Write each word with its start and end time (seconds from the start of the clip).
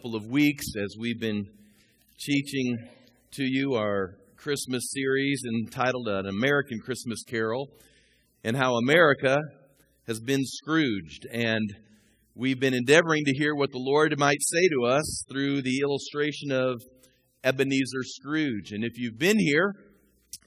couple 0.00 0.16
of 0.16 0.30
weeks 0.30 0.64
as 0.82 0.96
we've 0.98 1.20
been 1.20 1.46
teaching 2.18 2.78
to 3.30 3.42
you 3.44 3.74
our 3.74 4.14
Christmas 4.34 4.90
series 4.94 5.42
entitled 5.46 6.08
An 6.08 6.26
American 6.26 6.78
Christmas 6.82 7.22
Carol 7.22 7.68
and 8.42 8.56
how 8.56 8.76
America 8.76 9.36
has 10.06 10.18
been 10.18 10.40
Scrooged. 10.42 11.26
And 11.30 11.76
we've 12.34 12.58
been 12.58 12.72
endeavoring 12.72 13.26
to 13.26 13.34
hear 13.34 13.54
what 13.54 13.72
the 13.72 13.78
Lord 13.78 14.18
might 14.18 14.40
say 14.40 14.68
to 14.68 14.86
us 14.86 15.24
through 15.30 15.60
the 15.60 15.80
illustration 15.82 16.50
of 16.50 16.80
Ebenezer 17.44 18.02
Scrooge. 18.02 18.72
And 18.72 18.82
if 18.82 18.96
you've 18.96 19.18
been 19.18 19.38
here, 19.38 19.74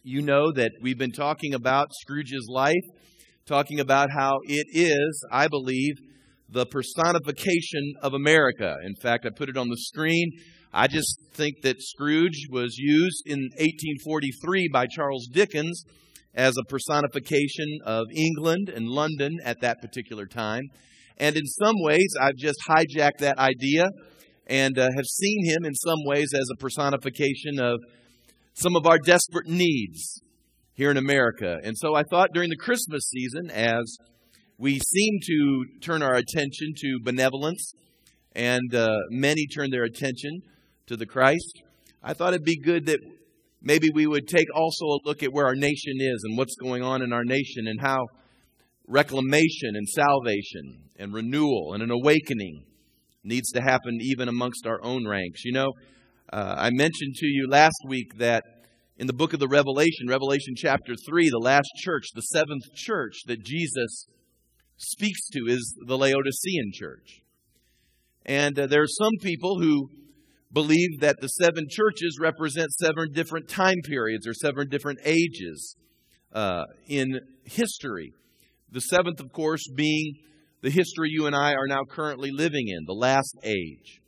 you 0.02 0.24
know 0.24 0.52
that 0.54 0.72
we've 0.82 0.98
been 0.98 1.12
talking 1.12 1.54
about 1.54 1.90
Scrooge's 2.02 2.48
life, 2.50 2.86
talking 3.46 3.80
about 3.80 4.10
how 4.10 4.40
it 4.48 4.66
is, 4.74 5.26
I 5.32 5.48
believe, 5.48 5.94
the 6.54 6.66
personification 6.68 7.94
of 8.02 8.14
America. 8.14 8.76
In 8.86 8.96
fact, 8.96 9.26
I 9.26 9.30
put 9.36 9.50
it 9.50 9.58
on 9.58 9.70
the 9.70 9.78
screen. 9.78 10.32
I 10.72 10.88
just 10.88 11.20
think 11.34 11.62
that 11.64 11.82
Scrooge 11.82 12.48
was 12.52 12.76
used 12.78 13.24
in 13.26 13.40
1843 13.58 14.70
by 14.72 14.86
Charles 14.88 15.28
Dickens 15.32 15.84
as 16.36 16.56
a 16.58 16.64
personification 16.70 17.80
of 17.86 18.06
England 18.16 18.70
and 18.70 18.88
London 18.88 19.38
at 19.44 19.62
that 19.62 19.82
particular 19.82 20.26
time. 20.26 20.64
And 21.18 21.36
in 21.36 21.46
some 21.46 21.76
ways, 21.80 22.08
I've 22.22 22.38
just 22.38 22.60
hijacked 22.68 23.20
that 23.20 23.38
idea 23.38 23.86
and 24.48 24.78
uh, 24.78 24.90
have 24.96 25.06
seen 25.06 25.46
him 25.46 25.66
in 25.66 25.74
some 25.74 26.00
ways 26.06 26.30
as 26.34 26.48
a 26.52 26.58
personification 26.58 27.60
of 27.60 27.80
some 28.54 28.76
of 28.76 28.86
our 28.86 28.98
desperate 28.98 29.48
needs 29.48 30.22
here 30.74 30.92
in 30.92 30.98
America. 30.98 31.58
And 31.64 31.78
so 31.78 31.96
I 31.96 32.04
thought 32.04 32.30
during 32.34 32.50
the 32.50 32.58
Christmas 32.58 33.10
season, 33.10 33.50
as 33.52 33.98
we 34.58 34.80
seem 34.80 35.20
to 35.26 35.66
turn 35.82 36.04
our 36.04 36.16
attention 36.16 36.74
to 36.78 37.00
benevolence, 37.04 37.74
and 38.36 38.74
uh, 38.74 38.96
many 39.10 39.48
turn 39.48 39.70
their 39.72 39.84
attention 39.84 40.42
to 40.88 40.96
the 40.96 41.06
Christ. 41.06 41.64
I 42.02 42.14
thought 42.14 42.34
it'd 42.34 42.46
be 42.46 42.60
good 42.60 42.86
that 42.88 43.00
maybe 43.62 43.90
we 43.94 44.06
would 44.06 44.28
take 44.28 44.48
also 44.56 44.86
a 44.86 45.00
look 45.06 45.24
at 45.24 45.32
where 45.32 45.46
our 45.46 45.56
nation 45.56 45.94
is 46.00 46.24
and 46.24 46.38
what's 46.38 46.56
going 46.56 46.84
on 46.84 47.02
in 47.02 47.14
our 47.14 47.24
nation 47.24 47.68
and 47.68 47.80
how 47.82 48.06
reclamation 48.88 49.76
and 49.76 49.88
salvation 49.88 50.90
and 50.98 51.14
renewal 51.14 51.74
and 51.74 51.82
an 51.82 51.90
awakening 51.90 52.66
needs 53.24 53.52
to 53.54 53.62
happen 53.62 54.00
even 54.02 54.28
amongst 54.28 54.68
our 54.68 54.84
own 54.84 55.08
ranks. 55.08 55.46
You 55.46 55.54
know, 55.54 55.72
uh, 56.32 56.56
I 56.58 56.70
mentioned 56.72 57.16
to 57.16 57.26
you 57.26 57.48
last 57.50 57.78
week 57.88 58.18
that 58.18 58.44
in 58.98 59.08
the 59.08 59.14
book 59.14 59.34
of 59.34 59.40
the 59.40 59.48
Revelation, 59.48 60.08
Revelation 60.08 60.54
chapter 60.56 60.94
3, 61.08 61.30
the 61.30 61.38
last 61.40 61.70
church, 61.78 62.06
the 62.14 62.22
seventh 62.22 62.64
church 62.76 63.16
that 63.28 63.44
Jesus 63.44 64.08
speaks 64.78 65.28
to 65.30 65.46
is 65.48 65.78
the 65.86 65.98
Laodicean 65.98 66.72
church. 66.74 67.22
And 68.26 68.58
uh, 68.58 68.68
there 68.68 68.82
are 68.82 68.88
some 68.88 69.14
people 69.22 69.60
who 69.60 69.90
believe 70.52 71.00
that 71.02 71.20
the 71.20 71.28
seven 71.28 71.66
churches 71.70 72.18
represent 72.22 72.72
seven 72.72 73.12
different 73.12 73.50
time 73.50 73.82
periods 73.86 74.28
or 74.28 74.34
seven 74.34 74.70
different 74.70 75.00
ages 75.04 75.76
uh, 76.32 76.64
in 76.88 77.20
history. 77.44 78.14
The 78.72 78.82
seventh, 78.82 79.20
of 79.20 79.32
course, 79.32 79.64
being 79.76 80.16
the 80.62 80.70
history 80.70 81.10
you 81.10 81.26
and 81.26 81.36
I 81.36 81.52
are 81.52 81.68
now 81.68 81.82
currently 81.90 82.32
living 82.32 82.68
in, 82.68 82.86
the 82.86 82.94
last 82.94 83.36
age. 83.44 84.02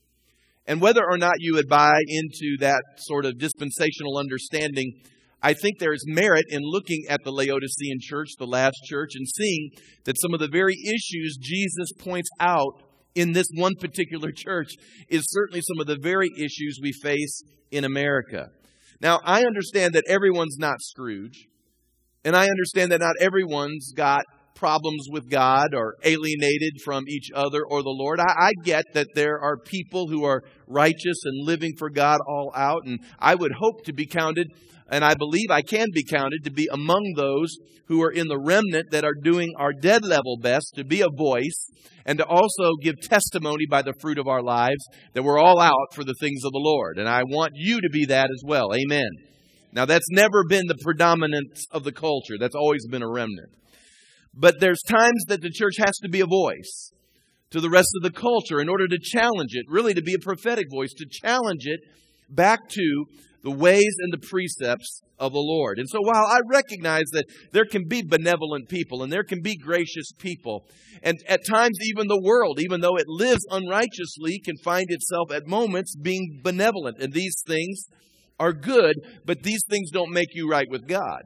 And 0.68 0.82
whether 0.82 1.02
or 1.08 1.18
not 1.18 1.36
you 1.40 1.56
would 1.56 1.68
buy 1.68 2.00
into 2.08 2.58
that 2.60 2.82
sort 2.98 3.26
of 3.26 3.38
dispensational 3.38 4.18
understanding 4.18 4.94
I 5.42 5.54
think 5.54 5.80
there 5.80 5.94
is 5.94 6.04
merit 6.08 6.46
in 6.50 6.62
looking 6.64 7.04
at 7.10 7.20
the 7.24 7.32
Laodicean 7.32 8.00
church, 8.02 8.30
the 8.38 8.48
last 8.48 8.76
church, 8.86 9.12
and 9.16 9.28
seeing 9.28 9.72
that 10.06 10.20
some 10.20 10.34
of 10.34 10.40
the 10.40 10.48
very 10.48 10.76
issues 10.76 11.38
Jesus 11.40 11.92
points 12.00 12.30
out 12.40 12.82
in 13.14 13.34
this 13.34 13.48
one 13.56 13.74
particular 13.80 14.32
church 14.36 14.70
is 15.10 15.24
certainly 15.28 15.62
some 15.62 15.80
of 15.80 15.88
the 15.88 15.98
very 16.02 16.30
issues 16.38 16.80
we 16.82 16.92
face 16.92 17.44
in 17.72 17.84
America. 17.84 18.50
Now, 19.02 19.20
I 19.24 19.42
understand 19.42 19.94
that 19.94 20.06
everyone's 20.08 20.58
not 20.58 20.82
Scrooge, 20.82 21.48
and 22.24 22.36
I 22.36 22.48
understand 22.48 22.92
that 22.92 23.02
not 23.02 23.16
everyone's 23.20 23.92
got 23.96 24.24
problems 24.56 25.08
with 25.12 25.30
God 25.30 25.76
or 25.76 25.96
alienated 26.04 26.82
from 26.84 27.04
each 27.08 27.30
other 27.36 27.62
or 27.70 27.84
the 27.84 27.90
Lord. 27.90 28.20
I, 28.20 28.48
I, 28.48 28.52
get 28.64 28.86
that 28.94 29.10
there 29.14 29.40
are 29.40 29.58
people 29.58 30.08
who 30.08 30.24
are 30.24 30.42
righteous 30.68 31.22
and 31.26 31.46
living 31.46 31.74
for 31.78 31.90
God 31.90 32.20
all 32.28 32.52
out, 32.56 32.82
and 32.86 33.00
I 33.20 33.36
would 33.36 33.52
hope 33.60 33.84
to 33.86 33.94
be 33.94 34.06
counted 34.06 34.48
and 34.90 35.04
I 35.04 35.16
believe 35.16 35.50
I 35.50 35.62
can 35.62 35.88
be 35.94 36.04
counted 36.04 36.44
to 36.44 36.52
be 36.52 36.70
among 36.72 37.14
those 37.16 37.58
who 37.88 38.04
are 38.04 38.12
in 38.12 38.28
the 38.28 38.40
remnant 38.40 38.92
that 38.92 39.04
are 39.04 39.16
doing 39.24 39.54
our 39.58 39.74
dead 39.74 40.04
level 40.04 40.38
best 40.40 40.74
to 40.76 40.84
be 40.84 41.02
a 41.02 41.10
voice 41.10 41.70
and 42.06 42.20
to 42.20 42.26
also 42.26 42.76
give 42.82 43.00
testimony 43.02 43.66
by 43.70 43.82
the 43.82 43.94
fruit 44.00 44.20
of 44.20 44.28
our 44.28 44.44
lives 44.44 44.84
that 45.14 45.24
we're 45.24 45.40
all 45.40 45.60
out 45.60 45.94
for 45.94 46.04
the 46.04 46.16
things 46.20 46.44
of 46.44 46.52
the 46.52 46.62
Lord. 46.62 46.98
And 46.98 47.10
I 47.10 47.24
want 47.24 47.54
you 47.56 47.82
to 47.82 47.90
be 47.92 48.06
that 48.06 48.26
as 48.26 48.44
well. 48.46 48.74
Amen. 48.74 49.10
Now, 49.72 49.86
that's 49.86 50.10
never 50.12 50.44
been 50.48 50.68
the 50.68 50.78
predominance 50.82 51.66
of 51.72 51.84
the 51.84 51.92
culture, 51.92 52.36
that's 52.40 52.56
always 52.56 52.88
been 52.88 53.04
a 53.04 53.12
remnant. 53.12 53.50
But 54.36 54.60
there's 54.60 54.82
times 54.82 55.26
that 55.28 55.42
the 55.42 55.50
church 55.50 55.76
has 55.78 55.98
to 56.04 56.10
be 56.10 56.20
a 56.20 56.26
voice 56.26 56.92
to 57.52 57.62
the 57.62 57.70
rest 57.70 57.90
of 57.96 58.04
the 58.04 58.12
culture 58.12 58.60
in 58.60 58.70
order 58.70 58.88
to 58.88 59.00
challenge 59.02 59.52
it, 59.54 59.66
really 59.70 59.94
to 59.94 60.02
be 60.02 60.14
a 60.14 60.20
prophetic 60.20 60.66
voice, 60.70 60.92
to 60.94 61.06
challenge 61.10 61.66
it 61.66 61.80
back 62.30 62.68
to 62.70 63.06
the 63.44 63.52
ways 63.52 63.96
and 64.00 64.12
the 64.12 64.28
precepts 64.28 65.02
of 65.20 65.32
the 65.32 65.40
Lord. 65.40 65.80
And 65.80 65.88
so 65.88 66.00
while 66.02 66.26
I 66.26 66.40
recognize 66.52 67.06
that 67.14 67.26
there 67.54 67.66
can 67.66 67.88
be 67.88 68.02
benevolent 68.02 68.68
people 68.68 69.04
and 69.04 69.14
there 69.14 69.24
can 69.24 69.42
be 69.42 69.56
gracious 69.56 70.12
people, 70.18 70.66
and 71.04 71.18
at 71.30 71.46
times 71.48 71.78
even 71.84 72.08
the 72.08 72.22
world, 72.22 72.60
even 72.60 72.82
though 72.82 72.98
it 72.98 73.08
lives 73.08 73.46
unrighteously, 73.50 74.42
can 74.44 74.58
find 74.64 74.88
itself 74.90 75.32
at 75.32 75.48
moments 75.48 75.96
being 75.96 76.42
benevolent. 76.44 76.98
And 77.00 77.14
these 77.14 77.36
things 77.48 77.86
are 78.40 78.52
good, 78.52 78.96
but 79.26 79.44
these 79.44 79.64
things 79.70 79.92
don't 79.92 80.12
make 80.12 80.30
you 80.34 80.50
right 80.50 80.68
with 80.70 80.88
God. 80.88 81.22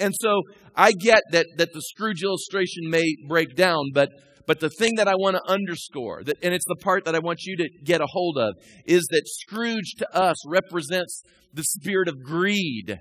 And 0.00 0.14
so 0.18 0.42
I 0.74 0.92
get 0.92 1.22
that, 1.30 1.46
that 1.58 1.72
the 1.72 1.82
Scrooge 1.82 2.22
illustration 2.22 2.88
may 2.88 3.04
break 3.28 3.54
down, 3.54 3.90
but 3.92 4.08
but 4.46 4.58
the 4.58 4.70
thing 4.70 4.96
that 4.96 5.06
I 5.06 5.14
want 5.14 5.36
to 5.36 5.42
underscore, 5.48 6.24
that, 6.24 6.38
and 6.42 6.52
it's 6.52 6.64
the 6.66 6.82
part 6.82 7.04
that 7.04 7.14
I 7.14 7.20
want 7.20 7.44
you 7.44 7.56
to 7.58 7.68
get 7.84 8.00
a 8.00 8.06
hold 8.06 8.36
of, 8.36 8.56
is 8.84 9.06
that 9.10 9.22
Scrooge 9.24 9.94
to 9.98 10.12
us 10.12 10.36
represents 10.44 11.22
the 11.54 11.62
spirit 11.62 12.08
of 12.08 12.20
greed, 12.24 12.98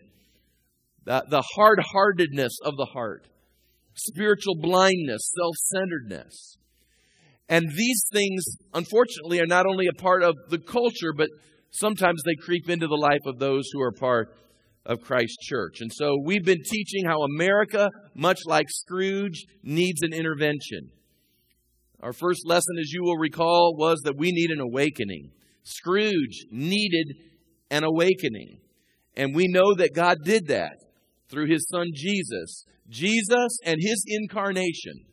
the, 1.05 1.25
the 1.27 1.43
hard 1.55 1.79
heartedness 1.91 2.59
of 2.63 2.77
the 2.77 2.85
heart, 2.93 3.25
spiritual 3.95 4.57
blindness, 4.61 5.31
self 5.35 5.55
centeredness. 5.55 6.57
And 7.47 7.71
these 7.75 8.03
things, 8.13 8.45
unfortunately, 8.75 9.39
are 9.39 9.47
not 9.47 9.65
only 9.65 9.87
a 9.87 9.99
part 9.99 10.21
of 10.21 10.35
the 10.51 10.59
culture, 10.59 11.13
but 11.17 11.29
sometimes 11.71 12.21
they 12.23 12.35
creep 12.45 12.69
into 12.69 12.85
the 12.85 12.95
life 12.95 13.25
of 13.25 13.39
those 13.39 13.69
who 13.73 13.81
are 13.81 13.91
part 13.91 14.35
of 14.85 15.01
Christ 15.01 15.39
Church. 15.41 15.81
And 15.81 15.91
so 15.93 16.17
we've 16.23 16.43
been 16.43 16.63
teaching 16.63 17.05
how 17.05 17.21
America, 17.23 17.89
much 18.15 18.39
like 18.45 18.65
Scrooge, 18.69 19.45
needs 19.63 20.01
an 20.01 20.13
intervention. 20.13 20.91
Our 22.01 22.13
first 22.13 22.45
lesson, 22.45 22.77
as 22.79 22.91
you 22.91 23.03
will 23.03 23.17
recall, 23.17 23.75
was 23.77 24.01
that 24.05 24.17
we 24.17 24.31
need 24.31 24.51
an 24.51 24.61
awakening. 24.61 25.31
Scrooge 25.63 26.45
needed 26.49 27.13
an 27.69 27.83
awakening. 27.83 28.59
And 29.15 29.35
we 29.35 29.47
know 29.47 29.75
that 29.75 29.93
God 29.93 30.17
did 30.23 30.47
that 30.47 30.77
through 31.29 31.47
his 31.47 31.67
son 31.69 31.87
Jesus. 31.93 32.65
Jesus 32.87 33.59
and 33.63 33.77
his 33.79 34.03
incarnation 34.07 35.05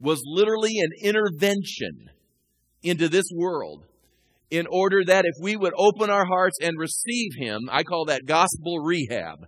was 0.00 0.22
literally 0.24 0.78
an 0.78 0.90
intervention 1.02 2.10
into 2.82 3.08
this 3.08 3.26
world 3.34 3.84
in 4.52 4.66
order 4.70 5.00
that 5.06 5.24
if 5.24 5.34
we 5.42 5.56
would 5.56 5.72
open 5.78 6.10
our 6.10 6.26
hearts 6.26 6.58
and 6.60 6.78
receive 6.78 7.30
him, 7.38 7.70
I 7.72 7.82
call 7.82 8.04
that 8.04 8.26
gospel 8.26 8.80
rehab. 8.80 9.46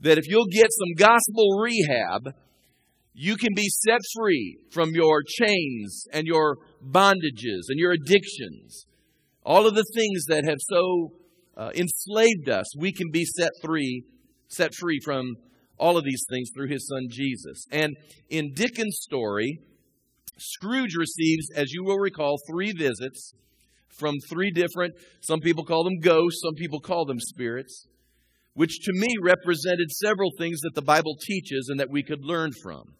That 0.00 0.16
if 0.16 0.26
you'll 0.26 0.46
get 0.50 0.68
some 0.70 0.94
gospel 0.96 1.60
rehab, 1.60 2.34
you 3.12 3.36
can 3.36 3.50
be 3.54 3.68
set 3.68 4.00
free 4.16 4.56
from 4.72 4.92
your 4.94 5.22
chains 5.22 6.06
and 6.10 6.26
your 6.26 6.56
bondages 6.82 7.68
and 7.68 7.78
your 7.78 7.92
addictions. 7.92 8.86
All 9.44 9.66
of 9.66 9.74
the 9.74 9.84
things 9.94 10.24
that 10.28 10.46
have 10.46 10.58
so 10.60 11.12
uh, 11.54 11.70
enslaved 11.74 12.48
us, 12.48 12.74
we 12.78 12.92
can 12.92 13.10
be 13.12 13.26
set 13.26 13.50
free, 13.62 14.04
set 14.48 14.74
free 14.74 15.00
from 15.04 15.34
all 15.78 15.98
of 15.98 16.04
these 16.04 16.24
things 16.30 16.48
through 16.54 16.68
his 16.68 16.88
son 16.88 17.08
Jesus. 17.10 17.66
And 17.70 17.94
in 18.30 18.54
Dickens' 18.54 19.00
story, 19.02 19.58
Scrooge 20.38 20.94
receives, 20.96 21.50
as 21.54 21.72
you 21.72 21.84
will 21.84 21.98
recall, 21.98 22.36
three 22.48 22.72
visits 22.72 23.32
from 23.98 24.16
three 24.28 24.50
different, 24.50 24.94
some 25.20 25.40
people 25.40 25.64
call 25.64 25.84
them 25.84 25.98
ghosts, 26.00 26.40
some 26.44 26.54
people 26.54 26.80
call 26.80 27.04
them 27.04 27.20
spirits, 27.20 27.86
which 28.54 28.80
to 28.84 28.92
me 28.94 29.08
represented 29.22 29.90
several 29.90 30.30
things 30.38 30.60
that 30.60 30.74
the 30.74 30.82
Bible 30.82 31.16
teaches 31.26 31.68
and 31.70 31.78
that 31.78 31.90
we 31.90 32.02
could 32.02 32.24
learn 32.24 32.50
from. 32.62 32.94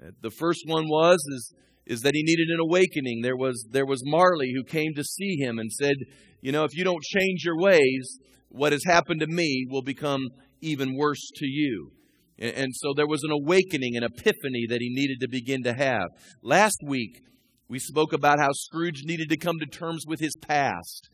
Uh, 0.00 0.10
the 0.20 0.30
first 0.30 0.62
one 0.66 0.86
was 0.88 1.18
is 1.34 1.54
is 1.84 2.00
that 2.02 2.14
he 2.14 2.22
needed 2.22 2.48
an 2.48 2.60
awakening. 2.60 3.22
There 3.22 3.36
was 3.36 3.66
there 3.70 3.86
was 3.86 4.02
Marley 4.04 4.52
who 4.54 4.64
came 4.64 4.94
to 4.94 5.04
see 5.04 5.36
him 5.36 5.58
and 5.58 5.70
said, 5.70 5.96
you 6.40 6.52
know, 6.52 6.64
if 6.64 6.76
you 6.76 6.84
don't 6.84 7.02
change 7.02 7.44
your 7.44 7.58
ways, 7.58 8.18
what 8.48 8.72
has 8.72 8.84
happened 8.84 9.20
to 9.20 9.26
me 9.26 9.66
will 9.68 9.82
become 9.82 10.20
even 10.60 10.96
worse 10.96 11.30
to 11.36 11.46
you. 11.46 11.90
And, 12.42 12.74
so 12.74 12.92
there 12.96 13.06
was 13.06 13.22
an 13.22 13.30
awakening, 13.30 13.96
an 13.96 14.02
epiphany 14.02 14.66
that 14.68 14.80
he 14.80 14.90
needed 14.92 15.20
to 15.20 15.28
begin 15.28 15.62
to 15.62 15.74
have. 15.74 16.08
Last 16.42 16.78
week 16.84 17.22
We 17.72 17.78
spoke 17.78 18.12
about 18.12 18.38
how 18.38 18.50
Scrooge 18.52 19.00
needed 19.04 19.30
to 19.30 19.38
come 19.38 19.58
to 19.58 19.64
terms 19.64 20.04
with 20.06 20.20
his 20.20 20.36
past. 20.36 21.08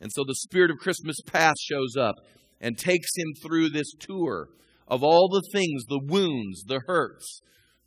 And 0.00 0.10
so 0.10 0.24
the 0.26 0.34
spirit 0.34 0.70
of 0.70 0.78
Christmas 0.78 1.18
past 1.26 1.58
shows 1.60 1.96
up 2.00 2.14
and 2.62 2.78
takes 2.78 3.10
him 3.14 3.34
through 3.42 3.68
this 3.68 3.92
tour 4.00 4.48
of 4.86 5.02
all 5.02 5.28
the 5.28 5.46
things, 5.52 5.84
the 5.84 6.00
wounds, 6.02 6.64
the 6.64 6.80
hurts, 6.86 7.42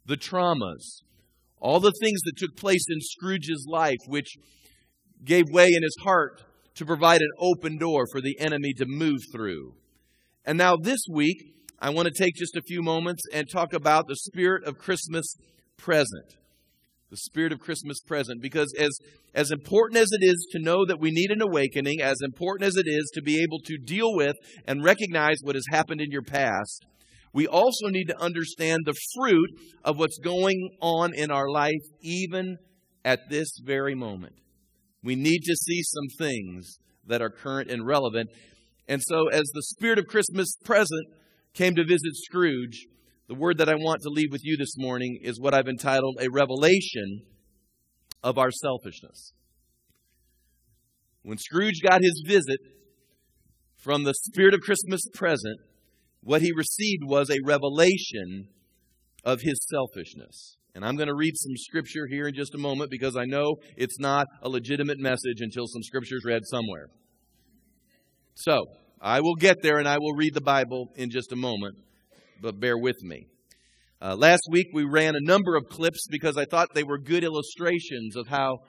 the 0.06 0.18
traumas, 0.18 1.02
all 1.60 1.80
the 1.80 1.94
things 2.00 2.20
that 2.26 2.38
took 2.38 2.56
place 2.56 2.86
in 2.92 3.00
Scrooge's 3.02 3.66
life, 3.68 3.98
which 4.06 4.36
gave 5.26 5.46
way 5.50 5.66
in 5.66 5.82
his 5.82 5.98
heart 6.04 6.44
to 6.76 6.86
provide 6.86 7.22
an 7.22 7.32
open 7.40 7.80
door 7.80 8.06
for 8.12 8.22
the 8.22 8.40
enemy 8.40 8.74
to 8.74 8.86
move 8.86 9.18
through. 9.34 9.74
And 10.46 10.60
now, 10.60 10.76
this 10.76 11.02
week, 11.12 11.56
I 11.84 11.90
want 11.90 12.08
to 12.08 12.14
take 12.14 12.36
just 12.36 12.56
a 12.56 12.62
few 12.62 12.84
moments 12.84 13.24
and 13.34 13.50
talk 13.50 13.74
about 13.74 14.08
the 14.08 14.16
spirit 14.16 14.66
of 14.66 14.78
Christmas 14.78 15.36
present. 15.78 16.36
The 17.10 17.18
spirit 17.18 17.52
of 17.52 17.60
Christmas 17.60 18.00
present. 18.02 18.40
Because 18.40 18.72
as, 18.78 18.96
as 19.34 19.50
important 19.50 20.00
as 20.00 20.10
it 20.12 20.24
is 20.24 20.48
to 20.52 20.60
know 20.60 20.86
that 20.86 21.00
we 21.00 21.10
need 21.10 21.32
an 21.32 21.42
awakening, 21.42 22.00
as 22.00 22.20
important 22.24 22.68
as 22.68 22.76
it 22.76 22.86
is 22.86 23.10
to 23.16 23.22
be 23.24 23.42
able 23.42 23.58
to 23.66 23.80
deal 23.80 24.16
with 24.16 24.36
and 24.68 24.84
recognize 24.84 25.38
what 25.42 25.56
has 25.56 25.66
happened 25.72 26.02
in 26.02 26.12
your 26.12 26.22
past, 26.22 26.86
we 27.34 27.48
also 27.48 27.88
need 27.88 28.06
to 28.06 28.22
understand 28.22 28.82
the 28.86 28.96
fruit 29.16 29.50
of 29.84 29.98
what's 29.98 30.20
going 30.20 30.78
on 30.82 31.16
in 31.16 31.32
our 31.32 31.50
life, 31.50 31.82
even 32.02 32.58
at 33.04 33.22
this 33.30 33.50
very 33.64 33.96
moment. 33.96 34.36
We 35.04 35.16
need 35.16 35.40
to 35.40 35.56
see 35.56 35.82
some 35.82 36.28
things 36.28 36.78
that 37.08 37.24
are 37.24 37.32
current 37.32 37.72
and 37.72 37.88
relevant. 37.88 38.30
And 38.88 39.02
so, 39.02 39.30
as 39.30 39.50
the 39.54 39.64
spirit 39.64 39.98
of 39.98 40.06
Christmas 40.06 40.56
present 40.64 41.08
came 41.54 41.76
to 41.76 41.84
visit 41.84 42.16
Scrooge, 42.16 42.88
the 43.28 43.36
word 43.36 43.58
that 43.60 43.70
I 43.70 43.76
want 43.76 44.02
to 44.02 44.10
leave 44.10 44.32
with 44.32 44.42
you 44.44 44.58
this 44.58 44.76
morning 44.78 45.20
is 45.22 45.40
what 45.40 45.54
I've 45.54 45.68
entitled 45.68 46.18
a 46.20 46.30
revelation 46.30 47.22
of 48.24 48.38
our 48.38 48.52
selfishness. 48.52 49.34
When 51.24 51.38
Scrooge 51.38 51.82
got 51.84 52.02
his 52.02 52.24
visit 52.26 52.60
from 53.78 54.04
the 54.04 54.14
spirit 54.14 54.54
of 54.54 54.62
Christmas 54.62 55.02
present, 55.14 55.60
what 56.22 56.42
he 56.42 56.52
received 56.56 57.04
was 57.06 57.30
a 57.30 57.38
revelation 57.46 58.48
of 59.24 59.42
his 59.42 59.66
selfishness. 59.70 60.58
And 60.74 60.86
I'm 60.86 60.96
going 60.96 61.10
to 61.10 61.16
read 61.16 61.34
some 61.36 61.56
scripture 61.58 62.08
here 62.10 62.28
in 62.28 62.34
just 62.34 62.56
a 62.56 62.58
moment 62.58 62.90
because 62.92 63.18
I 63.18 63.26
know 63.26 63.56
it's 63.76 64.00
not 64.00 64.26
a 64.42 64.50
legitimate 64.50 65.00
message 65.00 65.42
until 65.42 65.68
some 65.68 65.84
scripture 65.84 66.16
is 66.16 66.24
read 66.26 66.44
somewhere. 66.46 66.88
So, 68.36 68.66
I 69.04 69.22
will 69.22 69.36
get 69.36 69.64
there 69.64 69.80
and 69.80 69.88
I 69.88 69.98
will 69.98 70.14
read 70.14 70.36
the 70.36 70.42
Bible 70.42 70.92
in 70.96 71.10
just 71.10 71.32
a 71.32 71.36
moment, 71.36 71.76
but 72.40 72.60
bear 72.60 72.78
with 72.78 73.02
me. 73.02 73.26
Uh, 74.00 74.16
last 74.16 74.44
week 74.52 74.68
we 74.74 74.84
ran 74.84 75.16
a 75.16 75.22
number 75.22 75.56
of 75.56 75.70
clips 75.70 76.06
because 76.08 76.38
I 76.38 76.46
thought 76.46 76.76
they 76.76 76.84
were 76.84 77.00
good 77.00 77.24
illustrations 77.24 78.16
of 78.16 78.28
how, 78.28 78.60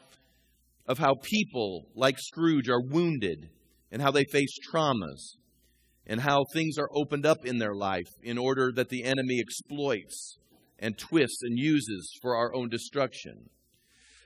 of 0.86 0.98
how 0.98 1.16
people 1.22 1.84
like 1.94 2.18
Scrooge 2.18 2.70
are 2.70 2.80
wounded 2.80 3.50
and 3.90 4.00
how 4.00 4.10
they 4.10 4.24
face 4.24 4.56
traumas 4.72 5.36
and 6.06 6.20
how 6.20 6.44
things 6.54 6.78
are 6.78 6.88
opened 6.94 7.26
up 7.26 7.44
in 7.44 7.58
their 7.58 7.74
life 7.74 8.08
in 8.22 8.38
order 8.38 8.72
that 8.74 8.88
the 8.88 9.04
enemy 9.04 9.38
exploits 9.38 10.38
and 10.78 10.96
twists 10.96 11.42
and 11.42 11.58
uses 11.58 12.18
for 12.22 12.36
our 12.36 12.54
own 12.54 12.70
destruction. 12.70 13.50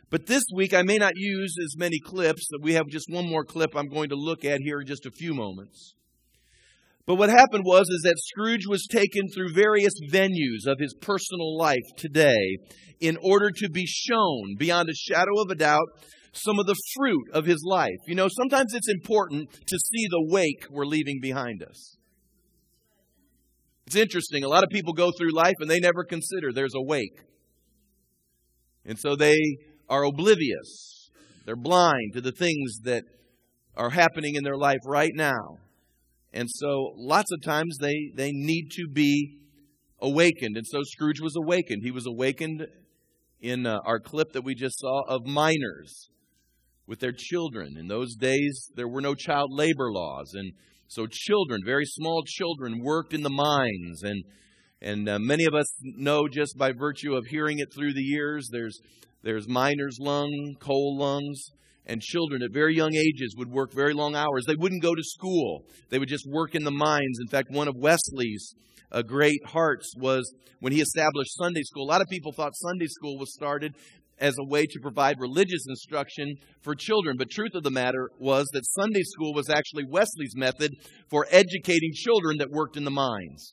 But 0.08 0.26
this 0.26 0.44
week, 0.54 0.72
I 0.72 0.82
may 0.82 0.96
not 0.96 1.14
use 1.16 1.56
as 1.62 1.76
many 1.76 1.98
clips. 1.98 2.48
We 2.60 2.74
have 2.74 2.86
just 2.86 3.06
one 3.10 3.28
more 3.28 3.44
clip 3.44 3.70
I'm 3.74 3.88
going 3.88 4.10
to 4.10 4.16
look 4.16 4.44
at 4.44 4.60
here 4.60 4.80
in 4.80 4.86
just 4.86 5.04
a 5.04 5.10
few 5.10 5.34
moments. 5.34 5.94
But 7.06 7.16
what 7.16 7.28
happened 7.28 7.64
was 7.64 7.88
is 7.88 8.02
that 8.02 8.18
Scrooge 8.18 8.66
was 8.66 8.86
taken 8.90 9.28
through 9.28 9.52
various 9.52 9.94
venues 10.12 10.66
of 10.66 10.78
his 10.80 10.94
personal 11.00 11.56
life 11.56 11.86
today 11.96 12.58
in 13.00 13.16
order 13.22 13.50
to 13.56 13.68
be 13.68 13.86
shown 13.86 14.56
beyond 14.58 14.88
a 14.88 14.94
shadow 14.94 15.40
of 15.40 15.50
a 15.50 15.54
doubt 15.54 15.86
some 16.32 16.58
of 16.58 16.66
the 16.66 16.76
fruit 16.94 17.28
of 17.32 17.46
his 17.46 17.62
life. 17.64 17.96
You 18.06 18.14
know, 18.14 18.28
sometimes 18.28 18.74
it's 18.74 18.88
important 18.88 19.50
to 19.52 19.78
see 19.78 20.06
the 20.10 20.26
wake 20.28 20.66
we're 20.70 20.84
leaving 20.84 21.20
behind 21.20 21.62
us. 21.62 21.96
It's 23.86 23.96
interesting. 23.96 24.42
A 24.42 24.48
lot 24.48 24.64
of 24.64 24.70
people 24.70 24.92
go 24.92 25.12
through 25.16 25.32
life 25.32 25.54
and 25.60 25.70
they 25.70 25.78
never 25.78 26.04
consider 26.04 26.52
there's 26.52 26.74
a 26.74 26.82
wake. 26.82 27.20
And 28.84 28.98
so 28.98 29.14
they 29.16 29.36
are 29.88 30.04
oblivious. 30.04 31.10
They're 31.44 31.56
blind 31.56 32.12
to 32.14 32.20
the 32.20 32.32
things 32.32 32.80
that 32.84 33.04
are 33.76 33.90
happening 33.90 34.34
in 34.34 34.44
their 34.44 34.56
life 34.56 34.80
right 34.86 35.12
now. 35.14 35.58
And 36.32 36.48
so 36.50 36.92
lots 36.96 37.30
of 37.32 37.42
times 37.42 37.78
they, 37.78 38.12
they 38.14 38.30
need 38.32 38.70
to 38.72 38.88
be 38.88 39.38
awakened. 40.00 40.56
And 40.56 40.66
so 40.66 40.82
Scrooge 40.82 41.20
was 41.20 41.36
awakened. 41.36 41.82
He 41.82 41.90
was 41.90 42.06
awakened 42.06 42.66
in 43.40 43.66
uh, 43.66 43.78
our 43.84 44.00
clip 44.00 44.32
that 44.32 44.44
we 44.44 44.54
just 44.54 44.78
saw 44.78 45.02
of 45.08 45.26
miners 45.26 46.10
with 46.86 47.00
their 47.00 47.14
children. 47.16 47.76
In 47.78 47.88
those 47.88 48.14
days, 48.14 48.70
there 48.74 48.88
were 48.88 49.00
no 49.00 49.14
child 49.14 49.50
labor 49.52 49.90
laws. 49.90 50.32
And 50.34 50.52
so 50.88 51.06
children, 51.10 51.62
very 51.64 51.84
small 51.84 52.22
children, 52.26 52.82
worked 52.82 53.12
in 53.12 53.22
the 53.22 53.30
mines. 53.30 54.02
And, 54.02 54.24
and 54.80 55.08
uh, 55.08 55.18
many 55.18 55.44
of 55.44 55.54
us 55.54 55.66
know 55.82 56.28
just 56.28 56.56
by 56.56 56.72
virtue 56.72 57.14
of 57.14 57.26
hearing 57.26 57.58
it 57.58 57.72
through 57.74 57.94
the 57.94 58.02
years, 58.02 58.48
there's, 58.52 58.80
there's 59.26 59.49
miner's 59.49 59.99
lung, 60.00 60.55
coal 60.61 60.96
lungs. 60.99 61.50
And 61.88 62.00
children 62.00 62.43
at 62.43 62.52
very 62.52 62.75
young 62.75 62.96
ages 62.96 63.37
would 63.38 63.49
work 63.49 63.73
very 63.73 63.94
long 63.94 64.17
hours. 64.17 64.44
They 64.44 64.56
wouldn't 64.56 64.82
go 64.82 64.96
to 64.96 65.02
school. 65.05 65.67
They 65.88 66.00
would 66.00 66.08
just 66.08 66.26
work 66.28 66.56
in 66.56 66.64
the 66.64 66.73
mines. 66.73 67.19
In 67.20 67.28
fact, 67.28 67.49
one 67.52 67.69
of 67.69 67.76
Wesley's 67.76 68.56
uh, 68.90 69.02
great 69.02 69.38
hearts 69.46 69.93
was 69.96 70.34
when 70.58 70.73
he 70.73 70.81
established 70.81 71.37
Sunday 71.37 71.62
school. 71.62 71.84
A 71.84 71.93
lot 71.93 72.00
of 72.00 72.08
people 72.08 72.32
thought 72.32 72.56
Sunday 72.56 72.88
school 72.88 73.19
was 73.19 73.32
started 73.32 73.73
as 74.19 74.34
a 74.38 74.44
way 74.44 74.67
to 74.67 74.81
provide 74.81 75.20
religious 75.20 75.67
instruction 75.69 76.34
for 76.62 76.75
children. 76.75 77.17
But 77.17 77.31
truth 77.31 77.55
of 77.55 77.62
the 77.62 77.70
matter 77.70 78.11
was 78.19 78.49
that 78.52 78.67
Sunday 78.67 79.02
school 79.02 79.34
was 79.34 79.49
actually 79.49 79.84
Wesley's 79.88 80.34
method 80.34 80.73
for 81.08 81.26
educating 81.31 81.93
children 81.94 82.38
that 82.38 82.50
worked 82.50 82.76
in 82.76 82.84
the 82.84 82.90
mines. 82.90 83.52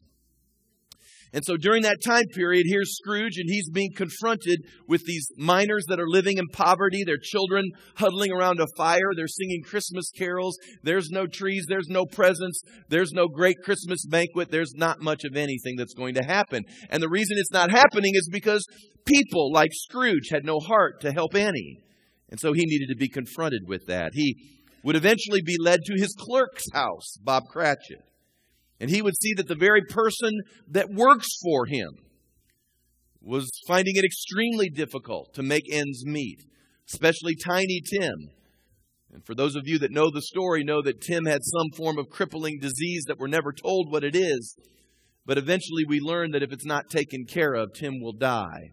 And 1.33 1.43
so 1.43 1.57
during 1.57 1.81
that 1.81 1.97
time 2.05 2.25
period, 2.33 2.65
here's 2.67 2.95
Scrooge, 2.95 3.37
and 3.37 3.49
he's 3.49 3.69
being 3.71 3.91
confronted 3.95 4.59
with 4.87 5.03
these 5.05 5.27
miners 5.35 5.83
that 5.89 5.99
are 5.99 6.07
living 6.07 6.37
in 6.37 6.47
poverty, 6.47 7.03
their 7.03 7.17
children 7.21 7.71
huddling 7.95 8.31
around 8.31 8.59
a 8.59 8.67
fire, 8.77 9.11
they're 9.15 9.27
singing 9.27 9.63
Christmas 9.65 10.11
carols. 10.15 10.55
There's 10.83 11.09
no 11.09 11.25
trees, 11.25 11.65
there's 11.67 11.89
no 11.89 12.05
presents, 12.05 12.61
there's 12.89 13.13
no 13.13 13.27
great 13.27 13.57
Christmas 13.63 14.05
banquet, 14.05 14.51
there's 14.51 14.73
not 14.75 15.01
much 15.01 15.23
of 15.23 15.35
anything 15.35 15.75
that's 15.75 15.95
going 15.95 16.13
to 16.15 16.23
happen. 16.23 16.65
And 16.91 17.01
the 17.01 17.09
reason 17.09 17.37
it's 17.39 17.51
not 17.51 17.71
happening 17.71 18.11
is 18.13 18.29
because 18.31 18.63
people 19.05 19.51
like 19.51 19.71
Scrooge 19.73 20.29
had 20.29 20.45
no 20.45 20.59
heart 20.59 21.01
to 21.01 21.11
help 21.11 21.33
Annie. 21.33 21.79
And 22.29 22.39
so 22.39 22.53
he 22.53 22.65
needed 22.65 22.89
to 22.89 22.95
be 22.95 23.09
confronted 23.09 23.63
with 23.67 23.87
that. 23.87 24.11
He 24.13 24.35
would 24.83 24.95
eventually 24.95 25.41
be 25.41 25.55
led 25.59 25.79
to 25.85 25.93
his 25.99 26.15
clerk's 26.17 26.65
house, 26.73 27.17
Bob 27.23 27.43
Cratchit. 27.51 28.03
And 28.83 28.91
he 28.91 29.01
would 29.01 29.15
see 29.15 29.33
that 29.35 29.47
the 29.47 29.55
very 29.55 29.81
person 29.89 30.41
that 30.67 30.89
works 30.91 31.29
for 31.41 31.65
him 31.65 31.87
was 33.21 33.49
finding 33.65 33.95
it 33.95 34.03
extremely 34.03 34.67
difficult 34.67 35.33
to 35.35 35.41
make 35.41 35.63
ends 35.71 36.03
meet, 36.05 36.43
especially 36.91 37.37
Tiny 37.47 37.79
Tim. 37.79 38.27
And 39.13 39.25
for 39.25 39.35
those 39.35 39.55
of 39.55 39.69
you 39.69 39.79
that 39.79 39.93
know 39.93 40.11
the 40.11 40.21
story, 40.21 40.65
know 40.65 40.81
that 40.81 40.99
Tim 40.99 41.23
had 41.23 41.45
some 41.45 41.67
form 41.77 41.97
of 41.97 42.09
crippling 42.09 42.59
disease 42.59 43.05
that 43.07 43.17
we're 43.17 43.27
never 43.27 43.53
told 43.53 43.89
what 43.89 44.03
it 44.03 44.17
is. 44.17 44.57
But 45.25 45.37
eventually 45.37 45.85
we 45.87 46.01
learn 46.01 46.31
that 46.31 46.43
if 46.43 46.51
it's 46.51 46.65
not 46.65 46.89
taken 46.89 47.23
care 47.23 47.53
of, 47.53 47.71
Tim 47.73 48.01
will 48.01 48.11
die. 48.11 48.71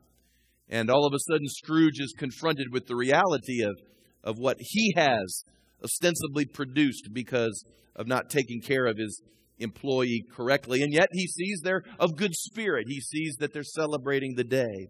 And 0.68 0.90
all 0.90 1.06
of 1.06 1.14
a 1.14 1.20
sudden, 1.20 1.46
Scrooge 1.46 2.00
is 2.00 2.16
confronted 2.18 2.72
with 2.72 2.88
the 2.88 2.96
reality 2.96 3.62
of, 3.62 3.78
of 4.24 4.38
what 4.38 4.56
he 4.58 4.92
has 4.96 5.44
ostensibly 5.84 6.46
produced 6.46 7.10
because 7.12 7.64
of 7.94 8.08
not 8.08 8.28
taking 8.28 8.60
care 8.60 8.86
of 8.86 8.98
his 8.98 9.22
employee 9.60 10.24
correctly. 10.34 10.82
And 10.82 10.92
yet 10.92 11.08
he 11.12 11.26
sees 11.26 11.60
they're 11.62 11.82
of 11.98 12.16
good 12.16 12.34
spirit. 12.34 12.86
He 12.88 13.00
sees 13.00 13.36
that 13.40 13.52
they're 13.52 13.62
celebrating 13.62 14.34
the 14.34 14.44
day. 14.44 14.88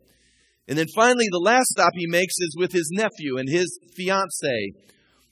And 0.69 0.79
then 0.79 0.87
finally, 0.95 1.27
the 1.31 1.43
last 1.43 1.67
stop 1.67 1.93
he 1.95 2.07
makes 2.07 2.35
is 2.39 2.57
with 2.57 2.73
his 2.73 2.91
nephew 2.93 3.39
and 3.39 3.49
his 3.49 3.79
fiancee 3.97 4.73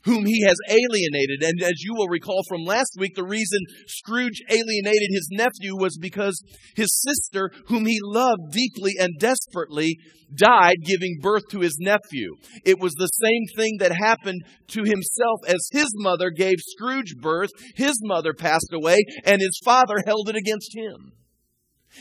whom 0.08 0.24
he 0.24 0.42
has 0.46 0.56
alienated. 0.70 1.42
And 1.42 1.62
as 1.62 1.82
you 1.84 1.94
will 1.94 2.08
recall 2.08 2.42
from 2.48 2.64
last 2.64 2.96
week, 2.98 3.14
the 3.14 3.26
reason 3.26 3.60
Scrooge 3.86 4.40
alienated 4.48 5.10
his 5.10 5.28
nephew 5.30 5.76
was 5.76 5.98
because 6.00 6.42
his 6.74 6.88
sister, 7.02 7.50
whom 7.66 7.84
he 7.84 7.98
loved 8.02 8.52
deeply 8.52 8.94
and 8.98 9.10
desperately, 9.20 9.98
died 10.34 10.76
giving 10.84 11.18
birth 11.20 11.44
to 11.50 11.60
his 11.60 11.76
nephew. 11.78 12.32
It 12.64 12.80
was 12.80 12.94
the 12.94 13.06
same 13.06 13.44
thing 13.56 13.76
that 13.80 13.92
happened 13.92 14.42
to 14.68 14.82
himself 14.82 15.40
as 15.46 15.68
his 15.72 15.88
mother 15.96 16.30
gave 16.30 16.56
Scrooge 16.60 17.14
birth. 17.20 17.50
His 17.76 18.00
mother 18.02 18.32
passed 18.32 18.70
away, 18.72 18.98
and 19.24 19.40
his 19.40 19.60
father 19.62 19.96
held 20.06 20.28
it 20.30 20.36
against 20.36 20.74
him. 20.74 21.12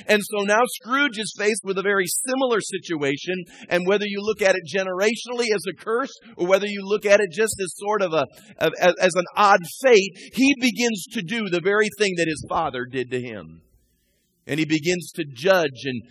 And 0.08 0.22
so 0.24 0.44
now 0.44 0.62
Scrooge 0.66 1.18
is 1.18 1.34
faced 1.38 1.64
with 1.64 1.78
a 1.78 1.84
very 1.84 2.06
similar 2.08 2.60
situation. 2.62 3.36
And 3.70 3.88
whether 3.88 4.06
you 4.06 4.22
look 4.22 4.42
at 4.42 4.56
it 4.56 4.64
generationally 4.72 5.48
as 5.54 5.64
a 5.68 5.84
curse 5.84 6.14
or 6.36 6.48
whether 6.48 6.68
you 6.68 6.82
look 6.84 7.06
at 7.06 7.20
it 7.20 7.32
just 7.32 7.56
as 7.62 7.74
sort 7.78 8.02
of 8.02 8.14
a, 8.14 8.26
as 8.60 9.16
an 9.16 9.26
odd 9.36 9.62
fate, 9.82 10.12
he 10.34 10.54
begins 10.60 11.06
to 11.14 11.22
do 11.22 11.50
the 11.50 11.62
very 11.62 11.90
thing 11.98 12.14
that 12.18 12.28
his 12.28 12.46
father 12.50 12.86
did 12.90 13.12
to 13.12 13.22
him. 13.22 13.62
And 14.46 14.60
he 14.60 14.66
begins 14.66 15.12
to 15.16 15.26
judge 15.26 15.84
and 15.84 16.04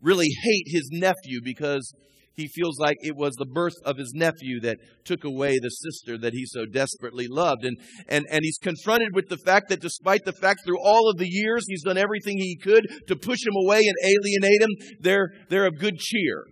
really 0.00 0.28
hate 0.42 0.64
his 0.66 0.88
nephew 0.92 1.40
because 1.42 1.92
he 2.34 2.48
feels 2.48 2.78
like 2.78 2.96
it 3.00 3.16
was 3.16 3.34
the 3.34 3.46
birth 3.46 3.74
of 3.84 3.98
his 3.98 4.12
nephew 4.14 4.60
that 4.60 4.78
took 5.04 5.24
away 5.24 5.58
the 5.58 5.68
sister 5.68 6.16
that 6.18 6.32
he 6.32 6.44
so 6.46 6.64
desperately 6.64 7.26
loved. 7.28 7.64
And, 7.64 7.76
and, 8.08 8.24
and 8.30 8.40
he's 8.42 8.58
confronted 8.58 9.14
with 9.14 9.28
the 9.28 9.36
fact 9.36 9.68
that 9.68 9.80
despite 9.80 10.24
the 10.24 10.32
fact 10.32 10.60
through 10.64 10.80
all 10.82 11.10
of 11.10 11.18
the 11.18 11.28
years 11.28 11.64
he's 11.68 11.84
done 11.84 11.98
everything 11.98 12.38
he 12.38 12.56
could 12.56 12.86
to 13.08 13.16
push 13.16 13.40
him 13.46 13.54
away 13.64 13.80
and 13.80 13.96
alienate 14.02 14.62
him, 14.62 14.96
they're, 15.00 15.28
they're 15.48 15.66
of 15.66 15.78
good 15.78 15.98
cheer. 15.98 16.46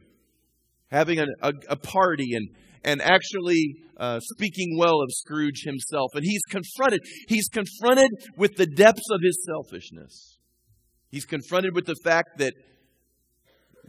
Having 0.91 1.21
a, 1.21 1.27
a, 1.43 1.53
a 1.71 1.77
party 1.77 2.35
and, 2.35 2.49
and 2.85 3.01
actually 3.01 3.77
uh, 3.97 4.21
speaking 4.21 4.77
well 4.79 5.01
of 5.01 5.09
Scrooge 5.11 5.63
himself. 5.65 6.11
And 6.15 6.25
he's 6.25 6.43
confronted. 6.51 7.01
He's 7.29 7.49
confronted 7.49 8.11
with 8.37 8.57
the 8.57 8.67
depths 8.67 9.09
of 9.13 9.21
his 9.23 9.47
selfishness. 9.47 10.39
He's 11.11 11.25
confronted 11.25 11.75
with 11.75 11.87
the 11.87 11.97
fact 12.05 12.39
that 12.39 12.55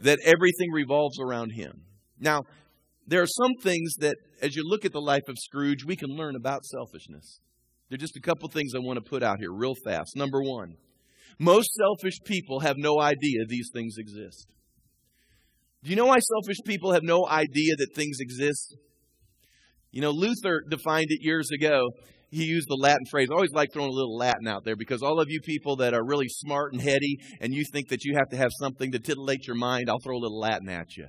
that 0.02 0.18
everything 0.24 0.70
revolves 0.72 1.18
around 1.20 1.50
him. 1.50 1.82
Now, 2.18 2.42
there 3.06 3.22
are 3.22 3.26
some 3.26 3.54
things 3.62 3.94
that, 3.98 4.16
as 4.40 4.54
you 4.54 4.62
look 4.64 4.84
at 4.84 4.92
the 4.92 5.00
life 5.00 5.28
of 5.28 5.36
Scrooge, 5.38 5.84
we 5.84 5.96
can 5.96 6.10
learn 6.10 6.36
about 6.36 6.64
selfishness. 6.64 7.40
There 7.88 7.96
are 7.96 7.98
just 7.98 8.16
a 8.16 8.20
couple 8.20 8.48
things 8.48 8.72
I 8.74 8.78
want 8.78 9.02
to 9.02 9.08
put 9.08 9.22
out 9.22 9.38
here 9.40 9.52
real 9.52 9.74
fast. 9.84 10.16
Number 10.16 10.40
one, 10.42 10.76
most 11.38 11.70
selfish 11.74 12.18
people 12.24 12.60
have 12.60 12.76
no 12.78 13.00
idea 13.00 13.40
these 13.48 13.70
things 13.72 13.96
exist. 13.98 14.46
Do 15.82 15.90
you 15.90 15.96
know 15.96 16.06
why 16.06 16.18
selfish 16.18 16.58
people 16.64 16.92
have 16.92 17.02
no 17.02 17.26
idea 17.26 17.74
that 17.76 17.88
things 17.94 18.18
exist? 18.20 18.76
You 19.90 20.00
know, 20.00 20.10
Luther 20.10 20.62
defined 20.68 21.08
it 21.08 21.18
years 21.22 21.50
ago 21.50 21.90
he 22.32 22.44
used 22.44 22.68
the 22.68 22.78
Latin 22.80 23.04
phrase. 23.10 23.28
I 23.30 23.34
always 23.34 23.52
like 23.52 23.72
throwing 23.72 23.90
a 23.90 23.92
little 23.92 24.16
Latin 24.16 24.48
out 24.48 24.64
there 24.64 24.74
because 24.74 25.02
all 25.02 25.20
of 25.20 25.28
you 25.28 25.40
people 25.42 25.76
that 25.76 25.92
are 25.92 26.04
really 26.04 26.28
smart 26.28 26.72
and 26.72 26.80
heady 26.80 27.18
and 27.42 27.52
you 27.52 27.62
think 27.70 27.88
that 27.88 28.04
you 28.04 28.16
have 28.16 28.30
to 28.30 28.38
have 28.38 28.50
something 28.58 28.90
to 28.92 28.98
titillate 28.98 29.46
your 29.46 29.54
mind, 29.54 29.90
I'll 29.90 30.00
throw 30.02 30.16
a 30.16 30.18
little 30.18 30.40
Latin 30.40 30.70
at 30.70 30.96
you. 30.96 31.08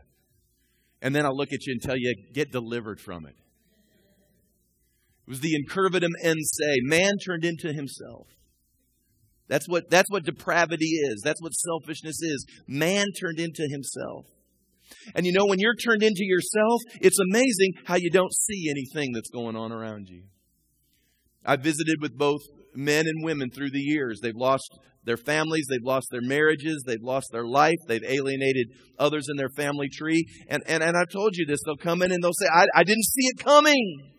And 1.02 1.16
then 1.16 1.26
I'll 1.26 1.36
look 1.36 1.54
at 1.54 1.66
you 1.66 1.74
and 1.74 1.82
tell 1.82 1.96
you, 1.98 2.14
get 2.34 2.52
delivered 2.52 3.00
from 3.00 3.26
it. 3.26 3.36
It 5.26 5.30
was 5.30 5.40
the 5.40 5.56
incurvatus 5.56 6.10
in 6.22 6.38
se. 6.44 6.76
Man 6.84 7.14
turned 7.26 7.46
into 7.46 7.72
himself. 7.72 8.28
That's 9.48 9.68
what, 9.70 9.90
that's 9.90 10.12
what 10.12 10.26
depravity 10.26 10.86
is. 10.86 11.22
That's 11.24 11.42
what 11.42 11.54
selfishness 11.54 12.22
is. 12.22 12.46
Man 12.68 13.08
turned 13.18 13.40
into 13.40 13.66
himself. 13.70 14.26
And 15.16 15.26
you 15.26 15.32
know, 15.32 15.46
when 15.46 15.60
you're 15.60 15.76
turned 15.76 16.04
into 16.04 16.26
yourself, 16.26 16.82
it's 17.00 17.20
amazing 17.20 17.74
how 17.86 17.96
you 17.96 18.10
don't 18.10 18.34
see 18.34 18.70
anything 18.70 19.14
that's 19.14 19.30
going 19.30 19.56
on 19.56 19.72
around 19.72 20.10
you. 20.10 20.24
I've 21.46 21.62
visited 21.62 22.02
with 22.02 22.18
both 22.18 22.42
men 22.76 23.06
and 23.08 23.24
women 23.24 23.50
through 23.50 23.72
the 23.72 23.80
years. 23.80 24.20
They've 24.22 24.36
lost 24.36 24.80
their 25.06 25.18
families, 25.18 25.66
they've 25.70 25.84
lost 25.84 26.08
their 26.12 26.22
marriages, 26.22 26.84
they've 26.86 27.02
lost 27.02 27.28
their 27.32 27.46
life, 27.46 27.76
they've 27.88 28.04
alienated 28.04 28.68
others 28.98 29.28
in 29.30 29.36
their 29.36 29.50
family 29.50 29.90
tree. 29.90 30.26
And, 30.48 30.64
and, 30.66 30.82
and 30.82 30.96
I've 30.96 31.10
told 31.10 31.36
you 31.36 31.46
this, 31.46 31.60
they'll 31.66 31.76
come 31.76 32.02
in 32.02 32.12
and 32.12 32.24
they'll 32.24 32.32
say, 32.34 32.48
I, 32.54 32.66
I 32.74 32.84
didn't 32.84 33.04
see 33.04 33.28
it 33.28 33.44
coming. 33.44 34.12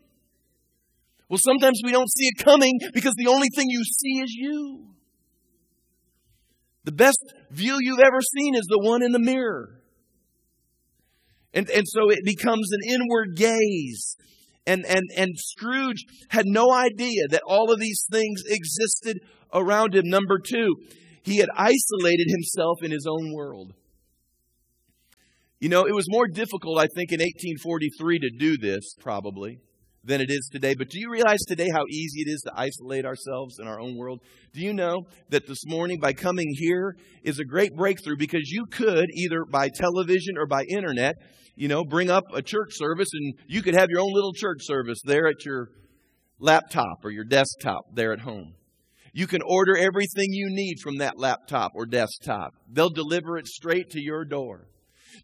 Well, 1.29 1.39
sometimes 1.43 1.81
we 1.83 1.91
don't 1.91 2.11
see 2.11 2.27
it 2.27 2.45
coming 2.45 2.79
because 2.93 3.15
the 3.17 3.29
only 3.29 3.49
thing 3.55 3.67
you 3.71 3.83
see 3.83 4.21
is 4.21 4.35
you. 4.35 4.89
The 6.85 6.93
best 6.93 7.19
view 7.51 7.79
you've 7.81 7.99
ever 8.01 8.21
seen 8.37 8.55
is 8.55 8.67
the 8.69 8.79
one 8.79 9.03
in 9.03 9.13
the 9.13 9.19
mirror. 9.19 9.81
And, 11.55 11.71
and 11.71 11.85
so 11.87 12.11
it 12.11 12.19
becomes 12.25 12.69
an 12.73 12.93
inward 12.93 13.37
gaze. 13.37 14.17
And, 14.67 14.85
and, 14.87 15.03
and 15.17 15.33
Scrooge 15.37 16.05
had 16.31 16.47
no 16.47 16.73
idea 16.73 17.29
that 17.31 17.43
all 17.47 17.71
of 17.71 17.81
these 17.81 18.07
things 18.11 18.43
existed 18.47 19.19
around 19.53 19.95
him. 19.95 20.05
Number 20.07 20.39
two, 20.39 20.77
he 21.23 21.37
had 21.39 21.49
isolated 21.57 22.29
himself 22.29 22.83
in 22.83 22.91
his 22.91 23.07
own 23.07 23.33
world. 23.35 23.75
You 25.61 25.69
know, 25.69 25.87
it 25.87 25.95
was 25.95 26.07
more 26.09 26.29
difficult, 26.29 26.79
I 26.79 26.87
think, 26.95 27.13
in 27.13 27.21
1843 27.21 28.19
to 28.19 28.31
do 28.39 28.59
this, 28.59 28.95
probably, 29.01 29.59
than 30.05 30.21
it 30.21 30.31
is 30.31 30.49
today. 30.53 30.75
But 30.77 30.91
do 30.91 30.99
you 30.99 31.11
realize 31.11 31.41
today 31.47 31.69
how 31.73 31.85
easy 31.91 32.21
it 32.21 32.31
is 32.31 32.43
to 32.43 32.53
isolate 32.55 33.05
ourselves 33.05 33.59
in 33.59 33.67
our 33.67 33.81
own 33.81 33.97
world? 33.97 34.21
Do 34.53 34.61
you 34.61 34.73
know 34.73 35.03
that 35.31 35.47
this 35.47 35.65
morning, 35.67 35.99
by 36.01 36.13
coming 36.13 36.53
here, 36.59 36.97
is 37.23 37.39
a 37.39 37.45
great 37.45 37.75
breakthrough 37.75 38.17
because 38.17 38.51
you 38.51 38.67
could, 38.67 39.07
either 39.15 39.45
by 39.51 39.69
television 39.69 40.37
or 40.39 40.47
by 40.47 40.65
internet, 40.65 41.15
you 41.57 41.69
know, 41.69 41.85
bring 41.85 42.11
up 42.11 42.25
a 42.35 42.43
church 42.43 42.71
service 42.73 43.09
and 43.13 43.35
you 43.47 43.63
could 43.63 43.75
have 43.75 43.89
your 43.89 44.01
own 44.01 44.13
little 44.13 44.33
church 44.35 44.59
service 44.63 45.01
there 45.05 45.27
at 45.27 45.45
your 45.45 45.69
laptop 46.39 47.05
or 47.05 47.11
your 47.11 47.25
desktop 47.25 47.85
there 47.95 48.13
at 48.13 48.21
home. 48.21 48.55
You 49.13 49.29
can 49.29 49.43
order 49.47 49.77
everything 49.77 50.33
you 50.33 50.49
need 50.51 50.81
from 50.83 50.99
that 50.99 51.19
laptop 51.19 51.73
or 51.77 51.87
desktop. 51.87 52.53
They'll 52.69 52.91
deliver 52.91 53.39
it 53.39 53.47
straight 53.47 53.91
to 53.91 54.03
your 54.03 54.25
door. 54.25 54.67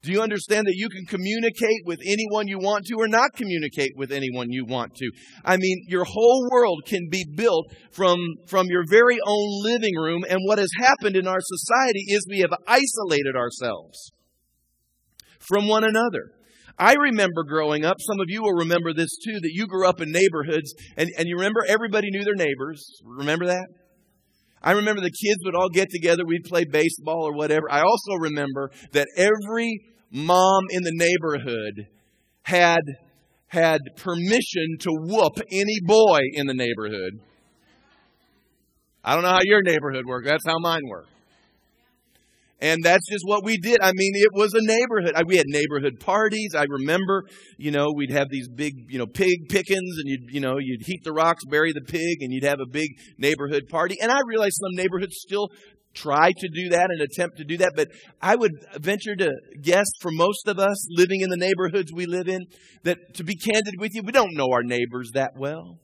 Do 0.02 0.12
you 0.12 0.22
understand 0.22 0.66
that 0.66 0.76
you 0.76 0.88
can 0.88 1.04
communicate 1.06 1.82
with 1.84 2.00
anyone 2.04 2.48
you 2.48 2.58
want 2.58 2.86
to 2.86 2.94
or 2.98 3.08
not 3.08 3.32
communicate 3.34 3.92
with 3.96 4.12
anyone 4.12 4.50
you 4.50 4.64
want 4.64 4.94
to? 4.96 5.10
I 5.44 5.56
mean, 5.56 5.84
your 5.88 6.04
whole 6.04 6.48
world 6.50 6.82
can 6.86 7.08
be 7.10 7.24
built 7.34 7.66
from, 7.92 8.18
from 8.46 8.66
your 8.68 8.84
very 8.88 9.18
own 9.26 9.62
living 9.62 9.96
room. 9.96 10.24
And 10.28 10.40
what 10.44 10.58
has 10.58 10.70
happened 10.78 11.16
in 11.16 11.26
our 11.26 11.40
society 11.40 12.04
is 12.08 12.26
we 12.28 12.40
have 12.40 12.54
isolated 12.66 13.36
ourselves 13.36 14.12
from 15.38 15.68
one 15.68 15.84
another. 15.84 16.32
I 16.78 16.94
remember 16.94 17.44
growing 17.44 17.84
up, 17.84 17.96
some 18.00 18.20
of 18.20 18.26
you 18.28 18.42
will 18.42 18.54
remember 18.54 18.94
this 18.94 19.10
too, 19.24 19.38
that 19.40 19.50
you 19.52 19.66
grew 19.66 19.86
up 19.86 20.00
in 20.00 20.10
neighborhoods 20.10 20.72
and, 20.96 21.10
and 21.18 21.28
you 21.28 21.36
remember 21.36 21.60
everybody 21.68 22.08
knew 22.10 22.24
their 22.24 22.34
neighbors. 22.34 22.82
Remember 23.04 23.46
that? 23.46 23.66
I 24.62 24.72
remember 24.72 25.00
the 25.00 25.10
kids 25.10 25.38
would 25.44 25.54
all 25.54 25.70
get 25.70 25.88
together, 25.90 26.24
we'd 26.26 26.44
play 26.44 26.64
baseball 26.64 27.22
or 27.22 27.34
whatever. 27.34 27.70
I 27.70 27.80
also 27.80 28.14
remember 28.20 28.70
that 28.92 29.08
every 29.16 29.80
mom 30.10 30.64
in 30.70 30.82
the 30.82 30.92
neighborhood 30.94 31.86
had 32.42 32.82
had 33.48 33.80
permission 33.96 34.76
to 34.80 34.90
whoop 34.90 35.40
any 35.50 35.80
boy 35.82 36.20
in 36.34 36.46
the 36.46 36.54
neighborhood. 36.54 37.20
I 39.02 39.14
don't 39.14 39.24
know 39.24 39.30
how 39.30 39.40
your 39.42 39.62
neighborhood 39.62 40.04
worked. 40.06 40.26
That's 40.26 40.46
how 40.46 40.58
mine 40.60 40.82
worked. 40.88 41.08
And 42.60 42.82
that's 42.82 43.08
just 43.10 43.24
what 43.26 43.44
we 43.44 43.56
did. 43.56 43.78
I 43.82 43.92
mean, 43.94 44.12
it 44.14 44.32
was 44.34 44.52
a 44.52 44.60
neighborhood. 44.60 45.14
We 45.26 45.36
had 45.36 45.46
neighborhood 45.48 45.98
parties. 45.98 46.54
I 46.54 46.64
remember, 46.68 47.24
you 47.56 47.70
know, 47.70 47.90
we'd 47.94 48.10
have 48.10 48.28
these 48.30 48.48
big, 48.48 48.74
you 48.88 48.98
know, 48.98 49.06
pig 49.06 49.48
pickings 49.48 49.96
and 49.98 50.04
you'd, 50.04 50.30
you 50.30 50.40
know, 50.40 50.58
you'd 50.58 50.82
heat 50.84 51.00
the 51.04 51.12
rocks, 51.12 51.42
bury 51.48 51.72
the 51.72 51.80
pig, 51.80 52.18
and 52.20 52.32
you'd 52.32 52.44
have 52.44 52.60
a 52.60 52.70
big 52.70 52.90
neighborhood 53.16 53.64
party. 53.70 53.96
And 54.00 54.12
I 54.12 54.18
realize 54.26 54.52
some 54.60 54.76
neighborhoods 54.76 55.16
still 55.18 55.48
try 55.94 56.32
to 56.36 56.48
do 56.48 56.68
that 56.70 56.88
and 56.90 57.00
attempt 57.00 57.36
to 57.38 57.44
do 57.44 57.56
that, 57.56 57.72
but 57.74 57.88
I 58.22 58.36
would 58.36 58.52
venture 58.78 59.16
to 59.16 59.30
guess 59.60 59.86
for 60.00 60.10
most 60.12 60.46
of 60.46 60.58
us 60.58 60.86
living 60.90 61.20
in 61.20 61.30
the 61.30 61.36
neighborhoods 61.36 61.92
we 61.92 62.06
live 62.06 62.28
in 62.28 62.46
that 62.84 63.14
to 63.14 63.24
be 63.24 63.34
candid 63.34 63.74
with 63.78 63.92
you, 63.94 64.02
we 64.02 64.12
don't 64.12 64.34
know 64.34 64.48
our 64.52 64.62
neighbors 64.62 65.10
that 65.14 65.32
well. 65.36 65.78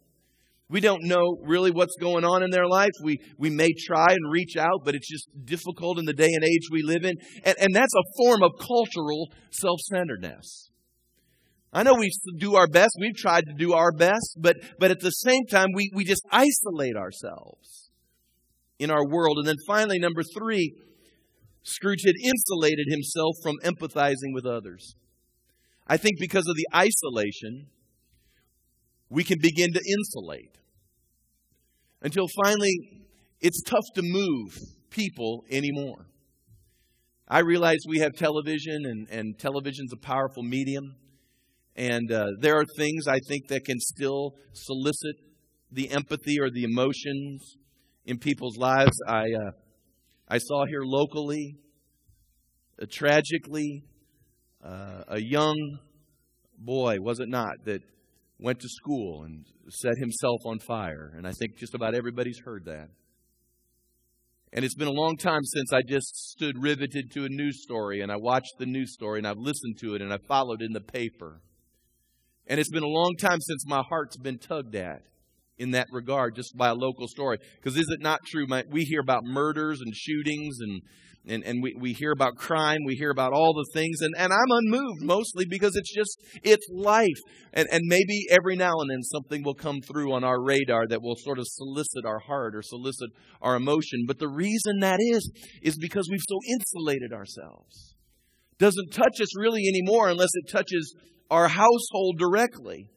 We 0.68 0.80
don't 0.80 1.04
know 1.04 1.38
really 1.44 1.70
what's 1.70 1.96
going 2.00 2.24
on 2.24 2.42
in 2.42 2.50
their 2.50 2.66
life. 2.66 2.90
We, 3.02 3.20
we 3.38 3.50
may 3.50 3.68
try 3.86 4.06
and 4.10 4.32
reach 4.32 4.56
out, 4.56 4.84
but 4.84 4.96
it's 4.96 5.08
just 5.08 5.28
difficult 5.44 5.98
in 5.98 6.06
the 6.06 6.12
day 6.12 6.30
and 6.32 6.42
age 6.42 6.68
we 6.72 6.82
live 6.82 7.04
in. 7.04 7.14
And, 7.44 7.54
and 7.60 7.74
that's 7.74 7.94
a 7.94 8.02
form 8.24 8.42
of 8.42 8.52
cultural 8.58 9.30
self 9.52 9.78
centeredness. 9.80 10.70
I 11.72 11.82
know 11.82 11.94
we 11.94 12.10
do 12.38 12.56
our 12.56 12.66
best. 12.66 12.96
We've 12.98 13.16
tried 13.16 13.44
to 13.46 13.52
do 13.52 13.74
our 13.74 13.92
best, 13.92 14.38
but, 14.40 14.56
but 14.78 14.90
at 14.90 15.00
the 15.00 15.10
same 15.10 15.46
time, 15.46 15.68
we, 15.74 15.90
we 15.94 16.04
just 16.04 16.22
isolate 16.32 16.96
ourselves 16.96 17.90
in 18.78 18.90
our 18.90 19.06
world. 19.06 19.38
And 19.38 19.46
then 19.46 19.56
finally, 19.66 19.98
number 19.98 20.22
three, 20.36 20.74
Scrooge 21.62 22.02
had 22.06 22.14
insulated 22.22 22.86
himself 22.88 23.36
from 23.42 23.56
empathizing 23.62 24.32
with 24.32 24.46
others. 24.46 24.94
I 25.86 25.96
think 25.96 26.16
because 26.18 26.46
of 26.48 26.56
the 26.56 26.66
isolation, 26.74 27.66
we 29.08 29.24
can 29.24 29.38
begin 29.40 29.72
to 29.72 29.80
insulate 29.80 30.58
until 32.02 32.26
finally 32.44 33.06
it's 33.40 33.62
tough 33.62 33.84
to 33.94 34.02
move 34.02 34.58
people 34.90 35.44
anymore. 35.50 36.06
I 37.28 37.40
realize 37.40 37.78
we 37.88 37.98
have 37.98 38.12
television, 38.14 38.86
and, 38.86 39.08
and 39.10 39.38
television's 39.38 39.92
a 39.92 39.96
powerful 39.96 40.42
medium. 40.42 40.94
And 41.74 42.10
uh, 42.10 42.26
there 42.40 42.56
are 42.56 42.64
things 42.78 43.08
I 43.08 43.18
think 43.28 43.48
that 43.48 43.64
can 43.64 43.80
still 43.80 44.36
solicit 44.52 45.16
the 45.70 45.90
empathy 45.90 46.40
or 46.40 46.50
the 46.50 46.62
emotions 46.62 47.56
in 48.04 48.18
people's 48.18 48.56
lives. 48.56 48.96
I, 49.06 49.24
uh, 49.24 49.50
I 50.28 50.38
saw 50.38 50.64
here 50.66 50.82
locally, 50.84 51.56
uh, 52.80 52.86
tragically, 52.88 53.82
uh, 54.64 55.02
a 55.08 55.20
young 55.20 55.78
boy, 56.56 56.98
was 57.00 57.20
it 57.20 57.28
not, 57.28 57.64
that 57.64 57.82
went 58.38 58.60
to 58.60 58.68
school 58.68 59.24
and 59.24 59.44
set 59.68 59.96
himself 59.98 60.40
on 60.44 60.58
fire. 60.58 61.12
And 61.16 61.26
I 61.26 61.32
think 61.32 61.56
just 61.56 61.74
about 61.74 61.94
everybody's 61.94 62.40
heard 62.44 62.64
that. 62.66 62.88
And 64.52 64.64
it's 64.64 64.74
been 64.74 64.88
a 64.88 64.92
long 64.92 65.16
time 65.16 65.42
since 65.42 65.72
I 65.72 65.82
just 65.82 66.30
stood 66.30 66.56
riveted 66.62 67.10
to 67.12 67.24
a 67.24 67.28
news 67.28 67.62
story 67.62 68.00
and 68.00 68.10
I 68.10 68.16
watched 68.16 68.54
the 68.58 68.66
news 68.66 68.92
story 68.94 69.18
and 69.18 69.26
I've 69.26 69.38
listened 69.38 69.78
to 69.80 69.94
it 69.94 70.02
and 70.02 70.12
I 70.12 70.18
followed 70.28 70.62
in 70.62 70.72
the 70.72 70.80
paper. 70.80 71.40
And 72.46 72.60
it's 72.60 72.70
been 72.70 72.84
a 72.84 72.88
long 72.88 73.16
time 73.18 73.40
since 73.40 73.64
my 73.66 73.82
heart's 73.88 74.16
been 74.16 74.38
tugged 74.38 74.76
at 74.76 75.02
in 75.58 75.72
that 75.72 75.86
regard 75.92 76.34
just 76.34 76.56
by 76.56 76.68
a 76.68 76.74
local 76.74 77.08
story. 77.08 77.38
Because 77.56 77.76
is 77.76 77.88
it 77.90 78.00
not 78.00 78.20
true? 78.26 78.46
We 78.70 78.82
hear 78.82 79.00
about 79.00 79.24
murders 79.24 79.80
and 79.80 79.94
shootings 79.94 80.58
and 80.60 80.82
and, 81.28 81.42
and 81.44 81.62
we, 81.62 81.74
we 81.78 81.92
hear 81.92 82.12
about 82.12 82.36
crime, 82.36 82.78
we 82.86 82.94
hear 82.94 83.10
about 83.10 83.32
all 83.32 83.52
the 83.52 83.66
things, 83.74 84.00
and, 84.00 84.14
and 84.16 84.32
I'm 84.32 84.50
unmoved 84.50 85.02
mostly 85.02 85.44
because 85.48 85.74
it's 85.74 85.92
just, 85.92 86.18
it's 86.42 86.66
life. 86.70 87.18
And, 87.52 87.66
and 87.72 87.82
maybe 87.84 88.26
every 88.30 88.54
now 88.54 88.74
and 88.78 88.90
then 88.90 89.02
something 89.02 89.42
will 89.42 89.54
come 89.54 89.80
through 89.80 90.12
on 90.12 90.22
our 90.22 90.40
radar 90.40 90.86
that 90.88 91.02
will 91.02 91.16
sort 91.16 91.38
of 91.38 91.44
solicit 91.48 92.04
our 92.06 92.20
heart 92.20 92.54
or 92.54 92.62
solicit 92.62 93.10
our 93.42 93.56
emotion. 93.56 94.04
But 94.06 94.18
the 94.18 94.28
reason 94.28 94.80
that 94.80 94.98
is, 95.00 95.30
is 95.62 95.76
because 95.78 96.08
we've 96.10 96.20
so 96.28 96.38
insulated 96.48 97.12
ourselves. 97.12 97.94
Doesn't 98.58 98.92
touch 98.92 99.20
us 99.20 99.36
really 99.38 99.62
anymore 99.68 100.08
unless 100.08 100.30
it 100.32 100.48
touches 100.48 100.94
our 101.30 101.48
household 101.48 102.18
directly 102.18 102.88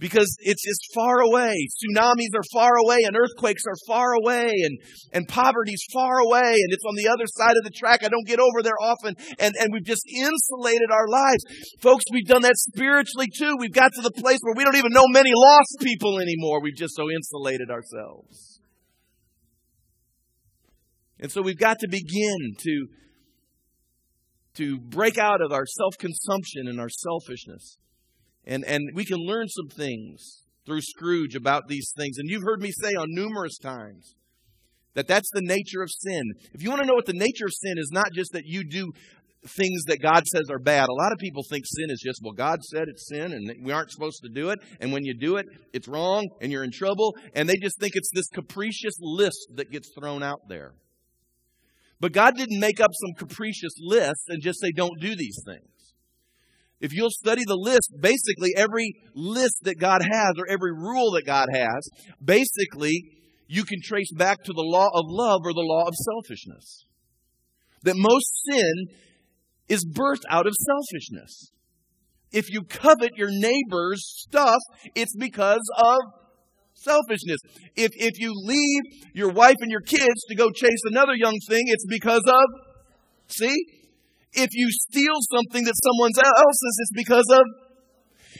because 0.00 0.34
it's, 0.40 0.64
just 0.64 0.92
far 0.94 1.20
away. 1.20 1.52
Tsunamis 1.76 2.32
are 2.34 2.48
far 2.52 2.72
away 2.84 2.98
and 3.04 3.16
earthquakes 3.16 3.62
are 3.68 3.76
far 3.86 4.14
away 4.14 4.48
and, 4.48 4.78
and 5.12 5.28
poverty's 5.28 5.84
far 5.92 6.18
away 6.18 6.56
and 6.56 6.72
it's 6.72 6.84
on 6.88 6.96
the 6.96 7.08
other 7.08 7.26
side 7.26 7.54
of 7.56 7.64
the 7.64 7.70
track. 7.70 8.00
I 8.02 8.08
don't 8.08 8.26
get 8.26 8.40
over 8.40 8.62
there 8.62 8.80
often 8.80 9.14
and, 9.38 9.54
and 9.60 9.68
we've 9.72 9.84
just 9.84 10.04
insulated 10.08 10.90
our 10.90 11.06
lives. 11.06 11.44
Folks, 11.80 12.04
we've 12.12 12.26
done 12.26 12.42
that 12.42 12.56
spiritually 12.56 13.28
too. 13.36 13.56
We've 13.58 13.72
got 13.72 13.92
to 13.94 14.02
the 14.02 14.10
place 14.10 14.38
where 14.42 14.54
we 14.56 14.64
don't 14.64 14.76
even 14.76 14.92
know 14.92 15.04
many 15.10 15.30
lost 15.34 15.76
people 15.80 16.18
anymore. 16.18 16.62
We've 16.62 16.76
just 16.76 16.96
so 16.96 17.10
insulated 17.10 17.70
ourselves. 17.70 18.60
And 21.20 21.30
so 21.30 21.42
we've 21.42 21.58
got 21.58 21.78
to 21.80 21.88
begin 21.88 22.56
to, 22.58 22.86
to 24.54 24.78
break 24.80 25.18
out 25.18 25.42
of 25.42 25.52
our 25.52 25.66
self 25.66 25.98
consumption 25.98 26.66
and 26.66 26.80
our 26.80 26.88
selfishness 26.88 27.76
and, 28.46 28.64
and 28.64 28.90
we 28.94 29.04
can 29.04 29.18
learn 29.18 29.48
some 29.48 29.68
things 29.68 30.44
through 30.66 30.80
Scrooge 30.82 31.34
about 31.34 31.68
these 31.68 31.92
things. 31.96 32.18
And 32.18 32.28
you've 32.28 32.44
heard 32.44 32.60
me 32.60 32.70
say 32.70 32.90
on 32.90 33.06
numerous 33.08 33.58
times 33.58 34.14
that 34.94 35.06
that's 35.06 35.30
the 35.32 35.42
nature 35.42 35.82
of 35.82 35.90
sin. 35.90 36.22
If 36.52 36.62
you 36.62 36.70
want 36.70 36.82
to 36.82 36.86
know 36.86 36.94
what 36.94 37.06
the 37.06 37.12
nature 37.12 37.46
of 37.46 37.52
sin 37.52 37.74
is, 37.76 37.90
not 37.92 38.12
just 38.12 38.32
that 38.32 38.44
you 38.44 38.64
do 38.64 38.92
things 39.46 39.84
that 39.84 40.02
God 40.02 40.26
says 40.26 40.50
are 40.50 40.58
bad. 40.58 40.88
A 40.88 40.92
lot 40.92 41.12
of 41.12 41.18
people 41.18 41.42
think 41.48 41.64
sin 41.66 41.90
is 41.90 42.00
just, 42.04 42.20
well, 42.22 42.34
God 42.34 42.62
said 42.62 42.84
it's 42.88 43.08
sin 43.08 43.32
and 43.32 43.64
we 43.64 43.72
aren't 43.72 43.90
supposed 43.90 44.22
to 44.22 44.28
do 44.28 44.50
it. 44.50 44.58
And 44.80 44.92
when 44.92 45.04
you 45.04 45.14
do 45.14 45.36
it, 45.36 45.46
it's 45.72 45.88
wrong 45.88 46.28
and 46.40 46.52
you're 46.52 46.64
in 46.64 46.72
trouble. 46.72 47.16
And 47.34 47.48
they 47.48 47.56
just 47.56 47.78
think 47.80 47.92
it's 47.94 48.10
this 48.12 48.28
capricious 48.28 48.94
list 49.00 49.48
that 49.54 49.70
gets 49.70 49.90
thrown 49.98 50.22
out 50.22 50.40
there. 50.48 50.74
But 52.00 52.12
God 52.12 52.36
didn't 52.36 52.60
make 52.60 52.80
up 52.80 52.90
some 52.92 53.28
capricious 53.28 53.74
list 53.78 54.24
and 54.28 54.42
just 54.42 54.60
say, 54.60 54.72
don't 54.72 55.00
do 55.00 55.14
these 55.14 55.38
things. 55.46 55.79
If 56.80 56.92
you'll 56.94 57.10
study 57.10 57.42
the 57.46 57.56
list, 57.56 57.92
basically 58.00 58.50
every 58.56 58.94
list 59.14 59.56
that 59.62 59.78
God 59.78 60.00
has 60.02 60.32
or 60.38 60.46
every 60.48 60.72
rule 60.72 61.12
that 61.12 61.26
God 61.26 61.48
has, 61.52 61.88
basically 62.24 63.04
you 63.46 63.64
can 63.64 63.80
trace 63.82 64.12
back 64.12 64.42
to 64.44 64.52
the 64.52 64.62
law 64.62 64.88
of 64.94 65.04
love 65.08 65.40
or 65.44 65.52
the 65.52 65.60
law 65.60 65.86
of 65.86 65.94
selfishness. 65.94 66.86
That 67.82 67.96
most 67.96 68.32
sin 68.50 68.96
is 69.68 69.84
birthed 69.84 70.24
out 70.30 70.46
of 70.46 70.54
selfishness. 70.54 71.50
If 72.32 72.50
you 72.50 72.62
covet 72.62 73.10
your 73.16 73.30
neighbor's 73.30 74.02
stuff, 74.04 74.60
it's 74.94 75.16
because 75.16 75.68
of 75.76 75.98
selfishness. 76.74 77.40
If, 77.76 77.90
if 77.94 78.18
you 78.18 78.32
leave 78.34 78.82
your 79.14 79.30
wife 79.30 79.56
and 79.60 79.70
your 79.70 79.80
kids 79.80 80.24
to 80.28 80.34
go 80.34 80.50
chase 80.50 80.80
another 80.84 81.14
young 81.14 81.38
thing, 81.48 81.64
it's 81.66 81.86
because 81.88 82.22
of, 82.26 82.44
see? 83.26 83.56
If 84.32 84.50
you 84.52 84.70
steal 84.70 85.16
something 85.32 85.64
that 85.64 85.74
someone 85.74 86.12
else's, 86.16 86.76
it's 86.80 86.92
because 86.94 87.26
of. 87.30 87.44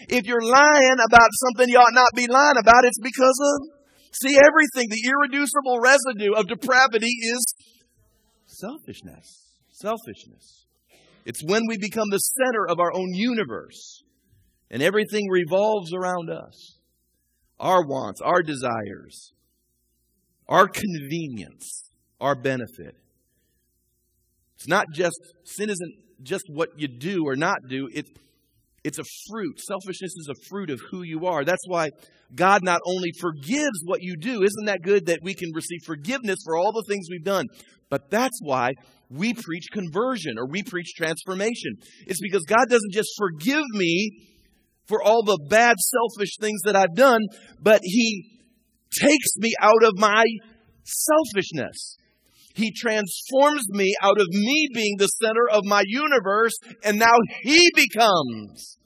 If 0.08 0.26
you're 0.26 0.42
lying 0.42 0.98
about 1.04 1.28
something 1.46 1.68
you 1.68 1.78
ought 1.78 1.94
not 1.94 2.10
be 2.14 2.26
lying 2.26 2.58
about, 2.58 2.84
it's 2.84 3.00
because 3.00 3.38
of. 3.54 3.80
See, 4.12 4.36
everything, 4.36 4.88
the 4.90 5.02
irreducible 5.06 5.80
residue 5.80 6.32
of 6.34 6.48
depravity 6.48 7.12
is 7.22 7.44
selfishness. 8.46 9.54
Selfishness. 9.70 10.66
It's 11.24 11.44
when 11.44 11.62
we 11.68 11.78
become 11.78 12.08
the 12.10 12.18
center 12.18 12.66
of 12.68 12.80
our 12.80 12.92
own 12.92 13.12
universe 13.12 14.02
and 14.70 14.82
everything 14.82 15.28
revolves 15.30 15.92
around 15.92 16.30
us 16.30 16.78
our 17.58 17.86
wants, 17.86 18.20
our 18.22 18.42
desires, 18.42 19.32
our 20.48 20.66
convenience, 20.66 21.90
our 22.20 22.34
benefit. 22.34 22.96
It's 24.60 24.68
not 24.68 24.84
just, 24.92 25.18
sin 25.44 25.70
isn't 25.70 25.94
just 26.22 26.44
what 26.48 26.68
you 26.76 26.86
do 26.86 27.24
or 27.26 27.34
not 27.34 27.60
do, 27.66 27.88
it's, 27.94 28.10
it's 28.84 28.98
a 28.98 29.04
fruit. 29.30 29.58
Selfishness 29.58 30.12
is 30.18 30.28
a 30.30 30.48
fruit 30.50 30.68
of 30.68 30.80
who 30.90 31.02
you 31.02 31.24
are. 31.24 31.44
That's 31.46 31.64
why 31.66 31.88
God 32.34 32.62
not 32.62 32.82
only 32.86 33.10
forgives 33.18 33.80
what 33.86 34.02
you 34.02 34.16
do, 34.18 34.42
isn't 34.42 34.66
that 34.66 34.82
good 34.82 35.06
that 35.06 35.20
we 35.22 35.32
can 35.32 35.48
receive 35.54 35.80
forgiveness 35.86 36.40
for 36.44 36.58
all 36.58 36.72
the 36.72 36.84
things 36.86 37.06
we've 37.10 37.24
done? 37.24 37.46
But 37.88 38.10
that's 38.10 38.38
why 38.42 38.72
we 39.08 39.32
preach 39.32 39.68
conversion 39.72 40.38
or 40.38 40.46
we 40.46 40.62
preach 40.62 40.92
transformation. 40.94 41.76
It's 42.06 42.20
because 42.20 42.44
God 42.44 42.66
doesn't 42.68 42.92
just 42.92 43.10
forgive 43.16 43.64
me 43.70 44.10
for 44.86 45.02
all 45.02 45.24
the 45.24 45.38
bad, 45.48 45.76
selfish 45.78 46.36
things 46.38 46.60
that 46.66 46.76
I've 46.76 46.94
done, 46.94 47.22
but 47.62 47.80
He 47.82 48.40
takes 49.00 49.36
me 49.38 49.54
out 49.58 49.84
of 49.84 49.96
my 49.96 50.24
selfishness. 50.84 51.96
He 52.60 52.72
transforms 52.72 53.66
me 53.70 53.94
out 54.02 54.20
of 54.20 54.26
me 54.28 54.68
being 54.74 54.96
the 54.98 55.06
center 55.06 55.48
of 55.50 55.64
my 55.64 55.82
universe, 55.86 56.52
and 56.84 56.98
now 56.98 57.14
He 57.42 57.70
becomes 57.74 58.76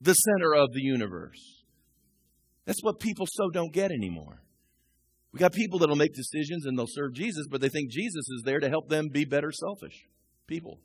the 0.00 0.14
center 0.14 0.54
of 0.54 0.72
the 0.72 0.80
universe. 0.80 1.64
That's 2.64 2.82
what 2.82 3.00
people 3.00 3.26
so 3.28 3.50
don't 3.50 3.72
get 3.72 3.90
anymore. 3.90 4.42
We 5.32 5.40
got 5.40 5.52
people 5.52 5.80
that'll 5.80 5.96
make 5.96 6.14
decisions 6.14 6.64
and 6.64 6.78
they'll 6.78 6.86
serve 6.88 7.12
Jesus, 7.12 7.46
but 7.50 7.60
they 7.60 7.68
think 7.68 7.90
Jesus 7.90 8.28
is 8.36 8.42
there 8.44 8.60
to 8.60 8.68
help 8.68 8.88
them 8.88 9.08
be 9.12 9.24
better 9.24 9.50
selfish 9.50 10.06
people. 10.46 10.78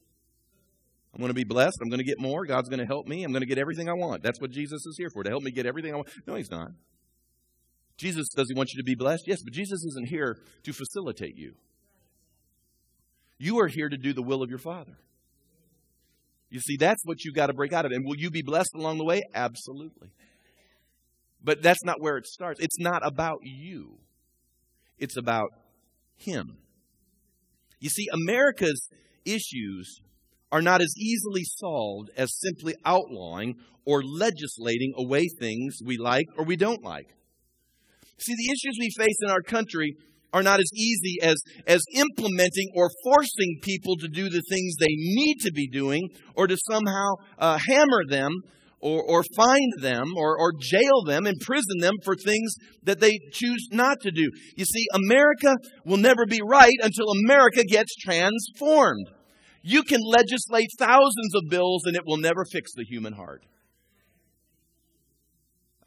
I'm 1.13 1.19
going 1.19 1.29
to 1.29 1.35
be 1.35 1.43
blessed. 1.43 1.77
I'm 1.81 1.89
going 1.89 1.99
to 1.99 2.05
get 2.05 2.19
more. 2.19 2.45
God's 2.45 2.67
going 2.67 2.79
to 2.79 2.85
help 2.85 3.07
me. 3.07 3.23
I'm 3.23 3.31
going 3.31 3.41
to 3.41 3.47
get 3.47 3.57
everything 3.57 3.89
I 3.89 3.93
want. 3.93 4.23
That's 4.23 4.41
what 4.41 4.51
Jesus 4.51 4.85
is 4.85 4.95
here 4.97 5.09
for, 5.09 5.23
to 5.23 5.29
help 5.29 5.43
me 5.43 5.51
get 5.51 5.65
everything 5.65 5.93
I 5.93 5.97
want. 5.97 6.09
No, 6.27 6.33
He's 6.33 6.49
not. 6.49 6.71
Jesus, 7.97 8.27
does 8.35 8.47
He 8.49 8.55
want 8.55 8.71
you 8.73 8.81
to 8.81 8.83
be 8.83 8.95
blessed? 8.95 9.23
Yes, 9.27 9.39
but 9.43 9.53
Jesus 9.53 9.83
isn't 9.85 10.09
here 10.09 10.37
to 10.63 10.73
facilitate 10.73 11.37
you. 11.37 11.53
You 13.37 13.59
are 13.59 13.67
here 13.67 13.89
to 13.89 13.97
do 13.97 14.13
the 14.13 14.21
will 14.21 14.41
of 14.41 14.49
your 14.49 14.59
Father. 14.59 14.97
You 16.49 16.59
see, 16.59 16.77
that's 16.77 17.03
what 17.03 17.23
you've 17.23 17.35
got 17.35 17.47
to 17.47 17.53
break 17.53 17.73
out 17.73 17.85
of. 17.85 17.91
And 17.91 18.05
will 18.05 18.15
you 18.15 18.29
be 18.29 18.41
blessed 18.41 18.75
along 18.75 18.97
the 18.97 19.03
way? 19.03 19.23
Absolutely. 19.33 20.09
But 21.43 21.61
that's 21.61 21.83
not 21.83 22.01
where 22.01 22.17
it 22.17 22.25
starts. 22.25 22.59
It's 22.59 22.79
not 22.79 23.05
about 23.05 23.39
you, 23.43 23.99
it's 24.97 25.17
about 25.17 25.49
Him. 26.15 26.57
You 27.79 27.89
see, 27.89 28.07
America's 28.11 28.89
issues 29.25 29.99
are 30.51 30.61
not 30.61 30.81
as 30.81 30.93
easily 30.97 31.43
solved 31.43 32.09
as 32.15 32.39
simply 32.39 32.75
outlawing 32.85 33.55
or 33.85 34.01
legislating 34.01 34.93
away 34.97 35.27
things 35.39 35.79
we 35.85 35.97
like 35.97 36.27
or 36.37 36.45
we 36.45 36.55
don't 36.55 36.83
like. 36.83 37.09
See, 38.17 38.33
the 38.33 38.51
issues 38.51 38.77
we 38.79 38.89
face 38.97 39.17
in 39.21 39.29
our 39.29 39.41
country 39.41 39.97
are 40.35 40.43
not 40.43 40.59
as 40.59 40.69
easy 40.75 41.17
as, 41.21 41.35
as 41.65 41.81
implementing 41.95 42.69
or 42.75 42.89
forcing 43.05 43.57
people 43.61 43.95
to 43.95 44.09
do 44.09 44.27
the 44.27 44.43
things 44.49 44.75
they 44.75 44.85
need 44.89 45.37
to 45.39 45.51
be 45.53 45.65
doing 45.69 46.09
or 46.35 46.45
to 46.45 46.57
somehow 46.69 47.13
uh, 47.39 47.57
hammer 47.69 48.03
them 48.09 48.31
or, 48.81 49.01
or 49.01 49.23
find 49.37 49.71
them 49.79 50.11
or, 50.17 50.37
or 50.37 50.51
jail 50.59 51.05
them, 51.05 51.25
imprison 51.25 51.79
them 51.79 51.93
for 52.03 52.15
things 52.17 52.53
that 52.83 52.99
they 52.99 53.17
choose 53.31 53.69
not 53.71 54.01
to 54.01 54.11
do. 54.11 54.29
You 54.57 54.65
see, 54.65 54.85
America 54.93 55.55
will 55.85 55.97
never 55.97 56.25
be 56.25 56.41
right 56.45 56.77
until 56.83 57.05
America 57.23 57.63
gets 57.63 57.95
transformed. 57.95 59.07
You 59.63 59.83
can 59.83 60.01
legislate 60.05 60.67
thousands 60.77 61.33
of 61.33 61.49
bills 61.49 61.83
and 61.85 61.95
it 61.95 62.03
will 62.05 62.17
never 62.17 62.43
fix 62.51 62.73
the 62.75 62.83
human 62.83 63.13
heart. 63.13 63.45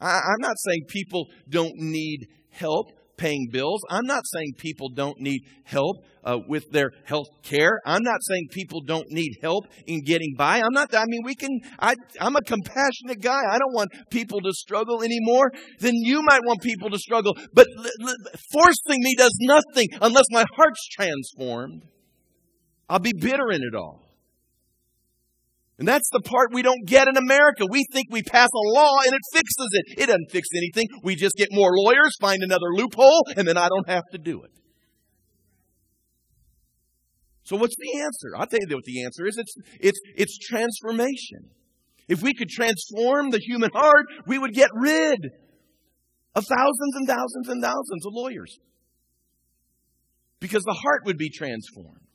I, 0.01 0.09
I'm 0.09 0.41
not 0.41 0.55
saying 0.57 0.85
people 0.89 1.27
don't 1.47 1.75
need 1.75 2.25
help 2.49 2.87
paying 3.19 3.49
bills. 3.51 3.81
I'm 3.89 4.05
not 4.05 4.23
saying 4.25 4.53
people 4.57 4.89
don't 4.89 5.19
need 5.19 5.41
help 5.63 5.97
uh, 6.23 6.39
with 6.47 6.71
their 6.71 6.91
health 7.05 7.27
care. 7.43 7.79
I'm 7.85 8.01
not 8.01 8.19
saying 8.21 8.47
people 8.51 8.81
don't 8.81 9.05
need 9.09 9.37
help 9.41 9.65
in 9.85 10.01
getting 10.03 10.33
by. 10.37 10.61
I'm 10.61 10.73
not, 10.73 10.95
I 10.95 11.03
mean, 11.05 11.21
we 11.23 11.35
can, 11.35 11.59
I, 11.79 11.95
I'm 12.19 12.35
a 12.35 12.41
compassionate 12.41 13.21
guy. 13.21 13.41
I 13.51 13.59
don't 13.59 13.73
want 13.73 13.89
people 14.09 14.39
to 14.41 14.51
struggle 14.53 15.03
anymore. 15.03 15.51
Then 15.79 15.93
you 15.95 16.21
might 16.23 16.41
want 16.45 16.61
people 16.61 16.89
to 16.89 16.97
struggle. 16.97 17.37
But 17.53 17.67
l- 17.77 17.85
l- 18.07 18.15
forcing 18.51 19.03
me 19.03 19.15
does 19.15 19.37
nothing 19.41 19.89
unless 20.01 20.25
my 20.31 20.45
heart's 20.55 20.87
transformed. 20.87 21.83
I'll 22.89 22.99
be 22.99 23.13
bitter 23.19 23.51
in 23.51 23.61
it 23.61 23.75
all. 23.75 24.08
And 25.79 25.87
that's 25.87 26.09
the 26.11 26.19
part 26.19 26.53
we 26.53 26.61
don't 26.61 26.85
get 26.85 27.07
in 27.07 27.15
America. 27.15 27.65
We 27.69 27.85
think 27.93 28.07
we 28.11 28.21
pass 28.21 28.49
a 28.53 28.73
law 28.73 28.97
and 29.05 29.13
it 29.13 29.21
fixes 29.31 29.69
it. 29.71 30.01
It 30.01 30.05
doesn't 30.07 30.29
fix 30.29 30.49
anything. 30.53 30.87
We 31.03 31.15
just 31.15 31.35
get 31.37 31.47
more 31.51 31.71
lawyers, 31.73 32.17
find 32.19 32.43
another 32.43 32.73
loophole, 32.73 33.23
and 33.37 33.47
then 33.47 33.55
I 33.55 33.69
don't 33.69 33.87
have 33.87 34.03
to 34.11 34.17
do 34.17 34.43
it. 34.43 34.51
So 37.43 37.55
what's 37.55 37.75
the 37.77 38.01
answer? 38.01 38.35
I'll 38.37 38.45
tell 38.45 38.59
you 38.59 38.75
what 38.75 38.83
the 38.83 39.05
answer 39.05 39.25
is. 39.25 39.37
It's, 39.37 39.55
it's, 39.79 39.99
it's 40.15 40.37
transformation. 40.37 41.49
If 42.09 42.21
we 42.21 42.33
could 42.33 42.49
transform 42.49 43.29
the 43.29 43.39
human 43.39 43.69
heart, 43.73 44.05
we 44.27 44.37
would 44.37 44.53
get 44.53 44.69
rid 44.75 45.29
of 46.35 46.45
thousands 46.45 46.95
and 46.95 47.07
thousands 47.07 47.47
and 47.47 47.63
thousands 47.63 48.05
of 48.05 48.11
lawyers. 48.13 48.59
Because 50.41 50.63
the 50.63 50.77
heart 50.83 51.03
would 51.05 51.17
be 51.17 51.29
transformed. 51.29 52.08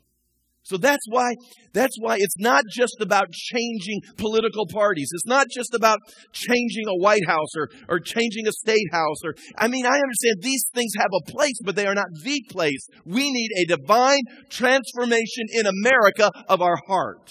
So 0.65 0.79
that's 0.79 1.05
why, 1.09 1.35
that's 1.75 1.97
why 2.01 2.17
it's 2.19 2.39
not 2.39 2.65
just 2.71 2.97
about 3.01 3.31
changing 3.33 4.01
political 4.17 4.67
parties. 4.67 5.11
It's 5.13 5.27
not 5.27 5.47
just 5.55 5.75
about 5.75 5.99
changing 6.33 6.89
a 6.89 6.97
White 6.97 7.27
House 7.27 7.55
or, 7.57 7.69
or 7.89 8.01
changing 8.01 8.49
a 8.49 8.53
state 8.53 8.89
house 8.91 9.19
or, 9.25 9.35
I 9.59 9.69
mean, 9.69 9.85
I 9.85 9.95
understand 9.95 10.37
these 10.41 10.65
things 10.75 10.93
have 10.97 11.11
a 11.13 11.31
place, 11.31 11.59
but 11.63 11.77
they 11.77 11.87
are 11.87 11.95
not 11.95 12.07
the 12.23 12.43
place. 12.51 12.89
We 13.05 13.31
need 13.31 13.51
a 13.59 13.77
divine 13.77 14.23
transformation 14.49 15.47
in 15.53 15.67
America 15.67 16.31
of 16.49 16.63
our 16.63 16.79
heart. 16.87 17.31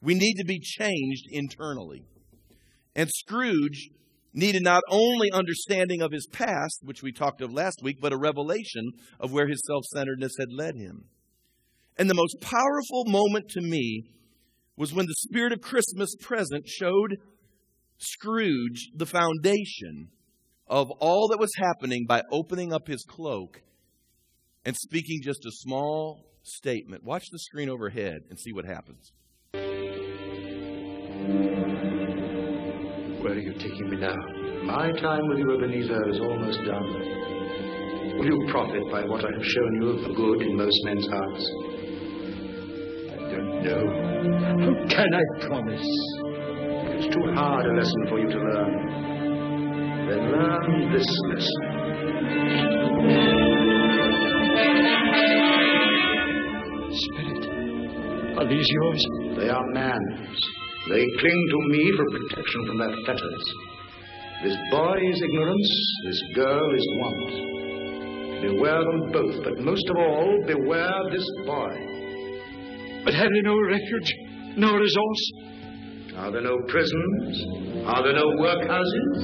We 0.00 0.14
need 0.14 0.34
to 0.34 0.44
be 0.44 0.60
changed 0.60 1.26
internally. 1.30 2.04
And 2.94 3.10
Scrooge 3.10 3.90
needed 4.32 4.62
not 4.62 4.82
only 4.88 5.30
understanding 5.32 6.02
of 6.02 6.12
his 6.12 6.28
past, 6.30 6.80
which 6.82 7.02
we 7.02 7.10
talked 7.10 7.40
of 7.40 7.52
last 7.52 7.80
week, 7.82 7.96
but 8.00 8.12
a 8.12 8.16
revelation 8.16 8.92
of 9.18 9.32
where 9.32 9.48
his 9.48 9.62
self 9.66 9.84
centeredness 9.86 10.32
had 10.38 10.52
led 10.52 10.76
him. 10.76 11.06
And 12.00 12.08
the 12.08 12.14
most 12.14 12.40
powerful 12.40 13.04
moment 13.08 13.50
to 13.50 13.60
me 13.60 14.06
was 14.74 14.94
when 14.94 15.04
the 15.04 15.14
spirit 15.18 15.52
of 15.52 15.60
Christmas 15.60 16.16
present 16.18 16.66
showed 16.66 17.18
Scrooge 17.98 18.88
the 18.96 19.04
foundation 19.04 20.08
of 20.66 20.90
all 20.92 21.28
that 21.28 21.38
was 21.38 21.50
happening 21.58 22.06
by 22.08 22.22
opening 22.32 22.72
up 22.72 22.88
his 22.88 23.04
cloak 23.06 23.60
and 24.64 24.74
speaking 24.74 25.20
just 25.22 25.44
a 25.44 25.50
small 25.52 26.24
statement. 26.42 27.04
Watch 27.04 27.24
the 27.30 27.38
screen 27.38 27.68
overhead 27.68 28.22
and 28.30 28.40
see 28.40 28.54
what 28.54 28.64
happens. 28.64 29.12
Where 29.52 29.62
are 33.34 33.38
you 33.38 33.52
taking 33.58 33.90
me 33.90 33.98
now? 33.98 34.16
My 34.64 34.90
time 35.02 35.28
with 35.28 35.36
you, 35.36 35.54
Ebenezer, 35.54 36.08
is 36.08 36.18
almost 36.18 36.64
done. 36.64 36.94
Will 38.16 38.24
you 38.24 38.48
profit 38.50 38.90
by 38.90 39.04
what 39.04 39.22
I 39.22 39.28
have 39.36 39.44
shown 39.44 39.82
you 39.82 39.90
of 39.90 40.00
the 40.08 40.14
good 40.14 40.40
in 40.40 40.56
most 40.56 40.82
men's 40.84 41.06
hearts? 41.06 41.69
No. 43.62 43.76
How 44.58 44.72
can 44.88 45.10
I 45.14 45.46
promise? 45.46 45.88
It's 46.96 47.14
too 47.14 47.32
hard 47.34 47.66
a 47.66 47.72
lesson 47.74 48.06
for 48.08 48.18
you 48.18 48.28
to 48.28 48.38
learn. 48.38 48.74
Then 50.08 50.32
learn 50.32 50.92
this 50.92 51.06
lesson. 51.28 51.60
Spirit, 56.90 57.42
are 58.38 58.48
these 58.48 58.68
yours? 58.68 59.04
They 59.36 59.48
are 59.50 59.66
man's. 59.72 60.40
They 60.88 61.04
cling 61.18 61.48
to 61.50 61.58
me 61.68 61.92
for 61.96 62.04
protection 62.18 62.66
from 62.66 62.78
their 62.78 62.94
fetters. 63.04 63.54
This 64.42 64.56
boy 64.70 64.98
is 65.12 65.22
ignorance, 65.22 65.70
this 66.06 66.22
girl 66.34 66.74
is 66.74 66.86
want. 66.96 68.40
Beware 68.40 68.84
them 68.84 69.12
both, 69.12 69.44
but 69.44 69.58
most 69.58 69.86
of 69.90 69.96
all, 69.96 70.42
beware 70.46 71.10
this 71.12 71.28
boy. 71.44 71.89
But 73.04 73.14
have 73.14 73.30
they 73.30 73.40
no 73.42 73.56
refuge, 73.60 74.14
no 74.56 74.74
resource? 74.74 75.32
Are 76.16 76.30
there 76.30 76.42
no 76.42 76.56
prisons? 76.68 77.44
Are 77.86 78.02
there 78.02 78.12
no 78.12 78.26
workhouses? 78.38 79.16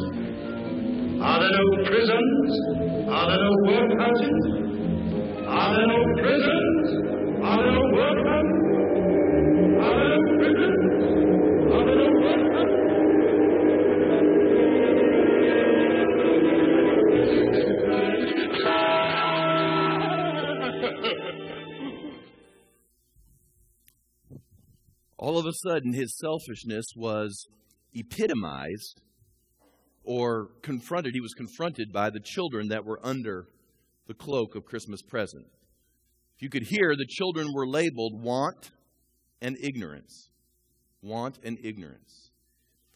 Are 1.20 1.40
there 1.40 1.50
no 1.50 1.84
prisons? 1.84 2.60
Are 3.08 3.26
there 3.28 3.42
no 3.44 3.52
workhouses? 3.68 4.40
Are 5.46 5.74
there 5.76 5.86
no 5.86 6.00
prisons? 6.22 6.86
Are 7.44 7.62
there 7.62 7.72
no 7.72 7.84
workhouses? 7.96 8.55
All 25.36 25.40
of 25.40 25.46
a 25.46 25.68
sudden 25.68 25.92
his 25.92 26.16
selfishness 26.16 26.86
was 26.96 27.46
epitomized 27.94 29.02
or 30.02 30.48
confronted. 30.62 31.12
He 31.12 31.20
was 31.20 31.34
confronted 31.34 31.92
by 31.92 32.08
the 32.08 32.20
children 32.20 32.68
that 32.68 32.86
were 32.86 32.98
under 33.02 33.44
the 34.06 34.14
cloak 34.14 34.54
of 34.54 34.64
Christmas 34.64 35.02
present. 35.02 35.44
If 36.36 36.42
you 36.42 36.48
could 36.48 36.62
hear, 36.62 36.96
the 36.96 37.06
children 37.06 37.48
were 37.54 37.68
labeled 37.68 38.22
want 38.22 38.70
and 39.42 39.58
ignorance. 39.62 40.30
Want 41.02 41.38
and 41.44 41.58
ignorance. 41.62 42.30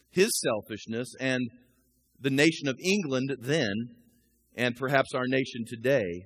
His 0.09 0.31
selfishness 0.41 1.13
and 1.19 1.47
the 2.19 2.31
nation 2.31 2.67
of 2.67 2.75
England 2.83 3.35
then, 3.39 3.71
and 4.55 4.75
perhaps 4.75 5.13
our 5.13 5.27
nation 5.27 5.63
today, 5.67 6.25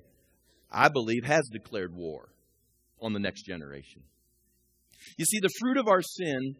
I 0.70 0.88
believe, 0.88 1.24
has 1.26 1.46
declared 1.52 1.94
war 1.94 2.30
on 3.02 3.12
the 3.12 3.20
next 3.20 3.42
generation. 3.42 4.02
You 5.16 5.24
see, 5.24 5.38
the 5.40 5.50
fruit 5.60 5.76
of 5.76 5.88
our 5.88 6.02
sin, 6.02 6.56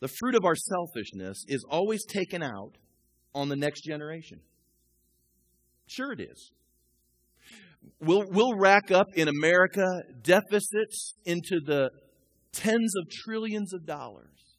the 0.00 0.08
fruit 0.08 0.34
of 0.34 0.44
our 0.44 0.56
selfishness, 0.56 1.44
is 1.48 1.64
always 1.68 2.04
taken 2.04 2.42
out 2.42 2.76
on 3.34 3.48
the 3.48 3.56
next 3.56 3.82
generation. 3.82 4.40
Sure, 5.86 6.12
it 6.12 6.20
is. 6.20 6.50
We'll, 8.00 8.24
we'll 8.28 8.56
rack 8.56 8.90
up 8.90 9.08
in 9.14 9.28
America 9.28 9.84
deficits 10.22 11.14
into 11.24 11.60
the 11.64 11.90
tens 12.52 12.94
of 12.96 13.10
trillions 13.10 13.72
of 13.72 13.86
dollars. 13.86 14.56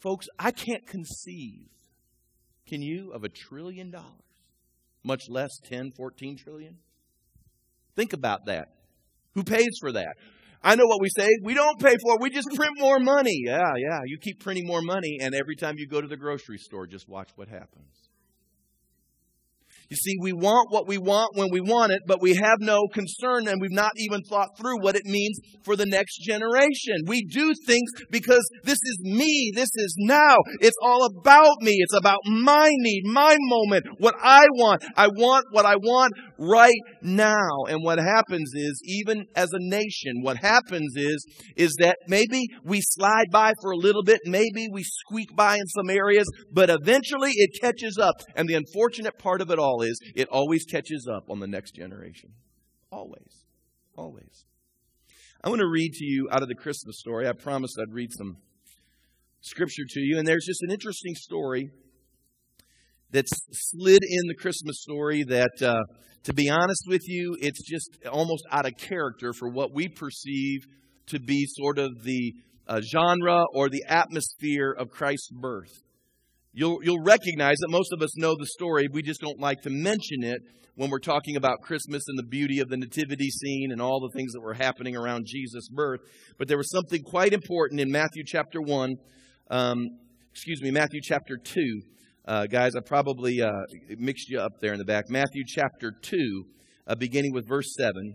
Folks, 0.00 0.26
I 0.38 0.50
can't 0.50 0.86
conceive, 0.86 1.68
can 2.66 2.82
you, 2.82 3.12
of 3.12 3.24
a 3.24 3.28
trillion 3.28 3.90
dollars, 3.90 4.10
much 5.02 5.22
less 5.28 5.58
10, 5.68 5.92
14 5.96 6.36
trillion? 6.36 6.76
Think 7.96 8.12
about 8.12 8.46
that. 8.46 8.68
Who 9.34 9.44
pays 9.44 9.78
for 9.80 9.92
that? 9.92 10.16
I 10.64 10.74
know 10.76 10.86
what 10.86 11.00
we 11.00 11.10
say. 11.10 11.28
We 11.42 11.52
don't 11.52 11.78
pay 11.78 11.94
for 12.02 12.14
it. 12.14 12.20
We 12.22 12.30
just 12.30 12.48
print 12.54 12.72
more 12.78 12.98
money. 12.98 13.42
Yeah, 13.44 13.60
yeah. 13.76 14.00
You 14.06 14.16
keep 14.18 14.40
printing 14.40 14.66
more 14.66 14.80
money, 14.80 15.18
and 15.20 15.34
every 15.34 15.56
time 15.56 15.74
you 15.76 15.86
go 15.86 16.00
to 16.00 16.08
the 16.08 16.16
grocery 16.16 16.56
store, 16.58 16.86
just 16.86 17.06
watch 17.08 17.30
what 17.36 17.48
happens. 17.48 18.03
You 19.94 19.98
see, 19.98 20.16
we 20.20 20.32
want 20.32 20.72
what 20.72 20.88
we 20.88 20.98
want 20.98 21.36
when 21.36 21.50
we 21.52 21.60
want 21.60 21.92
it, 21.92 22.00
but 22.04 22.20
we 22.20 22.34
have 22.34 22.58
no 22.58 22.88
concern 22.92 23.46
and 23.46 23.60
we've 23.60 23.70
not 23.70 23.92
even 23.96 24.22
thought 24.28 24.58
through 24.58 24.80
what 24.80 24.96
it 24.96 25.04
means 25.04 25.38
for 25.64 25.76
the 25.76 25.86
next 25.86 26.18
generation. 26.18 26.96
We 27.06 27.24
do 27.24 27.54
things 27.64 27.88
because 28.10 28.42
this 28.64 28.80
is 28.82 28.98
me. 29.02 29.52
This 29.54 29.70
is 29.76 29.94
now. 29.98 30.34
It's 30.60 30.76
all 30.82 31.06
about 31.06 31.62
me. 31.62 31.76
It's 31.78 31.94
about 31.94 32.18
my 32.26 32.70
need, 32.72 33.02
my 33.04 33.36
moment, 33.38 33.84
what 33.98 34.16
I 34.20 34.46
want. 34.54 34.84
I 34.96 35.06
want 35.06 35.44
what 35.52 35.64
I 35.64 35.76
want 35.76 36.12
right 36.38 36.74
now. 37.00 37.64
And 37.68 37.84
what 37.84 38.00
happens 38.00 38.50
is, 38.52 38.82
even 38.84 39.26
as 39.36 39.50
a 39.52 39.60
nation, 39.60 40.22
what 40.22 40.38
happens 40.38 40.94
is, 40.96 41.24
is 41.56 41.76
that 41.78 41.98
maybe 42.08 42.48
we 42.64 42.80
slide 42.82 43.30
by 43.30 43.52
for 43.62 43.70
a 43.70 43.76
little 43.76 44.02
bit, 44.02 44.22
maybe 44.24 44.66
we 44.72 44.82
squeak 44.82 45.36
by 45.36 45.54
in 45.54 45.66
some 45.68 45.88
areas, 45.88 46.26
but 46.52 46.68
eventually 46.68 47.30
it 47.36 47.50
catches 47.60 47.96
up. 47.96 48.16
And 48.34 48.48
the 48.48 48.54
unfortunate 48.54 49.18
part 49.18 49.40
of 49.40 49.52
it 49.52 49.60
all 49.60 49.83
is 49.84 50.00
it 50.14 50.28
always 50.28 50.64
catches 50.64 51.06
up 51.06 51.30
on 51.30 51.40
the 51.40 51.46
next 51.46 51.74
generation. 51.74 52.30
Always. 52.90 53.44
Always. 53.96 54.44
I 55.42 55.48
want 55.48 55.60
to 55.60 55.68
read 55.68 55.92
to 55.92 56.04
you 56.04 56.28
out 56.32 56.42
of 56.42 56.48
the 56.48 56.54
Christmas 56.54 56.98
story. 56.98 57.28
I 57.28 57.32
promised 57.32 57.78
I'd 57.78 57.92
read 57.92 58.12
some 58.12 58.38
scripture 59.44 59.84
to 59.86 60.00
you. 60.00 60.18
And 60.18 60.26
there's 60.26 60.46
just 60.46 60.62
an 60.62 60.70
interesting 60.70 61.14
story 61.14 61.70
that's 63.10 63.32
slid 63.52 64.00
in 64.02 64.26
the 64.26 64.34
Christmas 64.34 64.80
story 64.80 65.22
that, 65.24 65.62
uh, 65.62 65.82
to 66.24 66.32
be 66.32 66.48
honest 66.48 66.84
with 66.88 67.02
you, 67.06 67.36
it's 67.40 67.62
just 67.62 67.98
almost 68.10 68.44
out 68.50 68.66
of 68.66 68.76
character 68.76 69.32
for 69.32 69.48
what 69.48 69.72
we 69.72 69.88
perceive 69.88 70.60
to 71.08 71.20
be 71.20 71.46
sort 71.46 71.78
of 71.78 72.02
the 72.02 72.32
uh, 72.66 72.80
genre 72.80 73.44
or 73.52 73.68
the 73.68 73.84
atmosphere 73.86 74.72
of 74.72 74.90
Christ's 74.90 75.30
birth. 75.30 75.82
You'll, 76.56 76.78
you'll 76.84 77.02
recognize 77.02 77.56
that 77.58 77.68
most 77.68 77.92
of 77.92 78.00
us 78.00 78.16
know 78.16 78.36
the 78.38 78.46
story. 78.46 78.86
We 78.90 79.02
just 79.02 79.20
don't 79.20 79.40
like 79.40 79.62
to 79.62 79.70
mention 79.70 80.22
it 80.22 80.40
when 80.76 80.88
we're 80.88 81.00
talking 81.00 81.34
about 81.34 81.62
Christmas 81.62 82.04
and 82.06 82.16
the 82.16 82.26
beauty 82.28 82.60
of 82.60 82.68
the 82.68 82.76
nativity 82.76 83.28
scene 83.28 83.72
and 83.72 83.82
all 83.82 83.98
the 84.00 84.16
things 84.16 84.32
that 84.32 84.40
were 84.40 84.54
happening 84.54 84.96
around 84.96 85.26
Jesus' 85.26 85.68
birth. 85.68 85.98
But 86.38 86.46
there 86.46 86.56
was 86.56 86.70
something 86.70 87.02
quite 87.02 87.32
important 87.32 87.80
in 87.80 87.90
Matthew 87.90 88.22
chapter 88.24 88.60
1, 88.60 88.94
um, 89.50 89.84
excuse 90.30 90.62
me, 90.62 90.70
Matthew 90.70 91.00
chapter 91.02 91.36
2. 91.42 91.80
Uh, 92.26 92.46
guys, 92.46 92.76
I 92.76 92.80
probably 92.86 93.42
uh, 93.42 93.50
mixed 93.98 94.30
you 94.30 94.38
up 94.38 94.52
there 94.60 94.72
in 94.72 94.78
the 94.78 94.84
back. 94.84 95.06
Matthew 95.08 95.42
chapter 95.44 95.92
2, 96.02 96.44
uh, 96.86 96.94
beginning 96.94 97.32
with 97.34 97.48
verse 97.48 97.74
7. 97.76 98.14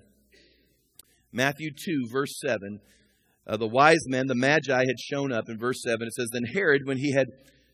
Matthew 1.34 1.72
2, 1.72 2.08
verse 2.10 2.40
7. 2.40 2.80
Uh, 3.46 3.58
the 3.58 3.68
wise 3.68 4.08
men, 4.08 4.28
the 4.28 4.36
magi, 4.36 4.80
had 4.80 5.00
shown 5.00 5.34
up 5.34 5.50
in 5.50 5.60
verse 5.60 5.82
7. 5.84 6.08
It 6.08 6.14
says, 6.14 6.30
Then 6.32 6.46
Herod, 6.54 6.84
when 6.86 6.98
he 6.98 7.12
had 7.12 7.28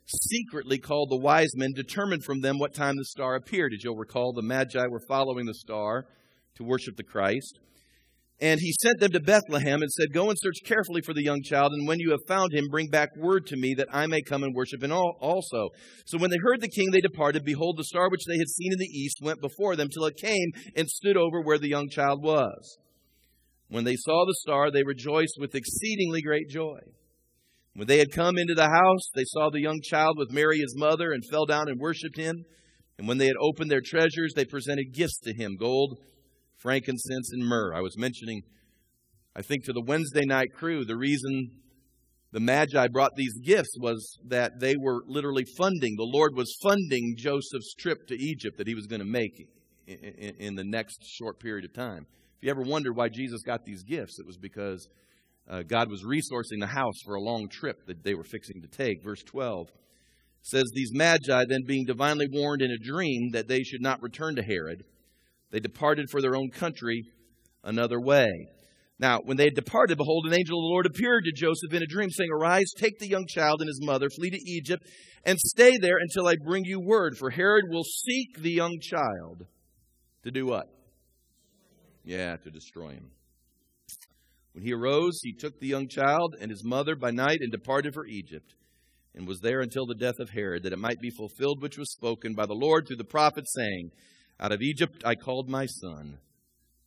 secretly 0.05 0.77
called 0.77 1.09
the 1.09 1.19
wise 1.19 1.51
men, 1.55 1.71
determined 1.75 2.23
from 2.23 2.41
them 2.41 2.59
what 2.59 2.73
time 2.73 2.95
the 2.95 3.05
star 3.05 3.35
appeared. 3.35 3.73
As 3.73 3.83
you'll 3.83 3.95
recall, 3.95 4.33
the 4.33 4.41
Magi 4.41 4.85
were 4.87 5.01
following 5.07 5.45
the 5.45 5.53
star 5.53 6.05
to 6.55 6.63
worship 6.63 6.95
the 6.95 7.03
Christ. 7.03 7.59
And 8.41 8.59
he 8.59 8.73
sent 8.81 8.99
them 8.99 9.11
to 9.11 9.21
Bethlehem 9.21 9.81
and 9.81 9.89
said, 9.89 10.13
Go 10.13 10.29
and 10.29 10.37
search 10.37 10.57
carefully 10.65 11.01
for 11.01 11.13
the 11.13 11.23
young 11.23 11.41
child, 11.41 11.71
and 11.71 11.87
when 11.87 11.99
you 11.99 12.11
have 12.11 12.27
found 12.27 12.53
him, 12.53 12.67
bring 12.69 12.89
back 12.89 13.09
word 13.15 13.45
to 13.47 13.55
me 13.55 13.73
that 13.77 13.87
I 13.93 14.07
may 14.07 14.21
come 14.21 14.43
and 14.43 14.53
worship 14.53 14.83
him 14.83 14.91
also. 14.91 15.69
So 16.05 16.17
when 16.17 16.31
they 16.31 16.37
heard 16.43 16.59
the 16.59 16.67
king, 16.67 16.91
they 16.91 16.99
departed. 16.99 17.45
Behold, 17.45 17.77
the 17.77 17.85
star 17.85 18.09
which 18.09 18.25
they 18.27 18.37
had 18.37 18.49
seen 18.49 18.73
in 18.73 18.79
the 18.79 18.85
east 18.85 19.19
went 19.21 19.39
before 19.39 19.77
them 19.77 19.87
till 19.87 20.05
it 20.05 20.17
came 20.17 20.51
and 20.75 20.89
stood 20.89 21.15
over 21.15 21.41
where 21.41 21.57
the 21.57 21.69
young 21.69 21.87
child 21.89 22.21
was. 22.21 22.77
When 23.69 23.85
they 23.85 23.95
saw 23.95 24.25
the 24.25 24.35
star, 24.41 24.69
they 24.69 24.83
rejoiced 24.83 25.37
with 25.39 25.55
exceedingly 25.55 26.21
great 26.21 26.49
joy. 26.49 26.79
When 27.75 27.87
they 27.87 27.99
had 27.99 28.11
come 28.11 28.37
into 28.37 28.55
the 28.55 28.69
house, 28.69 29.09
they 29.13 29.25
saw 29.25 29.49
the 29.49 29.61
young 29.61 29.81
child 29.83 30.17
with 30.17 30.31
Mary 30.31 30.59
his 30.59 30.75
mother 30.77 31.11
and 31.11 31.23
fell 31.29 31.45
down 31.45 31.67
and 31.67 31.79
worshipped 31.79 32.17
him. 32.17 32.45
And 32.97 33.07
when 33.07 33.17
they 33.17 33.27
had 33.27 33.35
opened 33.39 33.69
their 33.69 33.81
treasures, 33.85 34.33
they 34.33 34.45
presented 34.45 34.93
gifts 34.93 35.19
to 35.19 35.33
him 35.33 35.57
gold 35.59 35.99
frankincense, 36.65 37.31
and 37.31 37.45
myrrh. 37.45 37.75
I 37.75 37.81
was 37.81 37.95
mentioning, 37.95 38.41
I 39.35 39.43
think, 39.43 39.65
to 39.65 39.73
the 39.73 39.83
Wednesday 39.85 40.25
night 40.25 40.49
crew, 40.53 40.83
the 40.83 40.97
reason 40.97 41.51
the 42.31 42.39
Magi 42.39 42.87
brought 42.87 43.15
these 43.15 43.37
gifts 43.45 43.77
was 43.79 44.17
that 44.25 44.59
they 44.59 44.73
were 44.75 45.03
literally 45.05 45.45
funding, 45.57 45.95
the 45.95 46.03
Lord 46.11 46.35
was 46.35 46.57
funding 46.63 47.15
Joseph's 47.17 47.75
trip 47.75 48.07
to 48.07 48.15
Egypt 48.15 48.57
that 48.57 48.67
he 48.67 48.73
was 48.73 48.87
going 48.87 48.99
to 48.99 49.05
make 49.05 49.47
in 49.85 50.55
the 50.55 50.63
next 50.63 51.05
short 51.05 51.39
period 51.39 51.65
of 51.65 51.73
time. 51.73 52.07
If 52.37 52.43
you 52.43 52.49
ever 52.49 52.63
wondered 52.63 52.95
why 52.95 53.09
Jesus 53.09 53.43
got 53.43 53.63
these 53.63 53.83
gifts, 53.83 54.17
it 54.19 54.25
was 54.25 54.37
because 54.37 54.87
uh, 55.47 55.61
God 55.61 55.89
was 55.89 56.03
resourcing 56.03 56.59
the 56.59 56.67
house 56.67 57.01
for 57.03 57.15
a 57.15 57.21
long 57.21 57.47
trip 57.49 57.85
that 57.85 58.03
they 58.03 58.15
were 58.15 58.23
fixing 58.23 58.61
to 58.61 58.67
take. 58.67 59.03
Verse 59.03 59.23
12 59.23 59.69
says, 60.41 60.63
These 60.73 60.91
magi, 60.93 61.43
then 61.47 61.61
being 61.67 61.85
divinely 61.85 62.27
warned 62.31 62.61
in 62.61 62.71
a 62.71 62.83
dream 62.83 63.31
that 63.31 63.47
they 63.47 63.61
should 63.61 63.81
not 63.81 64.01
return 64.01 64.35
to 64.35 64.43
Herod, 64.43 64.83
they 65.51 65.59
departed 65.59 66.09
for 66.09 66.21
their 66.21 66.35
own 66.35 66.49
country 66.49 67.03
another 67.63 67.99
way. 67.99 68.27
Now, 68.97 69.19
when 69.23 69.37
they 69.37 69.45
had 69.45 69.55
departed, 69.55 69.97
behold, 69.97 70.25
an 70.25 70.33
angel 70.33 70.57
of 70.57 70.63
the 70.63 70.71
Lord 70.71 70.85
appeared 70.85 71.25
to 71.25 71.31
Joseph 71.33 71.73
in 71.73 71.83
a 71.83 71.87
dream, 71.87 72.09
saying, 72.09 72.29
Arise, 72.31 72.71
take 72.77 72.97
the 72.97 73.09
young 73.09 73.25
child 73.27 73.59
and 73.59 73.67
his 73.67 73.81
mother, 73.83 74.09
flee 74.09 74.29
to 74.29 74.49
Egypt, 74.49 74.83
and 75.25 75.37
stay 75.37 75.77
there 75.77 75.97
until 75.99 76.27
I 76.27 76.35
bring 76.43 76.63
you 76.63 76.79
word. 76.79 77.17
For 77.17 77.29
Herod 77.29 77.65
will 77.69 77.83
seek 77.83 78.41
the 78.41 78.51
young 78.51 78.79
child 78.81 79.45
to 80.23 80.31
do 80.31 80.45
what? 80.45 80.69
Yeah, 82.05 82.37
to 82.37 82.51
destroy 82.51 82.91
him. 82.91 83.11
When 84.55 84.63
he 84.63 84.71
arose, 84.71 85.19
he 85.21 85.33
took 85.33 85.59
the 85.59 85.67
young 85.67 85.89
child 85.89 86.37
and 86.39 86.49
his 86.49 86.63
mother 86.63 86.95
by 86.95 87.11
night 87.11 87.39
and 87.41 87.51
departed 87.51 87.93
for 87.93 88.05
Egypt, 88.05 88.55
and 89.13 89.27
was 89.27 89.41
there 89.41 89.59
until 89.59 89.85
the 89.85 89.95
death 89.95 90.17
of 90.17 90.29
Herod, 90.29 90.63
that 90.63 90.71
it 90.71 90.79
might 90.79 91.01
be 91.01 91.09
fulfilled 91.09 91.61
which 91.61 91.77
was 91.77 91.91
spoken 91.91 92.35
by 92.35 92.45
the 92.45 92.53
Lord 92.53 92.87
through 92.87 92.95
the 92.95 93.03
prophet, 93.03 93.43
saying, 93.49 93.91
out 94.39 94.53
of 94.53 94.61
Egypt 94.61 95.03
I 95.03 95.15
called 95.15 95.49
my 95.49 95.65
son. 95.65 96.19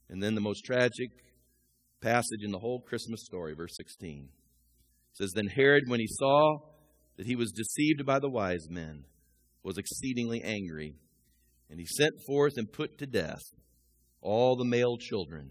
And 0.09 0.23
then 0.23 0.35
the 0.35 0.41
most 0.41 0.65
tragic 0.65 1.11
passage 2.01 2.43
in 2.43 2.53
the 2.53 2.59
whole 2.59 2.81
Christmas 2.81 3.27
story, 3.27 3.55
verse 3.55 3.77
16. 3.77 4.31
says, 5.13 5.33
Then 5.35 5.49
Herod, 5.49 5.85
when 5.89 6.01
he 6.01 6.09
saw 6.09 6.61
that 7.19 7.27
he 7.27 7.37
was 7.37 7.53
deceived 7.53 8.07
by 8.07 8.19
the 8.19 8.31
wise 8.31 8.67
men, 8.71 9.05
was 9.63 9.77
exceedingly 9.77 10.41
angry. 10.43 10.95
And 11.69 11.79
he 11.79 11.85
sent 11.85 12.15
forth 12.27 12.55
and 12.57 12.73
put 12.73 12.97
to 12.97 13.07
death 13.07 13.43
all 14.23 14.57
the 14.57 14.65
male 14.65 14.97
children 14.97 15.51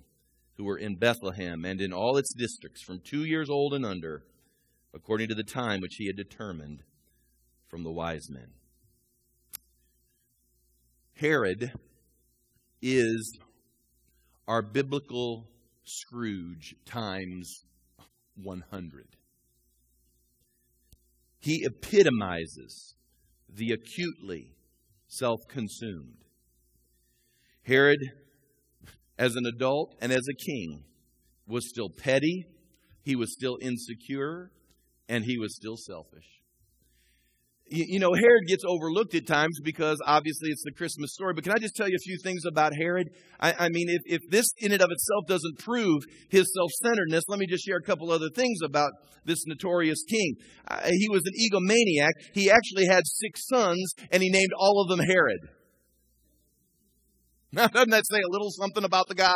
who 0.58 0.66
were 0.66 0.78
in 0.78 0.96
Bethlehem 0.96 1.64
and 1.66 1.80
in 1.80 1.94
all 1.94 2.18
its 2.18 2.34
districts, 2.34 2.82
from 2.82 3.00
two 3.00 3.24
years 3.24 3.50
old 3.50 3.74
and 3.74 3.86
under, 3.86 4.24
according 4.94 5.28
to 5.30 5.36
the 5.36 5.44
time 5.44 5.82
which 5.82 5.96
he 5.96 6.08
had 6.08 6.16
determined 6.16 6.84
from 7.68 7.84
the 7.84 7.92
wise 7.92 8.30
men. 8.30 8.50
Herod 11.16 11.72
is 12.82 13.38
our 14.48 14.62
biblical 14.62 15.48
Scrooge 15.84 16.76
times 16.86 17.64
100. 18.36 19.08
He 21.40 21.64
epitomizes 21.64 22.96
the 23.50 23.72
acutely 23.72 24.54
self 25.08 25.48
consumed. 25.48 26.24
Herod, 27.64 28.00
as 29.18 29.36
an 29.36 29.46
adult 29.46 29.96
and 30.02 30.12
as 30.12 30.28
a 30.30 30.36
king, 30.36 30.84
was 31.48 31.70
still 31.70 31.90
petty, 31.90 32.46
he 33.04 33.16
was 33.16 33.34
still 33.34 33.58
insecure, 33.62 34.52
and 35.08 35.24
he 35.24 35.38
was 35.38 35.56
still 35.56 35.78
selfish 35.78 36.38
you 37.70 38.00
know, 38.00 38.14
Herod 38.14 38.48
gets 38.48 38.64
overlooked 38.66 39.14
at 39.16 39.28
times 39.28 39.60
because 39.64 40.00
obviously 40.06 40.50
it's 40.50 40.64
the 40.64 40.72
Christmas 40.72 41.14
story. 41.14 41.34
But 41.34 41.44
can 41.44 41.54
I 41.54 41.58
just 41.58 41.76
tell 41.76 41.88
you 41.88 41.96
a 41.96 42.04
few 42.04 42.18
things 42.24 42.44
about 42.46 42.74
Herod? 42.80 43.10
I, 43.40 43.54
I 43.60 43.70
mean, 43.70 43.88
if, 43.90 44.02
if 44.06 44.30
this 44.30 44.46
in 44.60 44.72
and 44.72 44.82
of 44.82 44.90
itself 44.90 45.26
doesn't 45.28 45.60
prove 45.60 46.04
his 46.30 46.52
self 46.56 46.72
centeredness, 46.84 47.26
let 47.28 47.40
me 47.40 47.46
just 47.48 47.66
share 47.66 47.78
a 47.78 47.84
couple 47.84 48.12
other 48.12 48.30
things 48.34 48.60
about 48.64 48.92
this 49.26 49.46
notorious 49.46 50.04
king. 50.10 50.36
Uh, 50.68 50.90
he 50.90 51.10
was 51.10 51.24
an 51.26 51.34
egomaniac. 51.34 52.34
He 52.34 52.50
actually 52.50 52.88
had 52.88 53.04
six 53.06 53.48
sons, 53.48 53.94
and 54.12 54.24
he 54.24 54.30
named 54.30 54.52
all 54.58 54.82
of 54.82 54.90
them 54.90 55.06
Herod. 55.06 55.40
Now, 57.52 57.68
doesn't 57.74 57.90
that 57.92 58.06
say 58.08 58.18
a 58.18 58.32
little 58.32 58.52
something 58.52 58.84
about 58.84 59.08
the 59.08 59.16
guy? 59.16 59.34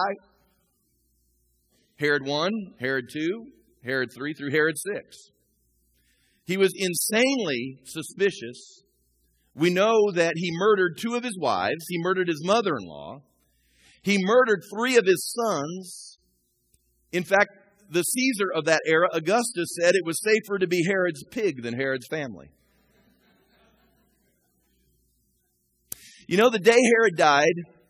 Herod 1.98 2.26
1, 2.26 2.52
Herod 2.80 3.06
2, 3.12 3.46
Herod 3.84 4.10
3 4.14 4.34
through 4.34 4.52
Herod 4.52 4.76
6. 4.78 5.32
He 6.46 6.58
was 6.58 6.74
insanely 6.76 7.80
suspicious. 7.86 8.84
We 9.54 9.70
know 9.70 10.12
that 10.12 10.34
he 10.36 10.50
murdered 10.54 10.98
two 10.98 11.16
of 11.16 11.24
his 11.24 11.38
wives, 11.40 11.86
he 11.88 11.98
murdered 12.00 12.28
his 12.28 12.44
mother 12.44 12.76
in 12.76 12.88
law, 12.88 13.22
he 14.02 14.18
murdered 14.20 14.62
three 14.74 14.98
of 14.98 15.06
his 15.06 15.34
sons. 15.34 16.18
In 17.12 17.24
fact, 17.24 17.50
the 17.90 18.04
Caesar 18.04 18.48
of 18.56 18.66
that 18.66 18.82
era, 18.88 19.08
Augustus, 19.14 19.76
said 19.80 19.96
it 19.96 20.06
was 20.06 20.22
safer 20.24 20.58
to 20.58 20.68
be 20.68 20.84
Herod's 20.88 21.24
pig 21.30 21.62
than 21.62 21.74
Herod's 21.74 22.08
family. 22.10 22.50
You 26.28 26.38
know, 26.38 26.50
the 26.50 26.60
day 26.60 26.72
Herod 26.72 27.18
died, 27.18 27.81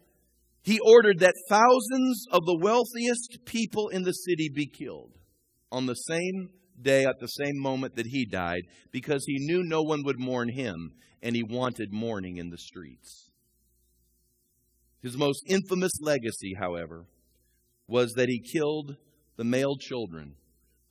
he 0.63 0.79
ordered 0.79 1.19
that 1.19 1.33
thousands 1.49 2.25
of 2.31 2.45
the 2.45 2.57
wealthiest 2.61 3.39
people 3.45 3.89
in 3.89 4.03
the 4.03 4.11
city 4.11 4.49
be 4.53 4.67
killed 4.67 5.17
on 5.71 5.85
the 5.85 5.95
same 5.95 6.49
day 6.79 7.05
at 7.05 7.19
the 7.19 7.27
same 7.27 7.59
moment 7.59 7.95
that 7.95 8.07
he 8.07 8.25
died 8.25 8.61
because 8.91 9.23
he 9.25 9.37
knew 9.39 9.63
no 9.63 9.81
one 9.81 10.03
would 10.03 10.19
mourn 10.19 10.49
him 10.49 10.91
and 11.21 11.35
he 11.35 11.43
wanted 11.43 11.91
mourning 11.91 12.37
in 12.37 12.49
the 12.49 12.57
streets. 12.57 13.29
His 15.01 15.17
most 15.17 15.43
infamous 15.47 15.93
legacy, 16.01 16.53
however, 16.59 17.05
was 17.87 18.13
that 18.13 18.29
he 18.29 18.39
killed 18.53 18.95
the 19.37 19.43
male 19.43 19.75
children 19.75 20.35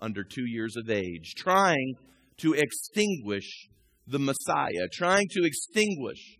under 0.00 0.24
two 0.24 0.46
years 0.46 0.76
of 0.76 0.90
age, 0.90 1.34
trying 1.36 1.94
to 2.38 2.54
extinguish 2.54 3.68
the 4.06 4.18
Messiah, 4.18 4.88
trying 4.92 5.28
to 5.30 5.44
extinguish 5.44 6.38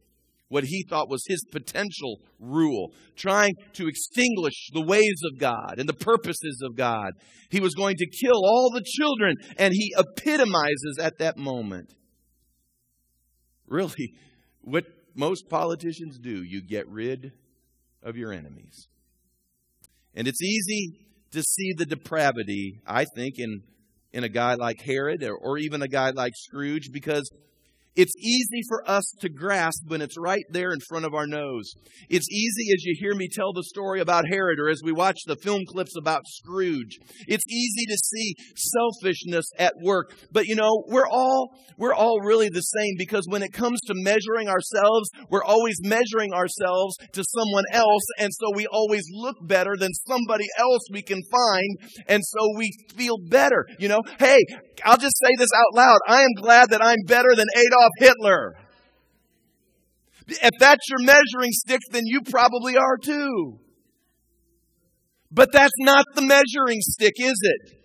what 0.51 0.65
he 0.65 0.85
thought 0.89 1.09
was 1.09 1.23
his 1.27 1.45
potential 1.51 2.21
rule, 2.41 2.93
trying 3.17 3.55
to 3.73 3.87
extinguish 3.87 4.69
the 4.75 4.85
ways 4.85 5.21
of 5.33 5.39
God 5.39 5.77
and 5.79 5.89
the 5.89 5.95
purposes 5.95 6.61
of 6.63 6.77
God. 6.77 7.13
He 7.51 7.61
was 7.61 7.75
going 7.75 7.97
to 7.97 8.07
kill 8.21 8.45
all 8.45 8.71
the 8.75 8.85
children, 8.85 9.37
and 9.57 9.73
he 9.73 9.95
epitomizes 9.97 10.99
at 11.01 11.19
that 11.19 11.39
moment. 11.39 11.95
Really, 13.67 14.13
what 14.61 14.85
most 15.15 15.49
politicians 15.49 16.19
do, 16.19 16.43
you 16.43 16.61
get 16.61 16.89
rid 16.89 17.31
of 18.03 18.17
your 18.17 18.33
enemies. 18.33 18.89
And 20.15 20.27
it's 20.27 20.43
easy 20.43 21.07
to 21.31 21.43
see 21.43 21.75
the 21.77 21.87
depravity, 21.87 22.81
I 22.85 23.05
think, 23.15 23.35
in, 23.39 23.63
in 24.13 24.25
a 24.25 24.29
guy 24.29 24.55
like 24.55 24.81
Herod 24.85 25.23
or, 25.23 25.37
or 25.37 25.59
even 25.59 25.81
a 25.81 25.89
guy 25.89 26.11
like 26.11 26.33
Scrooge 26.35 26.89
because 26.93 27.31
it's 27.97 28.15
easy 28.17 28.63
for 28.69 28.89
us 28.89 29.05
to 29.21 29.29
grasp 29.29 29.83
when 29.89 30.01
it's 30.01 30.17
right 30.19 30.45
there 30.51 30.71
in 30.71 30.79
front 30.89 31.05
of 31.05 31.15
our 31.15 31.27
nose. 31.27 31.73
It's 32.09 32.31
easy 32.31 32.73
as 32.73 32.85
you 32.85 32.95
hear 32.99 33.15
me 33.15 33.29
tell 33.29 33.53
the 33.53 33.65
story 33.65 34.01
about 34.01 34.25
Herod 34.31 34.59
or 34.61 34.69
as 34.69 34.81
we 34.85 34.93
watch 34.93 35.19
the 35.27 35.37
film 35.37 35.63
clips 35.67 35.97
about 35.99 36.23
Scrooge. 36.27 36.99
It's 37.27 37.45
easy 37.49 37.87
to 37.87 37.97
see 37.97 38.35
selfishness 38.57 39.47
at 39.59 39.75
work. 39.83 40.15
But 40.31 40.47
you 40.47 40.55
know, 40.55 40.85
we're 40.87 41.09
all, 41.09 41.49
we're 41.79 41.95
all 41.95 42.21
really 42.21 42.49
the 42.49 42.61
same 42.61 42.95
because 42.97 43.27
when 43.29 43.43
it 43.43 43.53
comes 43.53 43.81
to 43.87 43.95
measuring 43.97 44.49
ourselves, 44.49 45.11
we're 45.29 45.45
always 45.45 45.77
measuring 45.83 46.33
ourselves 46.33 46.97
to 47.13 47.25
someone 47.25 47.65
else. 47.73 48.05
And 48.19 48.31
so 48.33 48.47
we 48.55 48.67
always 48.69 49.05
look 49.13 49.37
better 49.43 49.77
than 49.77 49.91
somebody 50.07 50.47
else 50.59 50.83
we 50.93 51.03
can 51.03 51.21
find. 51.31 51.93
And 52.07 52.23
so 52.25 52.39
we 52.57 52.71
feel 52.97 53.17
better. 53.29 53.67
You 53.79 53.89
know, 53.89 54.01
hey, 54.19 54.39
I'll 54.85 54.97
just 54.97 55.17
say 55.19 55.35
this 55.39 55.51
out 55.55 55.77
loud. 55.77 55.99
I 56.07 56.23
am 56.23 56.33
glad 56.41 56.71
that 56.71 56.85
I'm 56.85 57.03
better 57.07 57.35
than 57.35 57.47
Adolf 57.57 57.90
Hitler. 57.99 58.55
If 60.29 60.53
that's 60.59 60.89
your 60.89 61.01
measuring 61.01 61.51
stick, 61.51 61.81
then 61.91 62.03
you 62.07 62.21
probably 62.23 62.77
are 62.77 62.97
too. 63.03 63.59
But 65.31 65.53
that's 65.53 65.75
not 65.79 66.05
the 66.15 66.23
measuring 66.23 66.81
stick, 66.81 67.15
is 67.19 67.39
it? 67.41 67.77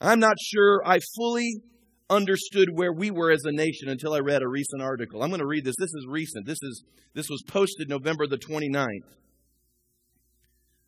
I'm 0.00 0.20
not 0.20 0.36
sure 0.40 0.80
I 0.84 1.00
fully 1.16 1.62
understood 2.10 2.68
where 2.72 2.92
we 2.92 3.10
were 3.10 3.30
as 3.30 3.44
a 3.44 3.52
nation 3.52 3.88
until 3.88 4.14
I 4.14 4.20
read 4.20 4.42
a 4.42 4.48
recent 4.48 4.80
article. 4.80 5.22
I'm 5.22 5.30
going 5.30 5.40
to 5.40 5.46
read 5.46 5.64
this. 5.64 5.76
This 5.78 5.92
is 5.94 6.06
recent. 6.08 6.46
This 6.46 6.62
is 6.62 6.84
this 7.14 7.28
was 7.28 7.42
posted 7.48 7.88
November 7.88 8.26
the 8.26 8.38
29th. 8.38 8.86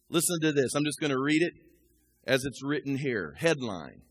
Listen 0.09 0.41
to 0.43 0.53
this. 0.53 0.75
I'm 0.75 0.85
just 0.85 1.01
going 1.01 1.13
to 1.13 1.21
read 1.21 1.43
it 1.43 1.53
as 2.27 2.45
it's 2.45 2.63
written 2.63 2.97
here. 2.97 3.35
Headline 3.39 4.03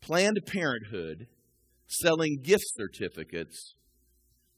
Planned 0.00 0.38
Parenthood 0.46 1.26
selling 1.86 2.40
gift 2.42 2.64
certificates 2.76 3.74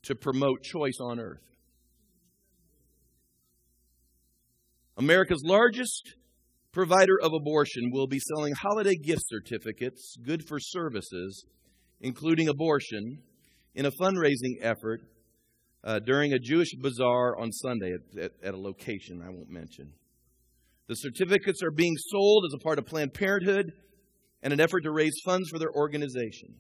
to 0.02 0.14
promote 0.14 0.62
choice 0.62 0.98
on 1.00 1.20
earth. 1.20 1.42
America's 4.96 5.42
largest 5.44 6.14
provider 6.72 7.18
of 7.22 7.32
abortion 7.32 7.90
will 7.92 8.06
be 8.06 8.18
selling 8.18 8.52
holiday 8.54 8.94
gift 8.96 9.22
certificates, 9.26 10.16
good 10.24 10.42
for 10.46 10.58
services, 10.60 11.44
including 12.00 12.48
abortion, 12.48 13.22
in 13.74 13.86
a 13.86 13.90
fundraising 13.90 14.56
effort 14.60 15.00
uh, 15.84 15.98
during 16.00 16.32
a 16.32 16.38
Jewish 16.38 16.74
bazaar 16.80 17.38
on 17.38 17.52
Sunday 17.52 17.92
at, 17.92 18.22
at, 18.22 18.32
at 18.42 18.54
a 18.54 18.58
location 18.58 19.22
I 19.22 19.30
won't 19.30 19.50
mention. 19.50 19.92
The 20.88 20.96
certificates 20.96 21.62
are 21.62 21.70
being 21.70 21.96
sold 21.96 22.44
as 22.46 22.54
a 22.54 22.62
part 22.62 22.78
of 22.78 22.86
Planned 22.86 23.14
Parenthood 23.14 23.72
and 24.42 24.52
an 24.52 24.60
effort 24.60 24.82
to 24.82 24.92
raise 24.92 25.20
funds 25.24 25.48
for 25.50 25.58
their 25.58 25.72
organization. 25.72 26.54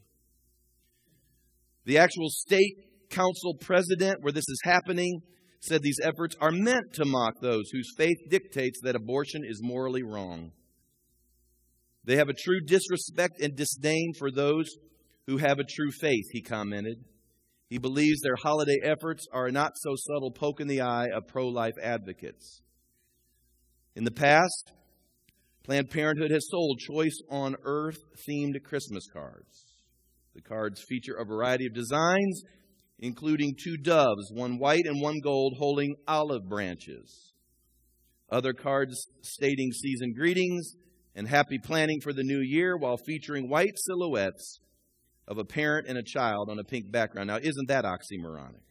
The 1.84 1.98
actual 1.98 2.28
state 2.28 3.08
council 3.10 3.54
president 3.60 4.22
where 4.22 4.32
this 4.32 4.48
is 4.48 4.60
happening 4.64 5.20
said 5.60 5.82
these 5.82 6.00
efforts 6.02 6.36
are 6.40 6.52
meant 6.52 6.94
to 6.94 7.04
mock 7.04 7.40
those 7.40 7.68
whose 7.70 7.92
faith 7.96 8.16
dictates 8.30 8.80
that 8.82 8.96
abortion 8.96 9.42
is 9.44 9.60
morally 9.62 10.02
wrong. 10.02 10.52
They 12.04 12.16
have 12.16 12.28
a 12.28 12.34
true 12.34 12.60
disrespect 12.60 13.40
and 13.40 13.56
disdain 13.56 14.12
for 14.18 14.30
those 14.30 14.68
who 15.26 15.36
have 15.36 15.58
a 15.58 15.64
true 15.64 15.90
faith, 16.00 16.24
he 16.32 16.42
commented. 16.42 17.04
He 17.68 17.78
believes 17.78 18.20
their 18.20 18.36
holiday 18.36 18.78
efforts 18.82 19.26
are 19.32 19.46
a 19.46 19.52
not 19.52 19.72
so 19.76 19.94
subtle 19.94 20.32
poke 20.32 20.60
in 20.60 20.66
the 20.66 20.80
eye 20.80 21.08
of 21.14 21.28
pro 21.28 21.46
life 21.46 21.74
advocates. 21.80 22.62
In 23.94 24.04
the 24.04 24.10
past, 24.10 24.72
Planned 25.70 25.90
Parenthood 25.90 26.32
has 26.32 26.48
sold 26.50 26.80
choice 26.80 27.16
on 27.30 27.54
earth 27.62 28.02
themed 28.28 28.60
Christmas 28.64 29.06
cards. 29.06 29.66
The 30.34 30.40
cards 30.40 30.82
feature 30.82 31.14
a 31.14 31.24
variety 31.24 31.66
of 31.66 31.74
designs 31.74 32.42
including 32.98 33.54
two 33.56 33.76
doves, 33.76 34.32
one 34.32 34.58
white 34.58 34.84
and 34.84 35.00
one 35.00 35.20
gold, 35.20 35.54
holding 35.58 35.94
olive 36.08 36.48
branches. 36.48 37.34
Other 38.32 38.52
cards 38.52 39.06
stating 39.22 39.70
season 39.70 40.12
greetings 40.12 40.74
and 41.14 41.28
happy 41.28 41.58
planning 41.62 42.00
for 42.00 42.12
the 42.12 42.24
new 42.24 42.40
year 42.40 42.76
while 42.76 42.96
featuring 42.96 43.48
white 43.48 43.78
silhouettes 43.86 44.58
of 45.28 45.38
a 45.38 45.44
parent 45.44 45.86
and 45.86 45.96
a 45.96 46.02
child 46.02 46.50
on 46.50 46.58
a 46.58 46.64
pink 46.64 46.90
background. 46.90 47.28
Now, 47.28 47.36
isn't 47.36 47.68
that 47.68 47.84
oxymoronic? 47.84 48.64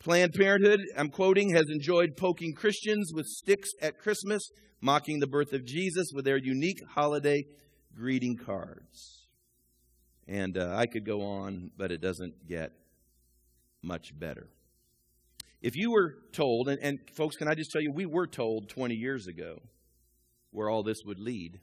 Planned 0.00 0.32
Parenthood, 0.32 0.80
I'm 0.96 1.10
quoting, 1.10 1.50
has 1.50 1.68
enjoyed 1.68 2.16
poking 2.16 2.54
Christians 2.54 3.12
with 3.14 3.26
sticks 3.26 3.68
at 3.82 3.98
Christmas, 3.98 4.42
mocking 4.80 5.20
the 5.20 5.26
birth 5.26 5.52
of 5.52 5.66
Jesus 5.66 6.10
with 6.14 6.24
their 6.24 6.38
unique 6.38 6.80
holiday 6.88 7.44
greeting 7.94 8.38
cards. 8.38 9.26
And 10.26 10.56
uh, 10.56 10.74
I 10.74 10.86
could 10.86 11.04
go 11.04 11.20
on, 11.20 11.70
but 11.76 11.92
it 11.92 12.00
doesn't 12.00 12.48
get 12.48 12.72
much 13.82 14.18
better. 14.18 14.48
If 15.60 15.76
you 15.76 15.90
were 15.90 16.14
told, 16.32 16.70
and, 16.70 16.78
and 16.80 16.98
folks, 17.14 17.36
can 17.36 17.48
I 17.48 17.54
just 17.54 17.70
tell 17.70 17.82
you, 17.82 17.92
we 17.92 18.06
were 18.06 18.26
told 18.26 18.70
20 18.70 18.94
years 18.94 19.26
ago 19.26 19.60
where 20.50 20.70
all 20.70 20.82
this 20.82 21.02
would 21.04 21.20
lead. 21.20 21.60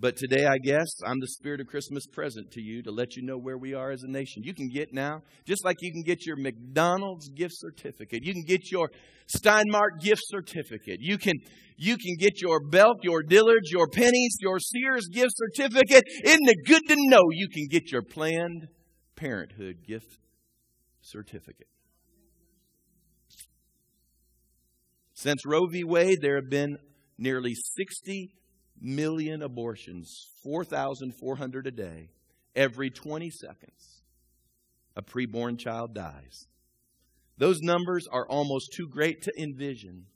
But 0.00 0.16
today, 0.16 0.46
I 0.46 0.58
guess, 0.58 0.86
I'm 1.04 1.18
the 1.18 1.26
spirit 1.26 1.60
of 1.60 1.66
Christmas 1.66 2.06
present 2.06 2.52
to 2.52 2.60
you 2.60 2.82
to 2.84 2.92
let 2.92 3.16
you 3.16 3.22
know 3.24 3.36
where 3.36 3.58
we 3.58 3.74
are 3.74 3.90
as 3.90 4.04
a 4.04 4.08
nation. 4.08 4.44
You 4.44 4.54
can 4.54 4.68
get 4.68 4.92
now, 4.92 5.22
just 5.44 5.64
like 5.64 5.78
you 5.80 5.90
can 5.90 6.02
get 6.02 6.24
your 6.24 6.36
McDonald's 6.36 7.28
gift 7.30 7.54
certificate, 7.56 8.22
you 8.22 8.32
can 8.32 8.44
get 8.46 8.70
your 8.70 8.90
Stein 9.26 9.64
Mart 9.66 10.00
gift 10.00 10.22
certificate, 10.26 10.98
you 11.00 11.18
can, 11.18 11.34
you 11.76 11.96
can 11.96 12.14
get 12.16 12.40
your 12.40 12.60
Belk, 12.60 12.98
your 13.02 13.24
Dillard's, 13.24 13.72
your 13.72 13.88
Penney's, 13.88 14.36
your 14.40 14.60
Sears 14.60 15.08
gift 15.08 15.32
certificate. 15.34 16.04
Isn't 16.22 16.48
it 16.48 16.64
good 16.64 16.82
to 16.88 16.96
know 16.96 17.22
you 17.32 17.48
can 17.48 17.66
get 17.68 17.90
your 17.90 18.02
Planned 18.02 18.68
Parenthood 19.16 19.78
gift 19.84 20.18
certificate? 21.00 21.66
Since 25.12 25.44
Roe 25.44 25.66
v. 25.66 25.82
Wade, 25.82 26.18
there 26.22 26.36
have 26.36 26.48
been 26.48 26.78
nearly 27.18 27.54
60 27.54 28.32
million 28.80 29.42
abortions, 29.42 30.28
4,400 30.42 31.66
a 31.66 31.70
day. 31.70 32.10
Every 32.56 32.90
20 32.90 33.30
seconds, 33.30 34.02
a 34.96 35.02
preborn 35.02 35.58
child 35.58 35.94
dies. 35.94 36.46
Those 37.36 37.60
numbers 37.60 38.06
are 38.10 38.26
almost 38.28 38.72
too 38.72 38.88
great 38.88 39.22
to 39.22 39.32
envision. 39.40 40.06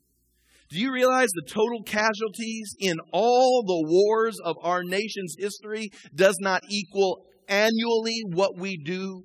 Do 0.71 0.81
you 0.81 0.93
realize 0.93 1.29
the 1.35 1.47
total 1.47 1.83
casualties 1.85 2.75
in 2.81 2.97
all 3.13 3.63
the 3.63 3.89
wars 3.89 4.39
of 4.45 4.57
our 4.63 4.83
nation's 4.83 5.37
history 5.39 5.91
does 6.15 6.37
not 6.41 6.63
equal 6.69 7.27
annually 7.47 8.23
what 8.33 8.59
we 8.59 8.77
do 8.79 9.25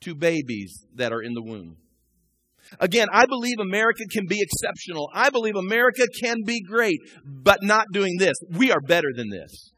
to 0.00 0.14
babies 0.14 0.86
that 0.94 1.12
are 1.12 1.22
in 1.22 1.34
the 1.34 1.42
womb? 1.42 1.76
Again, 2.80 3.08
I 3.12 3.26
believe 3.26 3.56
America 3.60 4.04
can 4.12 4.24
be 4.28 4.40
exceptional. 4.40 5.10
I 5.14 5.30
believe 5.30 5.56
America 5.56 6.06
can 6.20 6.36
be 6.44 6.62
great, 6.62 6.98
but 7.24 7.62
not 7.62 7.86
doing 7.92 8.16
this. 8.18 8.36
We 8.50 8.70
are 8.70 8.80
better 8.80 9.08
than 9.16 9.30
this. 9.30 9.72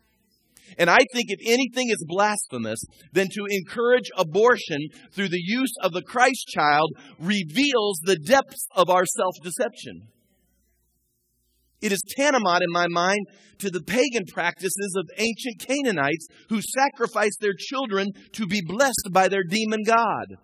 And 0.79 0.89
I 0.89 0.99
think 1.13 1.27
if 1.29 1.41
anything 1.45 1.91
is 1.91 2.05
blasphemous, 2.07 2.81
then 3.13 3.29
to 3.33 3.47
encourage 3.51 4.09
abortion 4.17 4.79
through 5.13 5.29
the 5.29 5.43
use 5.43 5.73
of 5.83 5.93
the 5.93 6.03
Christ 6.03 6.47
child 6.49 6.93
reveals 7.19 8.01
the 8.05 8.17
depths 8.17 8.67
of 8.75 8.89
our 8.89 9.05
self 9.05 9.35
deception. 9.43 10.09
It 11.81 11.93
is 11.93 12.03
tantamount 12.17 12.63
in 12.63 12.73
my 12.73 12.87
mind 12.89 13.21
to 13.59 13.71
the 13.71 13.81
pagan 13.81 14.25
practices 14.33 14.95
of 14.99 15.09
ancient 15.19 15.61
Canaanites 15.61 16.27
who 16.49 16.61
sacrificed 16.61 17.39
their 17.41 17.55
children 17.57 18.09
to 18.33 18.47
be 18.47 18.61
blessed 18.65 19.09
by 19.13 19.29
their 19.29 19.45
demon 19.45 19.81
god. 19.85 20.37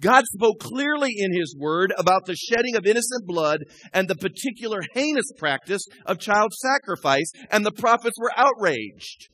God 0.00 0.24
spoke 0.26 0.60
clearly 0.60 1.12
in 1.16 1.32
His 1.32 1.56
Word 1.58 1.92
about 1.96 2.26
the 2.26 2.36
shedding 2.36 2.76
of 2.76 2.86
innocent 2.86 3.26
blood 3.26 3.60
and 3.92 4.08
the 4.08 4.14
particular 4.14 4.80
heinous 4.92 5.30
practice 5.38 5.82
of 6.04 6.18
child 6.18 6.52
sacrifice, 6.52 7.30
and 7.50 7.64
the 7.64 7.72
prophets 7.72 8.18
were 8.18 8.32
outraged. 8.36 9.28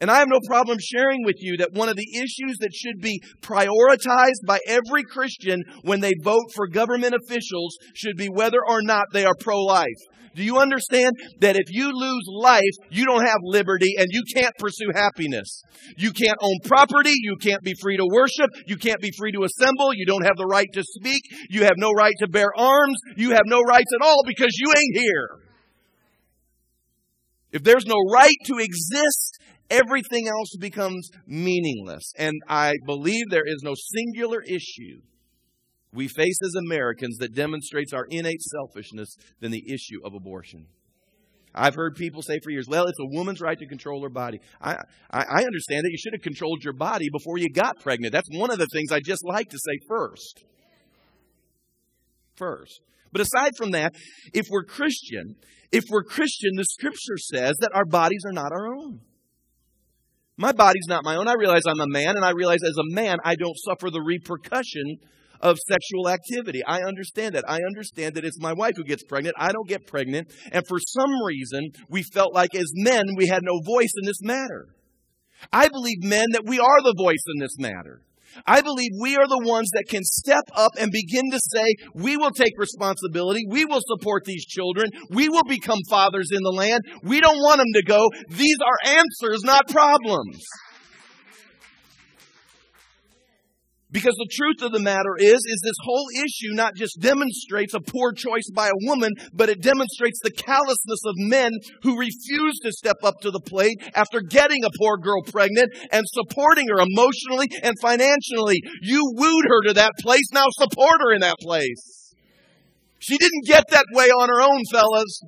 And 0.00 0.10
I 0.10 0.18
have 0.18 0.28
no 0.28 0.40
problem 0.46 0.78
sharing 0.78 1.24
with 1.24 1.36
you 1.38 1.56
that 1.58 1.72
one 1.72 1.88
of 1.88 1.96
the 1.96 2.16
issues 2.16 2.58
that 2.60 2.74
should 2.74 3.00
be 3.00 3.22
prioritized 3.40 4.46
by 4.46 4.60
every 4.66 5.02
Christian 5.04 5.62
when 5.82 6.00
they 6.00 6.12
vote 6.22 6.52
for 6.54 6.68
government 6.68 7.14
officials 7.14 7.76
should 7.94 8.16
be 8.16 8.28
whether 8.28 8.58
or 8.66 8.82
not 8.82 9.06
they 9.12 9.24
are 9.24 9.34
pro 9.40 9.58
life. 9.58 9.86
Do 10.34 10.44
you 10.44 10.58
understand 10.58 11.12
that 11.40 11.56
if 11.56 11.64
you 11.70 11.90
lose 11.94 12.24
life, 12.28 12.60
you 12.90 13.06
don't 13.06 13.24
have 13.24 13.38
liberty 13.42 13.94
and 13.96 14.06
you 14.10 14.22
can't 14.34 14.52
pursue 14.58 14.90
happiness? 14.94 15.62
You 15.96 16.12
can't 16.12 16.36
own 16.42 16.58
property. 16.62 17.14
You 17.14 17.36
can't 17.40 17.62
be 17.62 17.72
free 17.80 17.96
to 17.96 18.04
worship. 18.04 18.50
You 18.66 18.76
can't 18.76 19.00
be 19.00 19.10
free 19.18 19.32
to 19.32 19.44
assemble. 19.44 19.94
You 19.94 20.04
don't 20.04 20.26
have 20.26 20.36
the 20.36 20.44
right 20.44 20.68
to 20.74 20.82
speak. 20.84 21.22
You 21.48 21.64
have 21.64 21.76
no 21.78 21.90
right 21.90 22.12
to 22.18 22.28
bear 22.28 22.48
arms. 22.54 22.98
You 23.16 23.30
have 23.30 23.46
no 23.46 23.62
rights 23.62 23.90
at 23.98 24.06
all 24.06 24.22
because 24.26 24.54
you 24.58 24.68
ain't 24.76 25.04
here. 25.04 25.28
If 27.52 27.64
there's 27.64 27.86
no 27.86 27.96
right 28.12 28.36
to 28.44 28.58
exist, 28.58 29.38
everything 29.70 30.28
else 30.28 30.56
becomes 30.58 31.10
meaningless. 31.26 32.12
And 32.18 32.34
I 32.48 32.74
believe 32.84 33.24
there 33.30 33.46
is 33.46 33.62
no 33.62 33.74
singular 33.74 34.42
issue 34.42 35.00
we 35.92 36.08
face 36.08 36.38
as 36.44 36.54
Americans 36.66 37.16
that 37.18 37.34
demonstrates 37.34 37.92
our 37.92 38.06
innate 38.10 38.42
selfishness 38.42 39.16
than 39.40 39.50
the 39.50 39.64
issue 39.72 40.00
of 40.04 40.14
abortion. 40.14 40.66
I've 41.54 41.74
heard 41.74 41.96
people 41.96 42.20
say 42.20 42.38
for 42.44 42.50
years, 42.50 42.66
well, 42.68 42.84
it's 42.84 42.98
a 43.00 43.16
woman's 43.16 43.40
right 43.40 43.58
to 43.58 43.66
control 43.66 44.02
her 44.02 44.10
body. 44.10 44.40
I, 44.60 44.74
I, 45.10 45.22
I, 45.22 45.44
understand 45.44 45.84
that 45.84 45.90
you 45.90 45.96
should 45.96 46.12
have 46.12 46.20
controlled 46.20 46.62
your 46.62 46.74
body 46.74 47.06
before 47.10 47.38
you 47.38 47.48
got 47.48 47.80
pregnant. 47.80 48.12
That's 48.12 48.28
one 48.30 48.50
of 48.50 48.58
the 48.58 48.66
things 48.66 48.92
I 48.92 49.00
just 49.00 49.24
like 49.24 49.48
to 49.48 49.58
say 49.58 49.78
first. 49.88 50.44
First. 52.36 52.82
But 53.10 53.22
aside 53.22 53.52
from 53.56 53.70
that, 53.70 53.94
if 54.34 54.44
we're 54.50 54.64
Christian, 54.64 55.36
if 55.72 55.84
we're 55.88 56.02
Christian, 56.02 56.50
the 56.56 56.64
scripture 56.64 57.16
says 57.16 57.56
that 57.60 57.70
our 57.72 57.86
bodies 57.86 58.22
are 58.26 58.32
not 58.32 58.52
our 58.52 58.74
own. 58.76 59.00
My 60.36 60.52
body's 60.52 60.86
not 60.86 61.04
my 61.04 61.16
own. 61.16 61.28
I 61.28 61.34
realize 61.38 61.62
I'm 61.66 61.80
a 61.80 61.88
man, 61.88 62.14
and 62.16 62.24
I 62.24 62.30
realize 62.30 62.58
as 62.62 62.76
a 62.76 62.94
man, 62.94 63.18
I 63.24 63.36
don't 63.36 63.56
suffer 63.56 63.90
the 63.90 64.02
repercussion 64.02 64.98
of 65.40 65.58
sexual 65.66 66.08
activity. 66.08 66.62
I 66.64 66.82
understand 66.82 67.34
that. 67.34 67.48
I 67.48 67.60
understand 67.66 68.14
that 68.14 68.24
it's 68.24 68.40
my 68.40 68.52
wife 68.52 68.74
who 68.76 68.84
gets 68.84 69.02
pregnant. 69.02 69.36
I 69.38 69.52
don't 69.52 69.68
get 69.68 69.86
pregnant. 69.86 70.32
And 70.52 70.66
for 70.66 70.78
some 70.78 71.10
reason, 71.24 71.70
we 71.88 72.02
felt 72.02 72.34
like 72.34 72.54
as 72.54 72.70
men, 72.74 73.04
we 73.16 73.28
had 73.28 73.42
no 73.42 73.60
voice 73.64 73.92
in 74.00 74.06
this 74.06 74.22
matter. 74.22 74.68
I 75.52 75.68
believe, 75.68 76.02
men, 76.02 76.26
that 76.32 76.46
we 76.46 76.58
are 76.58 76.82
the 76.82 76.94
voice 76.96 77.24
in 77.34 77.40
this 77.40 77.58
matter. 77.58 78.02
I 78.46 78.60
believe 78.60 78.90
we 79.00 79.16
are 79.16 79.26
the 79.26 79.44
ones 79.44 79.70
that 79.72 79.84
can 79.88 80.02
step 80.04 80.44
up 80.54 80.72
and 80.78 80.90
begin 80.90 81.30
to 81.30 81.38
say, 81.52 81.64
we 81.94 82.16
will 82.16 82.30
take 82.30 82.52
responsibility. 82.58 83.42
We 83.48 83.64
will 83.64 83.80
support 83.86 84.24
these 84.24 84.44
children. 84.44 84.90
We 85.10 85.28
will 85.28 85.44
become 85.44 85.78
fathers 85.88 86.28
in 86.32 86.42
the 86.42 86.50
land. 86.50 86.82
We 87.02 87.20
don't 87.20 87.38
want 87.38 87.58
them 87.58 87.72
to 87.74 87.82
go. 87.82 88.08
These 88.28 88.58
are 88.64 88.90
answers, 88.98 89.42
not 89.44 89.68
problems. 89.68 90.42
Because 93.92 94.14
the 94.18 94.28
truth 94.32 94.62
of 94.62 94.72
the 94.72 94.82
matter 94.82 95.14
is, 95.16 95.38
is 95.38 95.60
this 95.62 95.78
whole 95.84 96.06
issue 96.16 96.54
not 96.54 96.74
just 96.74 97.00
demonstrates 97.00 97.72
a 97.72 97.80
poor 97.80 98.12
choice 98.12 98.50
by 98.52 98.66
a 98.66 98.82
woman, 98.86 99.12
but 99.32 99.48
it 99.48 99.62
demonstrates 99.62 100.18
the 100.22 100.32
callousness 100.32 101.00
of 101.06 101.14
men 101.16 101.52
who 101.82 101.98
refuse 101.98 102.58
to 102.62 102.72
step 102.72 102.96
up 103.04 103.20
to 103.20 103.30
the 103.30 103.40
plate 103.40 103.78
after 103.94 104.20
getting 104.20 104.64
a 104.64 104.76
poor 104.76 104.96
girl 104.96 105.22
pregnant 105.22 105.70
and 105.92 106.04
supporting 106.08 106.66
her 106.68 106.80
emotionally 106.80 107.46
and 107.62 107.74
financially. 107.80 108.60
You 108.82 109.02
wooed 109.14 109.44
her 109.48 109.68
to 109.68 109.74
that 109.74 109.92
place, 110.00 110.32
now 110.32 110.46
support 110.50 111.00
her 111.02 111.14
in 111.14 111.20
that 111.20 111.38
place. 111.40 112.14
She 112.98 113.16
didn't 113.18 113.46
get 113.46 113.64
that 113.70 113.86
way 113.92 114.06
on 114.06 114.28
her 114.28 114.42
own, 114.42 114.62
fellas. 114.72 115.20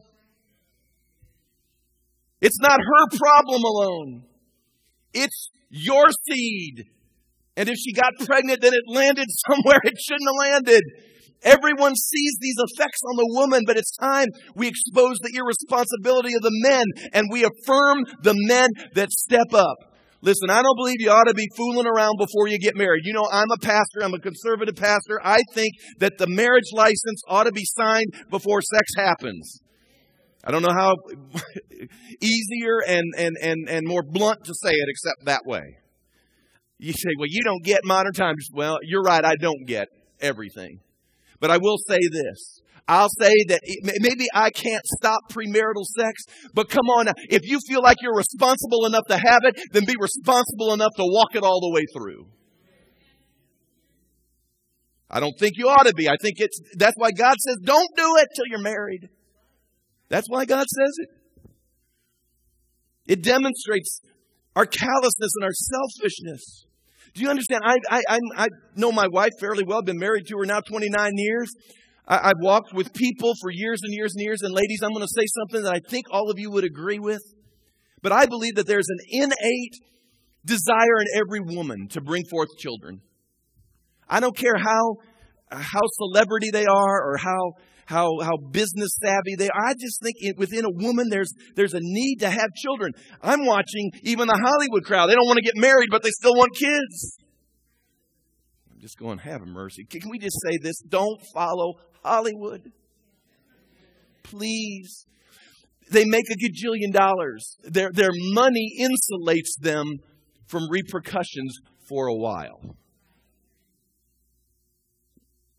It's 2.41 2.59
not 2.61 2.79
her 2.81 3.17
problem 3.17 3.63
alone. 3.63 4.23
It's 5.15 5.49
your 5.71 6.07
seed. 6.27 6.87
And 7.59 7.69
if 7.69 7.77
she 7.77 7.93
got 7.93 8.15
pregnant, 8.25 8.63
then 8.63 8.73
it 8.73 8.87
landed 8.87 9.27
somewhere 9.51 9.81
it 9.83 9.99
shouldn't 9.99 10.31
have 10.31 10.63
landed. 10.63 10.83
Everyone 11.43 11.95
sees 11.95 12.37
these 12.41 12.57
effects 12.57 13.01
on 13.11 13.17
the 13.17 13.29
woman, 13.35 13.63
but 13.67 13.77
it's 13.77 13.95
time 13.97 14.27
we 14.55 14.69
expose 14.69 15.19
the 15.19 15.37
irresponsibility 15.37 16.35
of 16.35 16.43
the 16.43 16.55
men 16.63 16.85
and 17.13 17.27
we 17.31 17.45
affirm 17.45 18.05
the 18.23 18.35
men 18.47 18.71
that 18.95 19.11
step 19.11 19.53
up. 19.53 19.77
Listen, 20.21 20.51
I 20.51 20.63
don't 20.63 20.77
believe 20.77 20.97
you 20.99 21.11
ought 21.11 21.29
to 21.29 21.35
be 21.35 21.47
fooling 21.57 21.87
around 21.87 22.15
before 22.19 22.49
you 22.49 22.59
get 22.59 22.77
married. 22.77 23.03
You 23.05 23.13
know, 23.13 23.29
I'm 23.31 23.51
a 23.53 23.59
pastor, 23.59 24.03
I'm 24.03 24.15
a 24.15 24.19
conservative 24.19 24.75
pastor. 24.75 25.21
I 25.23 25.39
think 25.55 25.75
that 25.99 26.19
the 26.19 26.27
marriage 26.27 26.73
license 26.73 27.23
ought 27.29 27.45
to 27.45 27.53
be 27.53 27.65
signed 27.65 28.15
before 28.31 28.61
sex 28.61 28.91
happens. 28.97 29.61
I 30.45 30.51
don't 30.51 30.63
know 30.63 30.75
how 30.75 30.95
easier 32.21 32.83
and, 32.87 33.05
and, 33.17 33.37
and, 33.41 33.69
and 33.69 33.87
more 33.87 34.03
blunt 34.03 34.45
to 34.45 34.55
say 34.55 34.73
it 34.73 34.87
except 34.89 35.27
that 35.27 35.43
way. 35.45 35.63
You 36.79 36.93
say, 36.93 37.11
well, 37.19 37.29
you 37.29 37.43
don't 37.43 37.65
get 37.65 37.85
modern 37.85 38.13
times. 38.13 38.49
Well, 38.53 38.79
you're 38.83 39.03
right, 39.03 39.25
I 39.25 39.35
don't 39.37 39.67
get 39.67 39.89
everything. 40.21 40.81
But 41.41 41.51
I 41.51 41.59
will 41.59 41.77
say 41.89 41.99
this. 42.11 42.61
I'll 42.87 43.11
say 43.21 43.33
that 43.49 43.61
maybe 44.01 44.27
I 44.33 44.49
can't 44.49 44.85
stop 44.87 45.21
premarital 45.31 45.85
sex, 45.99 46.23
but 46.55 46.71
come 46.71 46.87
on, 46.87 47.09
if 47.29 47.43
you 47.45 47.59
feel 47.69 47.83
like 47.83 47.99
you're 48.01 48.17
responsible 48.17 48.87
enough 48.87 49.05
to 49.09 49.19
have 49.19 49.41
it, 49.43 49.61
then 49.73 49.85
be 49.85 49.95
responsible 50.01 50.73
enough 50.73 50.93
to 50.97 51.05
walk 51.05 51.35
it 51.35 51.43
all 51.43 51.61
the 51.61 51.71
way 51.75 51.83
through. 51.95 52.27
I 55.11 55.21
don't 55.21 55.35
think 55.39 55.55
you 55.57 55.69
ought 55.69 55.87
to 55.87 55.95
be. 55.95 56.09
I 56.09 56.17
think 56.21 56.37
it's, 56.39 56.61
that's 56.77 56.95
why 56.97 57.11
God 57.11 57.37
says 57.39 57.57
don't 57.63 57.91
do 57.97 58.17
it 58.19 58.29
till 58.35 58.47
you're 58.47 58.63
married. 58.63 59.09
That's 60.09 60.29
why 60.29 60.47
God 60.47 60.67
says 60.67 60.95
it. 60.99 61.09
It 63.07 63.23
demonstrates 63.23 64.01
our 64.57 64.67
callousness 64.67 65.33
and 65.37 65.45
our 65.45 65.53
selfishness. 65.53 66.67
Do 67.19 67.25
you 67.25 67.31
understand? 67.31 67.63
I, 67.65 67.75
I, 67.91 68.21
I, 68.37 68.49
know 68.77 68.93
my 68.93 69.09
wife 69.09 69.33
fairly 69.41 69.65
well, 69.65 69.83
been 69.83 69.99
married 69.99 70.27
to 70.29 70.39
her 70.39 70.47
now 70.47 70.61
29 70.61 71.11
years. 71.17 71.53
I, 72.07 72.29
I've 72.29 72.41
walked 72.41 72.73
with 72.73 72.93
people 72.95 73.33
for 73.43 73.51
years 73.51 73.81
and 73.83 73.93
years 73.93 74.13
and 74.15 74.23
years. 74.23 74.43
And 74.43 74.55
ladies, 74.55 74.83
I'm 74.85 74.93
going 74.93 75.03
to 75.03 75.09
say 75.09 75.27
something 75.41 75.65
that 75.65 75.75
I 75.75 75.81
think 75.91 76.07
all 76.13 76.31
of 76.31 76.39
you 76.39 76.49
would 76.53 76.63
agree 76.63 77.01
with. 77.01 77.21
But 78.03 78.13
I 78.13 78.27
believe 78.27 78.55
that 78.55 78.69
there's 78.69 78.87
an 78.89 78.99
innate 79.11 79.75
desire 80.45 81.01
in 81.01 81.21
every 81.21 81.41
woman 81.41 81.89
to 81.89 82.01
bring 82.01 82.23
forth 82.31 82.51
children. 82.57 83.01
I 84.09 84.21
don't 84.21 84.37
care 84.37 84.57
how, 84.57 84.95
how 85.51 85.81
celebrity 85.95 86.51
they 86.53 86.67
are 86.67 87.03
or 87.05 87.17
how 87.17 87.55
how, 87.89 88.07
how 88.21 88.37
business 88.51 88.99
savvy 89.03 89.35
they 89.39 89.49
are. 89.49 89.67
I 89.69 89.73
just 89.73 90.03
think 90.03 90.17
within 90.37 90.67
a 90.67 90.71
woman, 90.71 91.09
there's, 91.09 91.33
there's 91.57 91.73
a 91.73 91.81
need 91.81 92.17
to 92.17 92.29
have 92.29 92.53
children. 92.55 92.93
I'm 93.23 93.47
watching 93.47 93.93
even 94.03 94.29
the 94.29 94.39
Hollywood 94.39 94.85
crowd. 94.85 95.07
They 95.07 95.15
don't 95.15 95.27
want 95.27 95.39
to 95.39 95.43
get 95.43 95.57
married, 95.57 95.89
but 95.91 96.03
they 96.03 96.11
still 96.11 96.35
want 96.35 96.55
kids. 96.55 97.17
I'm 98.71 98.79
just 98.79 98.99
going, 98.99 99.19
have 99.21 99.41
mercy. 99.47 99.87
Can 99.87 100.11
we 100.11 100.19
just 100.19 100.37
say 100.47 100.59
this? 100.63 100.83
Don't 100.87 101.19
follow 101.33 101.77
Hollywood. 102.05 102.71
Please. 104.23 105.07
They 105.91 106.05
make 106.05 106.27
a 106.31 106.37
gajillion 106.37 106.93
dollars. 106.93 107.57
Their, 107.65 107.91
their 107.91 108.11
money 108.13 108.77
insulates 108.79 109.59
them 109.59 109.87
from 110.47 110.69
repercussions 110.71 111.57
for 111.89 112.09
a 112.09 112.15
while. 112.15 112.77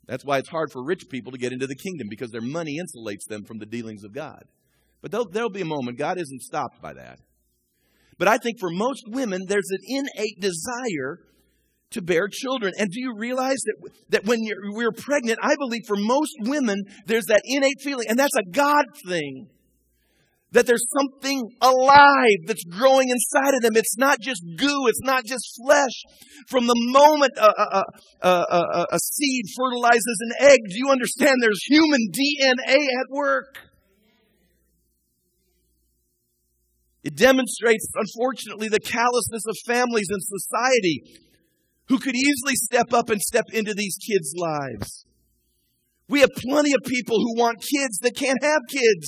That's 0.09 0.25
why 0.25 0.39
it's 0.39 0.49
hard 0.49 0.71
for 0.71 0.83
rich 0.83 1.03
people 1.07 1.31
to 1.31 1.37
get 1.37 1.53
into 1.53 1.67
the 1.67 1.75
kingdom 1.75 2.07
because 2.09 2.31
their 2.31 2.41
money 2.41 2.79
insulates 2.81 3.25
them 3.29 3.43
from 3.43 3.59
the 3.59 3.65
dealings 3.67 4.03
of 4.03 4.11
God. 4.11 4.43
But 5.03 5.11
there'll, 5.11 5.29
there'll 5.29 5.51
be 5.51 5.61
a 5.61 5.65
moment. 5.65 5.99
God 5.99 6.19
isn't 6.19 6.41
stopped 6.41 6.81
by 6.81 6.93
that. 6.93 7.19
But 8.17 8.27
I 8.27 8.39
think 8.39 8.59
for 8.59 8.71
most 8.71 9.03
women, 9.07 9.41
there's 9.47 9.69
an 9.69 9.81
innate 9.87 10.41
desire 10.41 11.19
to 11.91 12.01
bear 12.01 12.27
children. 12.27 12.73
And 12.79 12.89
do 12.89 12.99
you 12.99 13.13
realize 13.15 13.59
that, 13.65 13.91
that 14.09 14.25
when 14.25 14.39
you're, 14.41 14.73
we're 14.73 14.91
pregnant, 14.91 15.37
I 15.43 15.55
believe 15.59 15.83
for 15.87 15.95
most 15.95 16.33
women, 16.39 16.85
there's 17.05 17.25
that 17.25 17.43
innate 17.45 17.79
feeling, 17.79 18.07
and 18.09 18.17
that's 18.17 18.35
a 18.35 18.49
God 18.51 18.85
thing 19.07 19.47
that 20.51 20.65
there's 20.65 20.85
something 20.97 21.49
alive 21.61 22.39
that's 22.47 22.63
growing 22.63 23.09
inside 23.09 23.53
of 23.53 23.61
them. 23.61 23.75
It's 23.75 23.97
not 23.97 24.19
just 24.19 24.43
goo, 24.57 24.87
it's 24.87 25.01
not 25.03 25.25
just 25.25 25.45
flesh. 25.63 26.03
From 26.47 26.65
the 26.65 26.75
moment 26.75 27.33
a, 27.37 27.49
a, 27.49 27.83
a, 28.27 28.85
a, 28.91 28.99
seed 28.99 29.45
fertilizes 29.55 30.17
an 30.21 30.47
egg, 30.47 30.59
do 30.69 30.75
you 30.77 30.89
understand 30.89 31.37
there's 31.41 31.63
human 31.65 32.09
DNA 32.11 32.77
at 32.77 33.07
work? 33.11 33.57
It 37.03 37.15
demonstrates, 37.15 37.87
unfortunately, 37.95 38.67
the 38.69 38.79
callousness 38.79 39.43
of 39.47 39.55
families 39.65 40.07
and 40.09 40.21
society 40.21 41.03
who 41.87 41.97
could 41.97 42.15
easily 42.15 42.55
step 42.55 42.91
up 42.93 43.09
and 43.09 43.21
step 43.21 43.45
into 43.53 43.73
these 43.73 43.97
kids' 43.97 44.33
lives. 44.35 45.05
We 46.09 46.21
have 46.21 46.31
plenty 46.35 46.73
of 46.73 46.79
people 46.85 47.17
who 47.17 47.39
want 47.39 47.61
kids 47.61 47.99
that 48.01 48.15
can't 48.15 48.43
have 48.43 48.61
kids 48.67 49.07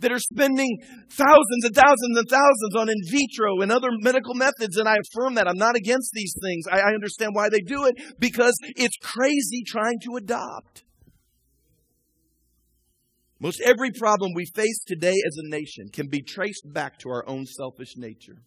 that 0.00 0.12
are 0.12 0.18
spending 0.18 0.78
thousands 1.10 1.64
and 1.64 1.74
thousands 1.74 2.16
and 2.16 2.28
thousands 2.28 2.76
on 2.76 2.88
in 2.88 2.96
vitro 3.10 3.60
and 3.60 3.70
other 3.70 3.88
medical 4.00 4.34
methods. 4.34 4.76
And 4.76 4.88
I 4.88 4.96
affirm 4.96 5.34
that. 5.34 5.48
I'm 5.48 5.58
not 5.58 5.76
against 5.76 6.10
these 6.14 6.34
things. 6.42 6.64
I, 6.70 6.80
I 6.80 6.94
understand 6.94 7.32
why 7.34 7.48
they 7.48 7.60
do 7.60 7.84
it 7.84 7.94
because 8.18 8.54
it's 8.76 8.96
crazy 9.02 9.62
trying 9.66 9.98
to 10.04 10.16
adopt. 10.16 10.84
Most 13.40 13.60
every 13.60 13.90
problem 13.92 14.32
we 14.34 14.46
face 14.46 14.82
today 14.86 15.14
as 15.26 15.36
a 15.36 15.48
nation 15.48 15.88
can 15.92 16.08
be 16.08 16.22
traced 16.22 16.72
back 16.72 16.98
to 17.00 17.10
our 17.10 17.28
own 17.28 17.46
selfish 17.46 17.96
nature 17.96 18.42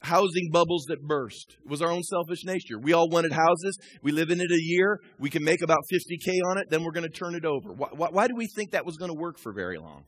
housing 0.00 0.50
bubbles 0.52 0.84
that 0.88 1.02
burst. 1.02 1.56
It 1.64 1.70
was 1.70 1.82
our 1.82 1.90
own 1.90 2.02
selfish 2.02 2.44
nature. 2.44 2.78
We 2.78 2.92
all 2.92 3.08
wanted 3.08 3.32
houses. 3.32 3.78
We 4.02 4.12
live 4.12 4.30
in 4.30 4.40
it 4.40 4.50
a 4.50 4.60
year. 4.60 5.00
We 5.18 5.30
can 5.30 5.42
make 5.42 5.62
about 5.62 5.80
50K 5.92 6.32
on 6.50 6.58
it. 6.58 6.70
Then 6.70 6.84
we're 6.84 6.92
going 6.92 7.10
to 7.10 7.18
turn 7.18 7.34
it 7.34 7.44
over. 7.44 7.72
Why, 7.72 7.88
why, 7.92 8.08
why 8.10 8.28
do 8.28 8.34
we 8.36 8.46
think 8.54 8.72
that 8.72 8.86
was 8.86 8.96
going 8.96 9.10
to 9.10 9.18
work 9.18 9.38
for 9.38 9.52
very 9.52 9.78
long? 9.78 10.04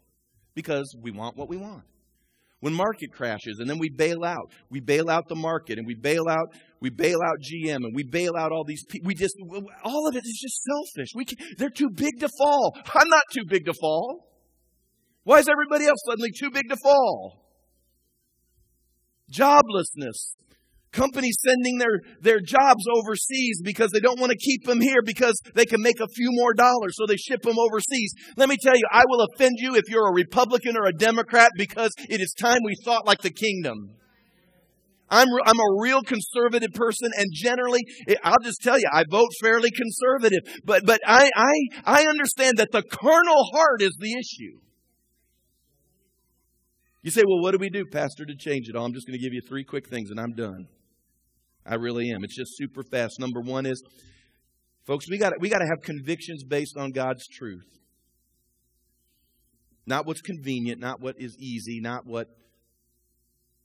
Because 0.54 0.94
we 1.00 1.10
want 1.10 1.36
what 1.36 1.48
we 1.48 1.56
want. 1.56 1.84
When 2.60 2.74
market 2.74 3.12
crashes 3.12 3.58
and 3.60 3.70
then 3.70 3.78
we 3.78 3.88
bail 3.88 4.24
out, 4.24 4.50
we 4.68 4.80
bail 4.80 5.08
out 5.08 5.28
the 5.28 5.36
market 5.36 5.78
and 5.78 5.86
we 5.86 5.94
bail 5.94 6.24
out, 6.28 6.48
we 6.80 6.90
bail 6.90 7.18
out 7.24 7.36
GM 7.40 7.76
and 7.76 7.94
we 7.94 8.02
bail 8.02 8.32
out 8.36 8.50
all 8.50 8.64
these 8.64 8.84
people. 8.88 9.06
We 9.06 9.14
just, 9.14 9.36
all 9.84 10.08
of 10.08 10.16
it 10.16 10.24
is 10.24 10.38
just 10.42 10.60
selfish. 10.64 11.10
We 11.14 11.24
can, 11.24 11.38
they're 11.56 11.70
too 11.70 11.90
big 11.94 12.18
to 12.18 12.28
fall. 12.36 12.76
I'm 12.94 13.08
not 13.08 13.22
too 13.32 13.44
big 13.48 13.64
to 13.66 13.74
fall. 13.74 14.26
Why 15.22 15.38
is 15.38 15.48
everybody 15.48 15.86
else 15.86 15.98
suddenly 16.04 16.30
too 16.36 16.50
big 16.50 16.68
to 16.68 16.76
fall? 16.82 17.47
Joblessness. 19.32 20.34
Companies 20.90 21.36
sending 21.46 21.76
their, 21.76 22.00
their 22.22 22.40
jobs 22.40 22.84
overseas 22.90 23.60
because 23.62 23.90
they 23.90 24.00
don't 24.00 24.18
want 24.18 24.32
to 24.32 24.38
keep 24.38 24.64
them 24.64 24.80
here 24.80 25.02
because 25.04 25.38
they 25.54 25.66
can 25.66 25.82
make 25.82 26.00
a 26.00 26.08
few 26.08 26.30
more 26.32 26.54
dollars, 26.54 26.94
so 26.96 27.04
they 27.06 27.16
ship 27.16 27.42
them 27.42 27.58
overseas. 27.58 28.14
Let 28.36 28.48
me 28.48 28.56
tell 28.60 28.74
you, 28.74 28.84
I 28.90 29.04
will 29.06 29.26
offend 29.30 29.56
you 29.58 29.74
if 29.74 29.84
you're 29.88 30.08
a 30.08 30.14
Republican 30.14 30.76
or 30.78 30.86
a 30.86 30.92
Democrat 30.92 31.50
because 31.56 31.90
it 32.08 32.22
is 32.22 32.32
time 32.40 32.60
we 32.64 32.74
thought 32.84 33.06
like 33.06 33.20
the 33.20 33.30
kingdom. 33.30 33.96
I'm, 35.10 35.28
I'm 35.44 35.58
a 35.58 35.80
real 35.80 36.02
conservative 36.02 36.72
person, 36.74 37.10
and 37.16 37.26
generally, 37.32 37.80
I'll 38.22 38.42
just 38.42 38.60
tell 38.62 38.78
you, 38.78 38.86
I 38.92 39.04
vote 39.10 39.30
fairly 39.42 39.70
conservative. 39.70 40.40
But, 40.64 40.82
but 40.84 41.00
I, 41.06 41.30
I, 41.34 41.52
I 41.84 42.06
understand 42.06 42.58
that 42.58 42.72
the 42.72 42.82
carnal 42.82 43.44
heart 43.52 43.82
is 43.82 43.96
the 43.98 44.12
issue. 44.12 44.58
You 47.02 47.10
say, 47.10 47.22
well, 47.26 47.40
what 47.40 47.52
do 47.52 47.58
we 47.58 47.70
do, 47.70 47.84
Pastor, 47.86 48.24
to 48.24 48.34
change 48.36 48.68
it 48.68 48.76
all? 48.76 48.84
I'm 48.84 48.92
just 48.92 49.06
going 49.06 49.18
to 49.18 49.22
give 49.22 49.32
you 49.32 49.40
three 49.48 49.64
quick 49.64 49.88
things 49.88 50.10
and 50.10 50.18
I'm 50.18 50.32
done. 50.32 50.66
I 51.64 51.74
really 51.74 52.10
am. 52.10 52.24
It's 52.24 52.36
just 52.36 52.56
super 52.56 52.82
fast. 52.82 53.20
Number 53.20 53.40
one 53.40 53.66
is, 53.66 53.82
folks, 54.86 55.08
we 55.08 55.18
got 55.18 55.34
we 55.40 55.48
got 55.48 55.58
to 55.58 55.66
have 55.66 55.82
convictions 55.82 56.42
based 56.42 56.76
on 56.76 56.92
God's 56.92 57.26
truth. 57.28 57.66
Not 59.86 60.06
what's 60.06 60.20
convenient, 60.20 60.80
not 60.80 61.00
what 61.00 61.16
is 61.18 61.36
easy, 61.38 61.80
not 61.80 62.06
what 62.06 62.28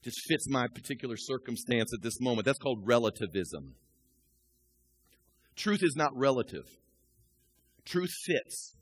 just 0.04 0.18
fits 0.28 0.48
my 0.50 0.68
particular 0.68 1.16
circumstance 1.18 1.92
at 1.94 2.02
this 2.02 2.20
moment. 2.20 2.46
That's 2.46 2.60
called 2.60 2.82
relativism. 2.86 3.76
Truth 5.56 5.82
is 5.84 5.96
not 5.96 6.12
relative. 6.16 6.66
Truth 7.86 8.12
fits 8.26 8.76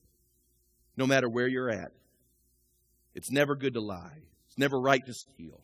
no 0.97 1.05
matter 1.05 1.29
where 1.29 1.47
you're 1.47 1.69
at. 1.69 1.91
It's 3.13 3.31
never 3.31 3.55
good 3.55 3.73
to 3.73 3.81
lie. 3.81 4.19
It's 4.51 4.57
never 4.57 4.81
right 4.81 5.05
to 5.05 5.13
steal. 5.13 5.61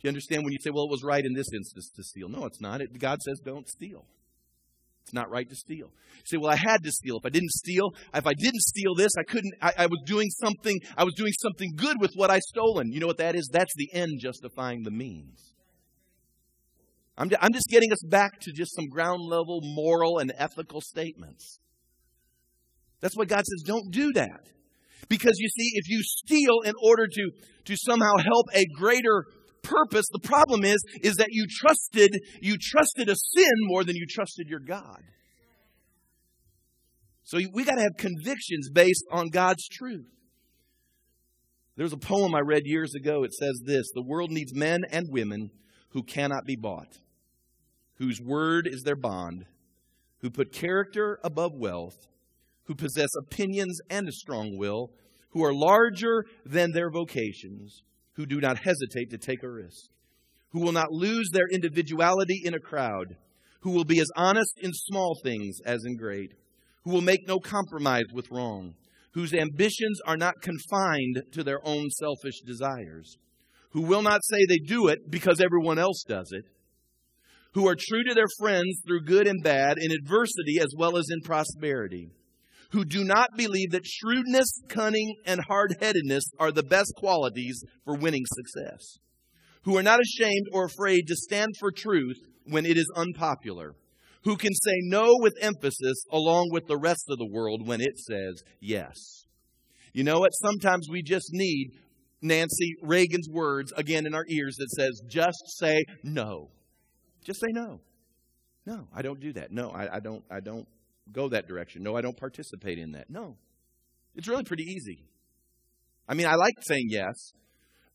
Do 0.00 0.02
you 0.02 0.08
understand 0.08 0.42
when 0.42 0.52
you 0.52 0.58
say, 0.60 0.70
well, 0.70 0.86
it 0.86 0.90
was 0.90 1.04
right 1.04 1.24
in 1.24 1.34
this 1.34 1.52
instance 1.54 1.88
to 1.94 2.02
steal? 2.02 2.28
No, 2.28 2.46
it's 2.46 2.60
not. 2.60 2.80
It, 2.80 2.98
God 2.98 3.22
says 3.22 3.38
don't 3.38 3.68
steal. 3.68 4.06
It's 5.04 5.14
not 5.14 5.30
right 5.30 5.48
to 5.48 5.54
steal. 5.54 5.92
You 6.16 6.24
say, 6.24 6.36
well, 6.36 6.50
I 6.50 6.56
had 6.56 6.82
to 6.82 6.90
steal. 6.90 7.18
If 7.18 7.24
I 7.24 7.28
didn't 7.28 7.52
steal, 7.52 7.94
if 8.12 8.26
I 8.26 8.32
didn't 8.34 8.62
steal 8.62 8.96
this, 8.96 9.12
I 9.16 9.22
couldn't, 9.22 9.54
I, 9.62 9.72
I 9.78 9.86
was 9.86 10.00
doing 10.04 10.30
something, 10.30 10.80
I 10.96 11.04
was 11.04 11.14
doing 11.14 11.32
something 11.40 11.76
good 11.76 12.00
with 12.00 12.14
what 12.16 12.28
I 12.28 12.40
stolen. 12.40 12.90
You 12.90 12.98
know 12.98 13.06
what 13.06 13.18
that 13.18 13.36
is? 13.36 13.48
That's 13.52 13.72
the 13.76 13.88
end 13.92 14.18
justifying 14.20 14.82
the 14.82 14.90
means. 14.90 15.52
I'm, 17.16 17.30
I'm 17.40 17.52
just 17.52 17.68
getting 17.68 17.92
us 17.92 18.02
back 18.02 18.40
to 18.40 18.52
just 18.52 18.74
some 18.74 18.88
ground 18.88 19.20
level 19.22 19.60
moral 19.62 20.18
and 20.18 20.32
ethical 20.36 20.80
statements. 20.80 21.60
That's 23.00 23.16
why 23.16 23.26
God 23.26 23.44
says, 23.46 23.62
don't 23.64 23.92
do 23.92 24.12
that. 24.14 24.48
Because 25.08 25.34
you 25.38 25.48
see, 25.48 25.72
if 25.74 25.88
you 25.88 26.02
steal 26.02 26.60
in 26.64 26.74
order 26.82 27.06
to, 27.06 27.30
to 27.66 27.76
somehow 27.76 28.16
help 28.18 28.46
a 28.54 28.64
greater 28.78 29.24
purpose, 29.62 30.06
the 30.12 30.20
problem 30.20 30.64
is, 30.64 30.82
is 31.02 31.16
that 31.16 31.28
you 31.30 31.46
trusted, 31.48 32.16
you 32.40 32.56
trusted 32.60 33.08
a 33.08 33.16
sin 33.16 33.52
more 33.62 33.84
than 33.84 33.96
you 33.96 34.06
trusted 34.08 34.48
your 34.48 34.60
God. 34.60 35.02
So 37.24 37.38
we 37.52 37.64
got 37.64 37.76
to 37.76 37.82
have 37.82 37.96
convictions 37.96 38.70
based 38.70 39.04
on 39.12 39.28
God's 39.28 39.68
truth. 39.68 40.08
There's 41.76 41.92
a 41.92 41.98
poem 41.98 42.34
I 42.34 42.40
read 42.40 42.62
years 42.64 42.94
ago. 42.94 43.22
It 43.22 43.32
says 43.32 43.62
this 43.64 43.86
The 43.94 44.02
world 44.02 44.30
needs 44.30 44.54
men 44.54 44.80
and 44.90 45.06
women 45.10 45.50
who 45.90 46.02
cannot 46.02 46.44
be 46.44 46.56
bought, 46.56 46.98
whose 47.98 48.20
word 48.20 48.68
is 48.70 48.82
their 48.82 48.96
bond, 48.96 49.46
who 50.20 50.30
put 50.30 50.52
character 50.52 51.18
above 51.24 51.52
wealth, 51.54 51.96
who 52.70 52.76
possess 52.76 53.10
opinions 53.18 53.80
and 53.90 54.08
a 54.08 54.12
strong 54.12 54.56
will, 54.56 54.92
who 55.30 55.44
are 55.44 55.52
larger 55.52 56.24
than 56.46 56.70
their 56.70 56.88
vocations, 56.88 57.82
who 58.12 58.24
do 58.24 58.40
not 58.40 58.60
hesitate 58.62 59.10
to 59.10 59.18
take 59.18 59.42
a 59.42 59.50
risk, 59.50 59.90
who 60.52 60.60
will 60.60 60.70
not 60.70 60.92
lose 60.92 61.28
their 61.32 61.48
individuality 61.50 62.40
in 62.44 62.54
a 62.54 62.60
crowd, 62.60 63.16
who 63.62 63.72
will 63.72 63.84
be 63.84 63.98
as 63.98 64.06
honest 64.14 64.52
in 64.62 64.70
small 64.72 65.18
things 65.20 65.58
as 65.66 65.84
in 65.84 65.96
great, 65.96 66.30
who 66.84 66.92
will 66.92 67.00
make 67.00 67.26
no 67.26 67.40
compromise 67.40 68.04
with 68.12 68.30
wrong, 68.30 68.74
whose 69.14 69.34
ambitions 69.34 69.98
are 70.06 70.16
not 70.16 70.40
confined 70.40 71.24
to 71.32 71.42
their 71.42 71.58
own 71.66 71.90
selfish 71.90 72.40
desires, 72.46 73.18
who 73.70 73.82
will 73.82 74.02
not 74.02 74.20
say 74.22 74.46
they 74.48 74.64
do 74.64 74.86
it 74.86 75.10
because 75.10 75.40
everyone 75.40 75.80
else 75.80 76.04
does 76.06 76.30
it, 76.30 76.44
who 77.54 77.66
are 77.66 77.74
true 77.76 78.04
to 78.04 78.14
their 78.14 78.30
friends 78.38 78.80
through 78.86 79.02
good 79.02 79.26
and 79.26 79.42
bad, 79.42 79.76
in 79.80 79.90
adversity 79.90 80.60
as 80.60 80.72
well 80.78 80.96
as 80.96 81.06
in 81.10 81.20
prosperity 81.22 82.12
who 82.72 82.84
do 82.84 83.04
not 83.04 83.30
believe 83.36 83.70
that 83.72 83.86
shrewdness, 83.86 84.62
cunning, 84.68 85.16
and 85.26 85.40
hard 85.48 85.76
headedness 85.80 86.24
are 86.38 86.52
the 86.52 86.62
best 86.62 86.92
qualities 86.96 87.64
for 87.84 87.96
winning 87.96 88.24
success, 88.26 88.98
who 89.64 89.76
are 89.76 89.82
not 89.82 90.00
ashamed 90.00 90.46
or 90.52 90.66
afraid 90.66 91.06
to 91.06 91.16
stand 91.16 91.54
for 91.58 91.70
truth 91.70 92.18
when 92.44 92.64
it 92.64 92.76
is 92.76 92.90
unpopular, 92.96 93.74
who 94.24 94.36
can 94.36 94.52
say 94.52 94.74
no 94.82 95.16
with 95.20 95.34
emphasis 95.40 96.04
along 96.12 96.50
with 96.52 96.66
the 96.66 96.78
rest 96.78 97.04
of 97.08 97.18
the 97.18 97.28
world 97.30 97.66
when 97.66 97.80
it 97.80 97.98
says 97.98 98.42
yes. 98.60 99.24
You 99.92 100.04
know 100.04 100.20
what? 100.20 100.30
Sometimes 100.30 100.88
we 100.90 101.02
just 101.02 101.30
need 101.32 101.72
Nancy 102.22 102.74
Reagan's 102.82 103.28
words 103.28 103.72
again 103.76 104.06
in 104.06 104.14
our 104.14 104.24
ears 104.28 104.56
that 104.56 104.70
says, 104.70 105.00
just 105.08 105.58
say 105.58 105.82
no. 106.04 106.50
Just 107.24 107.40
say 107.40 107.48
no. 107.50 107.80
No, 108.66 108.86
I 108.94 109.02
don't 109.02 109.20
do 109.20 109.32
that. 109.32 109.50
No, 109.50 109.70
I, 109.70 109.96
I 109.96 110.00
don't 110.00 110.22
I 110.30 110.40
don't 110.40 110.68
go 111.12 111.28
that 111.28 111.46
direction. 111.46 111.82
No, 111.82 111.96
I 111.96 112.00
don't 112.00 112.16
participate 112.16 112.78
in 112.78 112.92
that. 112.92 113.10
No. 113.10 113.36
It's 114.14 114.28
really 114.28 114.44
pretty 114.44 114.64
easy. 114.64 115.04
I 116.08 116.14
mean, 116.14 116.26
I 116.26 116.34
like 116.34 116.54
saying 116.62 116.88
yes, 116.90 117.32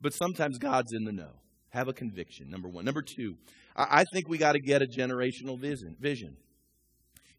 but 0.02 0.14
sometimes 0.14 0.58
God's 0.58 0.94
in 0.94 1.04
the 1.04 1.12
no. 1.12 1.30
Have 1.70 1.90
a 1.90 1.94
conviction, 1.94 2.50
number 2.50 2.70
one. 2.70 2.86
Number 2.86 3.02
two, 3.02 3.36
I 3.76 4.06
think 4.14 4.30
we 4.30 4.38
got 4.38 4.54
to 4.54 4.62
get 4.62 4.82
a 4.82 4.86
generational 4.86 5.60
vision. 5.60 5.98
vision. 6.00 6.38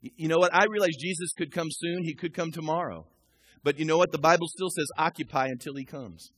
You 0.02 0.28
know 0.28 0.36
what? 0.36 0.54
I 0.54 0.66
realize 0.66 0.94
Jesus 1.00 1.32
could 1.32 1.50
come 1.50 1.68
soon, 1.70 2.04
he 2.04 2.14
could 2.14 2.34
come 2.34 2.52
tomorrow. 2.52 3.06
But 3.64 3.78
you 3.78 3.86
know 3.86 3.96
what? 3.96 4.12
The 4.12 4.18
Bible 4.18 4.46
still 4.48 4.68
says 4.68 4.86
occupy 4.98 5.46
until 5.46 5.74
he 5.74 5.86
comes. 5.86 6.30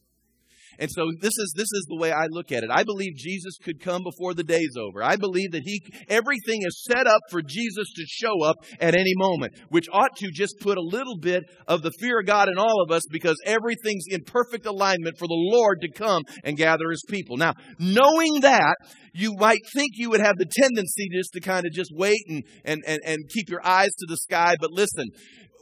And 0.78 0.90
so 0.90 1.06
this 1.20 1.32
is 1.36 1.52
this 1.56 1.70
is 1.72 1.86
the 1.88 1.98
way 1.98 2.12
I 2.12 2.26
look 2.30 2.52
at 2.52 2.64
it. 2.64 2.70
I 2.72 2.84
believe 2.84 3.16
Jesus 3.16 3.56
could 3.62 3.80
come 3.80 4.02
before 4.02 4.34
the 4.34 4.44
day's 4.44 4.76
over. 4.78 5.02
I 5.02 5.16
believe 5.16 5.52
that 5.52 5.62
he 5.64 5.80
everything 6.08 6.62
is 6.62 6.84
set 6.88 7.06
up 7.06 7.20
for 7.30 7.42
Jesus 7.42 7.92
to 7.96 8.04
show 8.06 8.44
up 8.44 8.56
at 8.80 8.94
any 8.94 9.14
moment, 9.16 9.54
which 9.70 9.86
ought 9.92 10.16
to 10.16 10.30
just 10.32 10.54
put 10.60 10.78
a 10.78 10.82
little 10.82 11.18
bit 11.20 11.44
of 11.66 11.82
the 11.82 11.92
fear 11.98 12.20
of 12.20 12.26
God 12.26 12.48
in 12.48 12.58
all 12.58 12.82
of 12.82 12.90
us 12.90 13.02
because 13.10 13.36
everything's 13.44 14.04
in 14.08 14.20
perfect 14.24 14.66
alignment 14.66 15.18
for 15.18 15.26
the 15.26 15.34
Lord 15.34 15.80
to 15.82 15.90
come 15.90 16.22
and 16.44 16.56
gather 16.56 16.90
his 16.90 17.04
people. 17.08 17.36
Now, 17.36 17.54
knowing 17.78 18.40
that, 18.40 18.76
you 19.14 19.34
might 19.36 19.60
think 19.74 19.92
you 19.94 20.10
would 20.10 20.20
have 20.20 20.36
the 20.36 20.46
tendency 20.46 21.08
just 21.12 21.32
to 21.32 21.40
kind 21.40 21.66
of 21.66 21.72
just 21.72 21.90
wait 21.94 22.20
and, 22.28 22.44
and, 22.64 22.82
and, 22.86 23.00
and 23.04 23.18
keep 23.28 23.48
your 23.48 23.64
eyes 23.66 23.90
to 23.98 24.06
the 24.08 24.16
sky. 24.16 24.54
But 24.60 24.70
listen, 24.70 25.06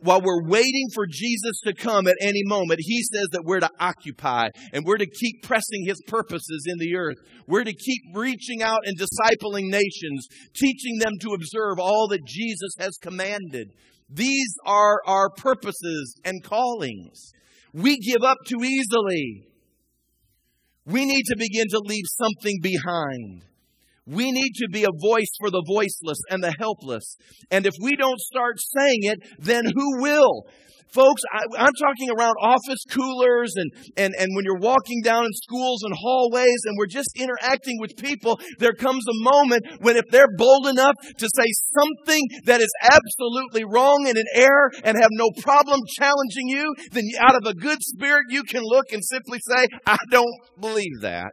while 0.03 0.21
we're 0.21 0.49
waiting 0.49 0.89
for 0.95 1.07
Jesus 1.09 1.61
to 1.65 1.75
come 1.75 2.07
at 2.07 2.17
any 2.21 2.43
moment, 2.45 2.81
he 2.83 3.03
says 3.03 3.29
that 3.33 3.45
we're 3.45 3.61
to 3.61 3.71
occupy 3.81 4.49
and 4.73 4.85
we're 4.85 4.99
to 4.99 5.07
keep 5.07 5.43
pressing 5.43 5.85
his 5.87 6.01
purposes 6.07 6.65
in 6.67 6.79
the 6.79 6.97
earth. 6.97 7.17
We're 7.47 7.65
to 7.65 7.73
keep 7.73 8.03
reaching 8.15 8.63
out 8.63 8.81
and 8.85 8.99
discipling 8.99 9.69
nations, 9.71 10.27
teaching 10.55 10.99
them 10.99 11.13
to 11.21 11.35
observe 11.35 11.79
all 11.79 12.09
that 12.09 12.25
Jesus 12.27 12.73
has 12.79 12.97
commanded. 13.01 13.73
These 14.09 14.55
are 14.65 15.01
our 15.07 15.31
purposes 15.31 16.21
and 16.25 16.43
callings. 16.43 17.33
We 17.73 17.99
give 17.99 18.23
up 18.23 18.39
too 18.47 18.65
easily. 18.65 19.49
We 20.85 21.05
need 21.05 21.25
to 21.25 21.37
begin 21.37 21.67
to 21.71 21.81
leave 21.85 22.05
something 22.07 22.61
behind. 22.63 23.43
We 24.07 24.31
need 24.31 24.53
to 24.57 24.69
be 24.71 24.85
a 24.85 25.01
voice 25.01 25.33
for 25.39 25.51
the 25.51 25.65
voiceless 25.67 26.19
and 26.31 26.43
the 26.43 26.55
helpless. 26.59 27.17
And 27.51 27.67
if 27.67 27.75
we 27.83 27.97
don't 27.97 28.21
start 28.21 28.57
saying 28.61 29.01
it, 29.03 29.19
then 29.39 29.65
who 29.65 30.03
will? 30.03 30.45
Folks, 30.93 31.23
I, 31.33 31.67
am 31.67 31.73
talking 31.83 32.11
around 32.17 32.37
office 32.41 32.85
coolers 32.89 33.53
and, 33.57 33.71
and, 33.97 34.15
and 34.19 34.29
when 34.35 34.45
you're 34.45 34.61
walking 34.61 35.03
down 35.03 35.25
in 35.25 35.33
schools 35.33 35.83
and 35.83 35.93
hallways 35.95 36.63
and 36.65 36.77
we're 36.79 36.87
just 36.87 37.11
interacting 37.17 37.79
with 37.81 37.97
people, 37.97 38.39
there 38.59 38.73
comes 38.73 39.05
a 39.09 39.31
moment 39.31 39.63
when 39.81 39.97
if 39.97 40.05
they're 40.11 40.33
bold 40.39 40.69
enough 40.69 40.95
to 41.19 41.29
say 41.35 41.47
something 41.75 42.23
that 42.45 42.61
is 42.61 42.73
absolutely 42.83 43.65
wrong 43.65 44.07
and 44.07 44.17
in 44.17 44.25
error 44.35 44.71
and 44.85 44.97
have 44.97 45.11
no 45.11 45.29
problem 45.43 45.81
challenging 45.99 46.49
you, 46.49 46.73
then 46.93 47.05
out 47.19 47.35
of 47.35 47.43
a 47.47 47.55
good 47.55 47.79
spirit 47.83 48.27
you 48.31 48.45
can 48.45 48.63
look 48.63 48.93
and 48.93 49.03
simply 49.05 49.39
say, 49.41 49.67
I 49.87 49.99
don't 50.11 50.39
believe 50.61 51.01
that. 51.03 51.33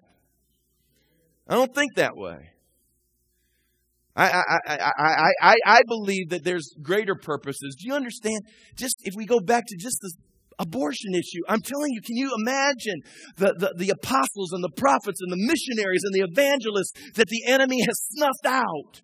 I 1.47 1.55
don't 1.55 1.73
think 1.75 1.95
that 1.95 2.15
way. 2.15 2.52
I, 4.15 4.43
I, 4.67 4.77
I, 4.77 5.31
I, 5.41 5.55
I 5.65 5.81
believe 5.87 6.29
that 6.29 6.43
there's 6.43 6.73
greater 6.81 7.15
purposes. 7.15 7.75
Do 7.79 7.87
you 7.87 7.95
understand? 7.95 8.41
Just 8.75 8.97
if 9.03 9.15
we 9.15 9.25
go 9.25 9.39
back 9.39 9.63
to 9.67 9.75
just 9.77 9.97
this 10.01 10.15
abortion 10.59 11.15
issue, 11.15 11.41
I'm 11.47 11.61
telling 11.61 11.91
you, 11.93 12.01
can 12.01 12.15
you 12.15 12.31
imagine 12.39 13.01
the, 13.37 13.55
the, 13.57 13.73
the 13.75 13.89
apostles 13.89 14.51
and 14.53 14.63
the 14.63 14.69
prophets 14.77 15.19
and 15.19 15.31
the 15.31 15.37
missionaries 15.37 16.03
and 16.03 16.13
the 16.13 16.27
evangelists 16.29 16.93
that 17.15 17.27
the 17.27 17.43
enemy 17.47 17.81
has 17.81 17.99
snuffed 18.11 18.45
out? 18.45 19.01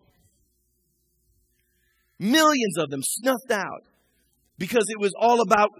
Millions 2.20 2.76
of 2.78 2.90
them 2.90 3.00
snuffed 3.02 3.50
out 3.50 3.82
because 4.58 4.84
it 4.88 5.00
was 5.00 5.12
all 5.18 5.40
about 5.40 5.70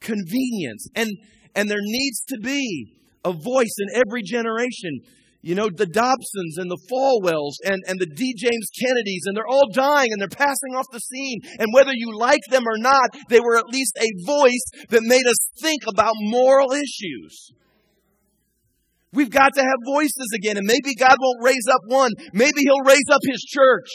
convenience. 0.00 0.88
And, 0.94 1.10
and 1.54 1.68
there 1.68 1.82
needs 1.82 2.24
to 2.28 2.38
be 2.40 2.94
a 3.24 3.32
voice 3.32 3.74
in 3.78 4.00
every 4.00 4.22
generation 4.22 5.00
you 5.44 5.54
know, 5.54 5.68
the 5.68 5.86
Dobsons 5.86 6.56
and 6.56 6.70
the 6.70 6.80
Falwells 6.88 7.60
and, 7.64 7.82
and 7.86 8.00
the 8.00 8.06
D. 8.06 8.34
James 8.34 8.68
Kennedys, 8.80 9.24
and 9.26 9.36
they're 9.36 9.46
all 9.46 9.68
dying 9.70 10.08
and 10.10 10.18
they're 10.18 10.28
passing 10.28 10.74
off 10.74 10.86
the 10.90 11.00
scene. 11.00 11.40
And 11.58 11.68
whether 11.74 11.92
you 11.92 12.16
like 12.16 12.40
them 12.50 12.64
or 12.66 12.78
not, 12.78 13.10
they 13.28 13.40
were 13.40 13.58
at 13.58 13.68
least 13.68 13.92
a 14.00 14.08
voice 14.24 14.88
that 14.88 15.02
made 15.02 15.26
us 15.26 15.36
think 15.60 15.82
about 15.86 16.14
moral 16.16 16.72
issues. 16.72 17.52
We've 19.12 19.30
got 19.30 19.52
to 19.54 19.60
have 19.60 19.92
voices 19.94 20.32
again, 20.34 20.56
and 20.56 20.66
maybe 20.66 20.94
God 20.98 21.14
won't 21.20 21.44
raise 21.44 21.68
up 21.70 21.82
one. 21.86 22.10
Maybe 22.32 22.60
He'll 22.64 22.86
raise 22.86 23.08
up 23.12 23.20
His 23.22 23.42
church. 23.42 23.88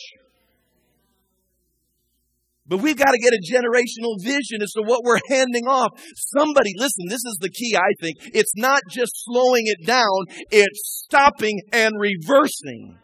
But 2.70 2.82
we've 2.82 2.98
got 2.98 3.12
to 3.12 3.18
get 3.18 3.34
a 3.34 3.42
generational 3.42 4.22
vision 4.22 4.62
as 4.62 4.72
to 4.74 4.84
what 4.84 5.04
we're 5.04 5.20
handing 5.28 5.68
off. 5.68 5.90
Somebody, 6.38 6.72
listen, 6.78 7.08
this 7.10 7.26
is 7.26 7.38
the 7.42 7.50
key, 7.50 7.76
I 7.76 7.90
think. 8.00 8.18
It's 8.36 8.56
not 8.56 8.82
just 8.90 9.12
slowing 9.26 9.64
it 9.66 9.88
down, 9.88 10.26
it's 10.52 11.04
stopping 11.04 11.60
and 11.74 11.94
reversing. 12.00 13.00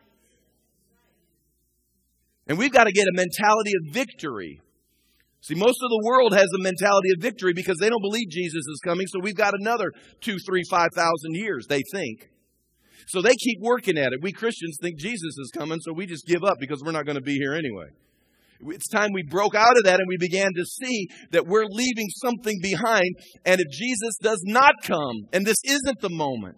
And 2.47 2.59
we've 2.59 2.72
got 2.72 2.84
to 2.84 2.91
get 2.91 3.07
a 3.07 3.16
mentality 3.16 3.72
of 3.82 3.91
victory. 3.91 4.61
See, 5.41 5.55
most 5.55 5.80
of 5.82 5.89
the 5.89 6.01
world 6.05 6.34
has 6.34 6.47
a 6.59 6.61
mentality 6.61 7.09
of 7.16 7.22
victory 7.22 7.53
because 7.53 7.78
they 7.80 7.89
don't 7.89 8.01
believe 8.01 8.30
Jesus 8.30 8.66
is 8.68 8.80
coming, 8.84 9.07
so 9.07 9.20
we've 9.20 9.36
got 9.36 9.53
another 9.59 9.91
two, 10.22 10.38
three, 10.45 10.63
five 10.70 10.89
thousand 10.95 11.34
years, 11.34 11.66
they 11.68 11.82
think. 11.91 12.30
So 13.07 13.22
they 13.22 13.36
keep 13.36 13.59
working 13.61 13.97
at 13.97 14.13
it. 14.13 14.22
We 14.22 14.32
Christians 14.32 14.78
think 14.80 14.99
Jesus 14.99 15.38
is 15.38 15.51
coming, 15.55 15.80
so 15.82 15.93
we 15.93 16.05
just 16.05 16.26
give 16.28 16.43
up 16.43 16.57
because 16.59 16.84
we're 16.84 16.91
not 16.91 17.05
going 17.05 17.18
to 17.18 17.22
be 17.22 17.36
here 17.36 17.53
anyway. 17.53 17.89
It's 18.61 18.87
time 18.87 19.09
we 19.13 19.23
broke 19.23 19.55
out 19.55 19.77
of 19.77 19.83
that 19.85 19.99
and 19.99 20.07
we 20.07 20.17
began 20.17 20.49
to 20.55 20.65
see 20.65 21.07
that 21.31 21.45
we're 21.45 21.65
leaving 21.65 22.07
something 22.21 22.57
behind. 22.61 23.09
And 23.45 23.59
if 23.59 23.67
Jesus 23.71 24.17
does 24.21 24.41
not 24.45 24.75
come, 24.83 25.27
and 25.33 25.45
this 25.45 25.57
isn't 25.65 25.99
the 26.01 26.09
moment, 26.09 26.57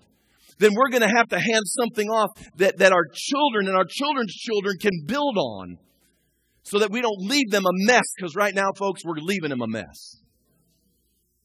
then 0.59 0.71
we're 0.75 0.89
going 0.89 1.01
to 1.01 1.15
have 1.15 1.29
to 1.29 1.39
hand 1.39 1.63
something 1.65 2.09
off 2.09 2.29
that, 2.57 2.77
that 2.77 2.91
our 2.91 3.05
children 3.13 3.67
and 3.67 3.75
our 3.75 3.85
children's 3.87 4.33
children 4.33 4.75
can 4.79 5.05
build 5.05 5.37
on 5.37 5.77
so 6.63 6.79
that 6.79 6.91
we 6.91 7.01
don't 7.01 7.19
leave 7.19 7.49
them 7.49 7.63
a 7.65 7.85
mess 7.85 8.03
because 8.17 8.35
right 8.35 8.53
now, 8.53 8.69
folks, 8.77 9.01
we're 9.05 9.15
leaving 9.15 9.49
them 9.49 9.61
a 9.61 9.67
mess. 9.67 10.17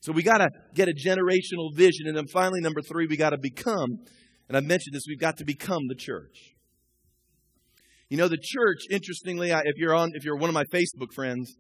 So 0.01 0.11
we 0.13 0.23
got 0.23 0.39
to 0.39 0.49
get 0.75 0.89
a 0.89 0.93
generational 0.93 1.75
vision. 1.75 2.09
And 2.09 2.17
then 2.17 2.27
finally, 2.27 2.61
number 2.61 2.81
three, 2.81 3.07
we 3.07 3.17
got 3.17 3.31
to 3.31 3.39
become, 3.41 3.99
and 4.49 4.57
I've 4.57 4.65
mentioned 4.65 4.95
this, 4.95 5.05
we've 5.07 5.21
got 5.21 5.37
to 5.37 5.45
become 5.45 5.87
the 5.89 5.95
church. 5.95 6.57
You 8.13 8.19
know, 8.19 8.29
the 8.29 8.37
church, 8.37 8.81
interestingly, 8.91 9.53
if 9.53 9.79
you're 9.79 9.95
on, 9.95 10.11
if 10.13 10.23
you're 10.23 10.37
one 10.37 10.51
of 10.51 10.55
my 10.55 10.65
Facebook 10.65 11.15
friends, 11.15 11.57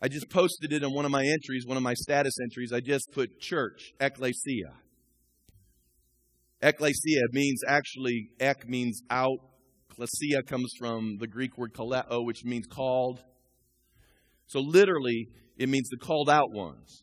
I 0.00 0.08
just 0.08 0.30
posted 0.30 0.72
it 0.72 0.82
on 0.82 0.94
one 0.94 1.04
of 1.04 1.10
my 1.10 1.22
entries, 1.22 1.66
one 1.66 1.76
of 1.76 1.82
my 1.82 1.92
status 1.92 2.32
entries. 2.42 2.72
I 2.72 2.80
just 2.80 3.12
put 3.12 3.38
church, 3.38 3.92
ecclesia. 4.00 4.72
Ecclesia 6.62 7.20
means 7.32 7.60
actually, 7.68 8.30
ek 8.40 8.66
means 8.66 9.02
out. 9.10 9.36
Klesia 9.90 10.46
comes 10.46 10.72
from 10.78 11.18
the 11.20 11.26
Greek 11.26 11.58
word 11.58 11.74
kaleo, 11.74 12.24
which 12.24 12.46
means 12.46 12.66
called. 12.66 13.22
So 14.46 14.60
literally, 14.60 15.28
it 15.58 15.68
means 15.68 15.90
the 15.90 15.98
called 15.98 16.30
out 16.30 16.50
ones. 16.50 17.02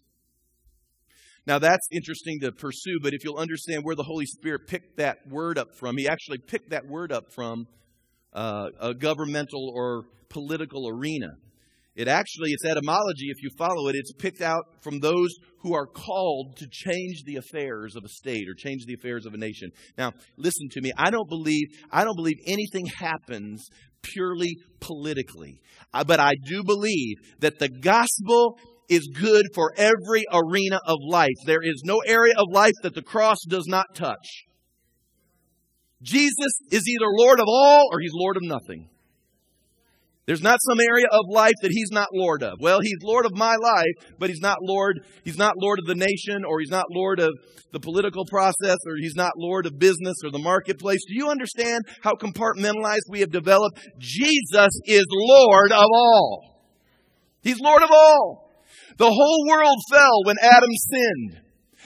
Now 1.46 1.60
that's 1.60 1.88
interesting 1.92 2.40
to 2.40 2.52
pursue, 2.52 2.98
but 3.04 3.14
if 3.14 3.24
you'll 3.24 3.38
understand 3.38 3.84
where 3.84 3.96
the 3.96 4.02
Holy 4.02 4.26
Spirit 4.26 4.62
picked 4.66 4.98
that 4.98 5.18
word 5.30 5.60
up 5.60 5.76
from, 5.76 5.98
he 5.98 6.08
actually 6.08 6.40
picked 6.40 6.72
that 6.72 6.88
word 6.88 7.12
up 7.12 7.26
from 7.32 7.68
uh, 8.34 8.68
a 8.80 8.94
governmental 8.94 9.72
or 9.76 10.04
political 10.30 10.88
arena. 10.88 11.30
It 11.94 12.08
actually, 12.08 12.52
its 12.52 12.64
etymology, 12.64 13.28
if 13.30 13.44
you 13.44 13.50
follow 13.58 13.90
it, 13.90 13.96
it's 13.96 14.14
picked 14.14 14.42
out 14.42 14.64
from 14.82 15.00
those 15.00 15.30
who 15.60 15.76
are 15.76 15.86
called 15.86 16.56
to 16.58 16.68
change 16.72 17.24
the 17.26 17.36
affairs 17.36 17.96
of 17.98 18.06
a 18.06 18.08
state 18.08 18.48
or 18.48 18.54
change 18.54 18.86
the 18.86 18.94
affairs 18.94 19.26
of 19.26 19.34
a 19.34 19.38
nation. 19.38 19.72
Now, 19.98 20.14
listen 20.38 20.70
to 20.72 20.82
me. 20.82 20.94
I 20.98 21.12
don't 21.12 21.28
believe, 21.28 21.68
I 21.92 22.06
don't 22.06 22.16
believe 22.16 22.38
anything 22.48 22.86
happens 22.86 23.68
purely 24.02 24.56
politically. 24.80 25.60
But 25.92 26.20
I 26.22 26.34
do 26.46 26.64
believe 26.64 27.18
that 27.40 27.60
the 27.60 27.70
gospel 27.70 28.58
is 28.88 29.08
good 29.14 29.46
for 29.54 29.74
every 29.78 30.24
arena 30.32 30.80
of 30.86 30.98
life. 31.08 31.36
There 31.46 31.62
is 31.62 31.82
no 31.86 32.02
area 32.06 32.34
of 32.38 32.48
life 32.52 32.74
that 32.84 32.96
the 32.96 33.02
cross 33.02 33.38
does 33.48 33.68
not 33.68 33.96
touch. 33.96 34.46
Jesus 36.02 36.52
is 36.72 36.88
either 36.88 37.12
Lord 37.12 37.40
of 37.40 37.46
all 37.48 37.90
or 37.92 38.00
he's 38.00 38.14
Lord 38.14 38.38
of 38.38 38.44
nothing. 38.44 38.90
There's 40.28 40.42
not 40.42 40.60
some 40.62 40.80
area 40.80 41.08
of 41.12 41.22
life 41.30 41.56
that 41.62 41.72
he's 41.72 41.92
not 41.92 42.08
Lord 42.14 42.44
of. 42.44 42.60
Well, 42.60 42.80
he's 42.82 43.00
Lord 43.02 43.26
of 43.26 43.34
my 43.34 43.56
life, 43.56 44.16
but 44.20 44.30
he's 44.30 44.40
not 44.40 44.58
Lord, 44.62 45.02
he's 45.24 45.38
not 45.38 45.54
Lord 45.58 45.80
of 45.80 45.86
the 45.88 45.96
nation, 45.96 46.46
or 46.48 46.60
he's 46.60 46.70
not 46.70 46.86
Lord 46.92 47.20
of 47.20 47.32
the 47.74 47.80
political 47.80 48.26
process, 48.26 48.78
or 48.88 48.96
he's 48.98 49.16
not 49.16 49.32
Lord 49.36 49.66
of 49.66 49.80
business 49.80 50.16
or 50.24 50.32
the 50.32 50.40
marketplace. 50.40 51.00
Do 51.08 51.16
you 51.16 51.30
understand 51.30 51.84
how 52.02 52.14
compartmentalized 52.14 53.10
we 53.10 53.22
have 53.22 53.32
developed? 53.32 53.80
Jesus 53.98 54.70
is 54.86 55.06
Lord 55.10 55.72
of 55.72 55.88
all. 55.92 56.64
He's 57.42 57.60
Lord 57.60 57.82
of 57.82 57.90
all. 57.92 58.52
The 58.98 59.10
whole 59.10 59.46
world 59.50 59.78
fell 59.90 60.24
when 60.26 60.38
Adam 60.42 60.70
sinned. 60.92 61.42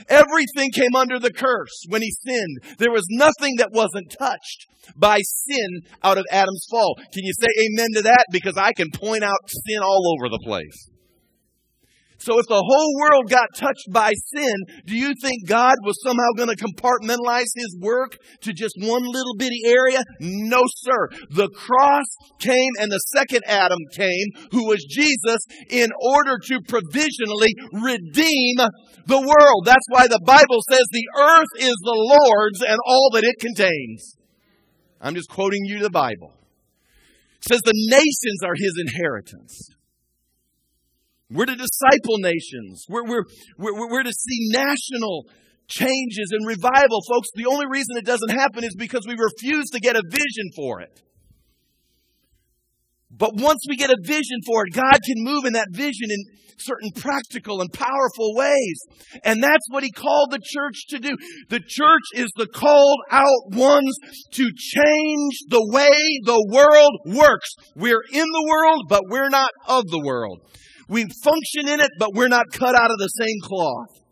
Everything 0.10 0.72
came 0.72 0.96
under 0.96 1.20
the 1.20 1.32
curse 1.32 1.86
when 1.90 2.02
he 2.02 2.12
sinned. 2.12 2.78
There 2.78 2.92
was 2.92 3.06
nothing 3.10 3.56
that 3.58 3.72
wasn't 3.72 4.16
touched 4.18 4.68
by 4.96 5.20
sin 5.22 5.82
out 6.04 6.18
of 6.18 6.26
Adam's 6.32 6.66
fall. 6.70 6.96
Can 6.98 7.24
you 7.24 7.34
say 7.40 7.48
amen 7.68 7.90
to 7.96 8.02
that? 8.04 8.26
Because 8.32 8.58
I 8.58 8.74
can 8.74 8.90
point 8.92 9.24
out 9.24 9.50
sin 9.50 9.82
all 9.82 10.16
over 10.18 10.30
the 10.30 10.42
place. 10.44 10.90
So 12.18 12.40
if 12.40 12.48
the 12.48 12.64
whole 12.64 12.92
world 13.00 13.30
got 13.30 13.54
touched 13.56 13.92
by 13.92 14.14
sin, 14.34 14.56
do 14.86 14.96
you 14.96 15.14
think 15.22 15.48
God 15.48 15.76
was 15.84 16.02
somehow 16.02 16.32
going 16.38 16.50
to 16.50 16.56
compartmentalize 16.56 17.52
his 17.56 17.78
work 17.82 18.18
to 18.42 18.54
just 18.54 18.76
one 18.80 19.04
little 19.04 19.36
bitty 19.38 19.62
area? 19.66 20.02
No, 20.20 20.64
sir. 20.66 21.10
The 21.30 21.50
cross 21.50 22.06
came 22.40 22.72
and 22.80 22.92
the 22.92 23.04
second 23.14 23.44
Adam 23.48 23.78
came, 23.96 24.28
who 24.52 24.66
was 24.68 24.84
Jesus, 24.90 25.40
in 25.70 25.90
order 26.02 26.38
to 26.48 26.60
provisionally 26.68 27.54
redeem 27.74 28.56
the 29.06 29.20
world. 29.20 29.66
That's 29.66 29.86
why 29.90 30.08
the 30.08 30.22
Bible 30.26 30.62
says 30.70 30.84
the 30.92 31.10
earth 31.20 31.54
is 31.60 31.76
the 31.84 32.18
Lord's 32.20 32.62
and 32.62 32.80
all 32.88 33.10
that 33.14 33.24
it 33.24 33.40
contains. 33.40 34.16
I'm 35.02 35.16
just 35.16 35.30
quoting 35.30 35.66
you 35.66 35.80
the 35.80 35.90
Bible. 35.90 36.34
It 37.38 37.50
says 37.50 37.62
the 37.62 37.74
nations 37.90 38.42
are 38.44 38.56
his 38.56 38.82
inheritance. 38.88 39.75
We're 41.36 41.46
to 41.46 41.56
disciple 41.56 42.18
nations. 42.20 42.86
We're, 42.88 43.04
we're, 43.04 43.24
we're, 43.58 43.90
we're 43.90 44.04
to 44.04 44.14
see 44.14 44.50
national 44.52 45.26
changes 45.68 46.32
and 46.32 46.48
revival. 46.48 47.02
Folks, 47.08 47.28
the 47.36 47.48
only 47.48 47.66
reason 47.70 47.98
it 47.98 48.06
doesn't 48.06 48.30
happen 48.30 48.64
is 48.64 48.76
because 48.76 49.06
we 49.08 49.16
refuse 49.20 49.70
to 49.72 49.80
get 49.80 49.96
a 49.96 50.04
vision 50.10 50.50
for 50.56 50.82
it. 50.82 51.02
But 53.12 53.32
once 53.36 53.66
we 53.68 53.76
get 53.76 53.90
a 53.90 53.98
vision 54.02 54.40
for 54.46 54.66
it, 54.66 54.74
God 54.74 55.00
can 55.06 55.24
move 55.24 55.46
in 55.46 55.54
that 55.54 55.68
vision 55.72 56.10
in 56.10 56.24
certain 56.58 56.92
practical 56.92 57.62
and 57.62 57.72
powerful 57.72 58.34
ways. 58.36 58.80
And 59.24 59.44
that's 59.44 59.66
what 59.70 59.84
He 59.84 59.92
called 59.92 60.32
the 60.32 60.40
church 60.44 60.88
to 60.90 61.00
do. 61.00 61.16
The 61.50 61.60
church 61.60 62.04
is 62.14 62.32
the 62.36 62.48
called 62.48 63.00
out 63.12 63.52
ones 63.52 63.98
to 64.32 64.44
change 64.44 65.40
the 65.50 65.66
way 65.72 65.98
the 66.24 66.46
world 66.52 67.18
works. 67.18 67.50
We're 67.76 68.04
in 68.12 68.26
the 68.26 68.48
world, 68.50 68.86
but 68.90 69.04
we're 69.10 69.30
not 69.30 69.52
of 69.68 69.88
the 69.88 70.02
world. 70.04 70.40
We 70.88 71.06
function 71.24 71.68
in 71.68 71.80
it, 71.80 71.92
but 71.98 72.14
we're 72.14 72.28
not 72.28 72.52
cut 72.52 72.76
out 72.76 72.92
of 72.92 72.98
the 73.00 73.08
same 73.08 73.40
cloth. 73.42 74.05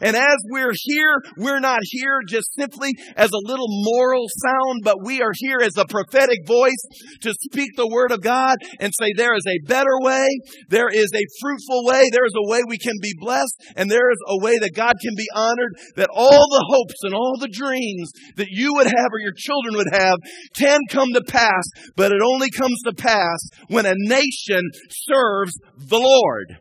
And 0.00 0.16
as 0.16 0.36
we're 0.50 0.74
here, 0.74 1.20
we're 1.36 1.60
not 1.60 1.80
here 1.82 2.20
just 2.28 2.54
simply 2.58 2.92
as 3.16 3.30
a 3.30 3.48
little 3.48 3.66
moral 3.68 4.26
sound, 4.28 4.80
but 4.84 5.04
we 5.04 5.22
are 5.22 5.32
here 5.34 5.58
as 5.62 5.76
a 5.76 5.86
prophetic 5.86 6.46
voice 6.46 6.82
to 7.22 7.32
speak 7.50 7.70
the 7.76 7.88
word 7.88 8.12
of 8.12 8.22
God 8.22 8.56
and 8.80 8.92
say 8.98 9.12
there 9.16 9.34
is 9.34 9.46
a 9.46 9.66
better 9.66 9.98
way, 10.00 10.26
there 10.68 10.88
is 10.88 11.10
a 11.14 11.24
fruitful 11.40 11.84
way, 11.86 12.04
there 12.12 12.26
is 12.26 12.34
a 12.36 12.50
way 12.50 12.60
we 12.66 12.78
can 12.78 12.94
be 13.00 13.12
blessed, 13.18 13.54
and 13.76 13.90
there 13.90 14.10
is 14.10 14.18
a 14.28 14.44
way 14.44 14.58
that 14.58 14.74
God 14.74 14.94
can 15.00 15.14
be 15.16 15.26
honored, 15.34 15.72
that 15.96 16.10
all 16.12 16.30
the 16.30 16.66
hopes 16.68 17.00
and 17.02 17.14
all 17.14 17.36
the 17.40 17.48
dreams 17.48 18.10
that 18.36 18.48
you 18.50 18.74
would 18.74 18.86
have 18.86 19.08
or 19.12 19.20
your 19.20 19.34
children 19.36 19.76
would 19.76 19.92
have 19.92 20.18
can 20.54 20.80
come 20.90 21.12
to 21.12 21.22
pass, 21.22 21.64
but 21.96 22.12
it 22.12 22.20
only 22.22 22.50
comes 22.50 22.80
to 22.84 22.92
pass 22.92 23.38
when 23.68 23.86
a 23.86 23.94
nation 23.96 24.62
serves 24.90 25.52
the 25.76 25.98
Lord. 25.98 26.58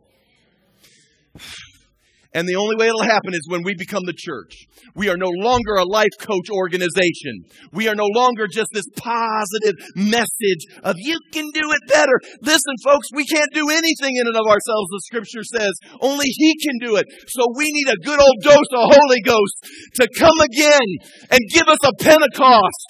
And 2.36 2.44
the 2.44 2.60
only 2.60 2.76
way 2.76 2.92
it'll 2.92 3.08
happen 3.08 3.32
is 3.32 3.48
when 3.48 3.64
we 3.64 3.80
become 3.80 4.04
the 4.04 4.14
church. 4.14 4.68
We 4.94 5.08
are 5.08 5.16
no 5.16 5.32
longer 5.32 5.80
a 5.80 5.88
life 5.88 6.12
coach 6.20 6.52
organization. 6.52 7.48
We 7.72 7.88
are 7.88 7.96
no 7.96 8.12
longer 8.12 8.44
just 8.52 8.76
this 8.76 8.92
positive 9.00 9.80
message 9.96 10.68
of 10.84 11.00
you 11.00 11.16
can 11.32 11.48
do 11.56 11.72
it 11.72 11.84
better. 11.88 12.20
Listen, 12.44 12.76
folks, 12.84 13.08
we 13.16 13.24
can't 13.24 13.56
do 13.56 13.72
anything 13.72 14.20
in 14.20 14.28
and 14.28 14.36
of 14.36 14.52
ourselves, 14.52 14.92
the 14.92 15.08
scripture 15.08 15.48
says. 15.48 15.72
Only 16.02 16.28
He 16.28 16.60
can 16.60 16.76
do 16.84 16.98
it. 16.98 17.08
So 17.32 17.48
we 17.56 17.72
need 17.72 17.88
a 17.88 18.04
good 18.04 18.20
old 18.20 18.38
dose 18.44 18.72
of 18.76 18.92
Holy 18.92 19.22
Ghost 19.24 19.56
to 20.04 20.10
come 20.20 20.36
again 20.52 20.88
and 21.32 21.40
give 21.56 21.72
us 21.72 21.80
a 21.88 21.96
Pentecost. 22.04 22.90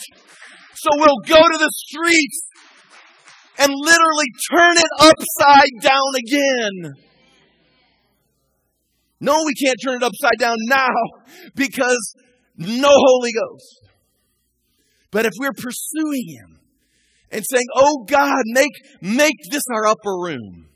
So 0.74 0.90
we'll 0.98 1.22
go 1.30 1.38
to 1.38 1.58
the 1.62 1.72
streets 1.86 2.50
and 3.60 3.70
literally 3.70 4.30
turn 4.50 4.74
it 4.74 4.92
upside 5.00 5.74
down 5.86 6.12
again. 6.18 7.06
No, 9.26 9.44
we 9.44 9.56
can't 9.56 9.78
turn 9.84 9.96
it 9.96 10.04
upside 10.04 10.38
down 10.40 10.56
now 10.68 10.88
because 11.56 12.14
no 12.58 12.90
Holy 12.92 13.32
Ghost. 13.34 13.90
But 15.10 15.26
if 15.26 15.32
we're 15.40 15.52
pursuing 15.52 16.28
Him 16.28 16.60
and 17.32 17.44
saying, 17.44 17.66
Oh 17.76 18.06
God, 18.08 18.44
make, 18.46 18.72
make 19.02 19.38
this 19.50 19.64
our 19.74 19.88
upper 19.88 20.12
room. 20.12 20.68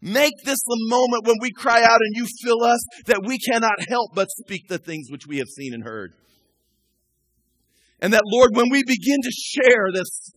Make 0.00 0.32
this 0.44 0.58
the 0.64 0.86
moment 0.88 1.26
when 1.26 1.36
we 1.42 1.50
cry 1.52 1.82
out 1.82 1.98
and 2.00 2.16
you 2.16 2.26
fill 2.42 2.64
us 2.64 2.80
that 3.06 3.20
we 3.26 3.38
cannot 3.38 3.86
help 3.88 4.12
but 4.14 4.28
speak 4.30 4.68
the 4.68 4.78
things 4.78 5.08
which 5.10 5.26
we 5.26 5.38
have 5.38 5.48
seen 5.48 5.74
and 5.74 5.84
heard. 5.84 6.14
And 8.00 8.12
that, 8.14 8.22
Lord, 8.24 8.52
when 8.54 8.70
we 8.70 8.84
begin 8.84 9.18
to 9.22 9.30
share 9.30 9.88
this, 9.92 10.32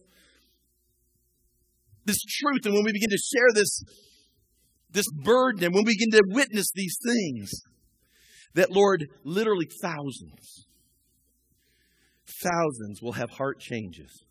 this 2.06 2.22
truth 2.42 2.66
and 2.66 2.74
when 2.74 2.84
we 2.84 2.92
begin 2.92 3.12
to 3.12 3.18
share 3.18 3.54
this 3.54 3.84
this 4.92 5.08
burden, 5.24 5.64
and 5.64 5.74
when 5.74 5.86
we 5.86 5.94
begin 5.98 6.12
to 6.12 6.24
witness 6.28 6.72
these 6.74 6.98
things, 7.04 7.52
that 8.54 8.72
Lord, 8.72 9.08
literally 9.24 9.68
thousands, 9.82 10.68
thousands 12.44 13.02
will 13.02 13.14
have 13.14 13.30
heart 13.32 13.60
changes. 13.60 14.24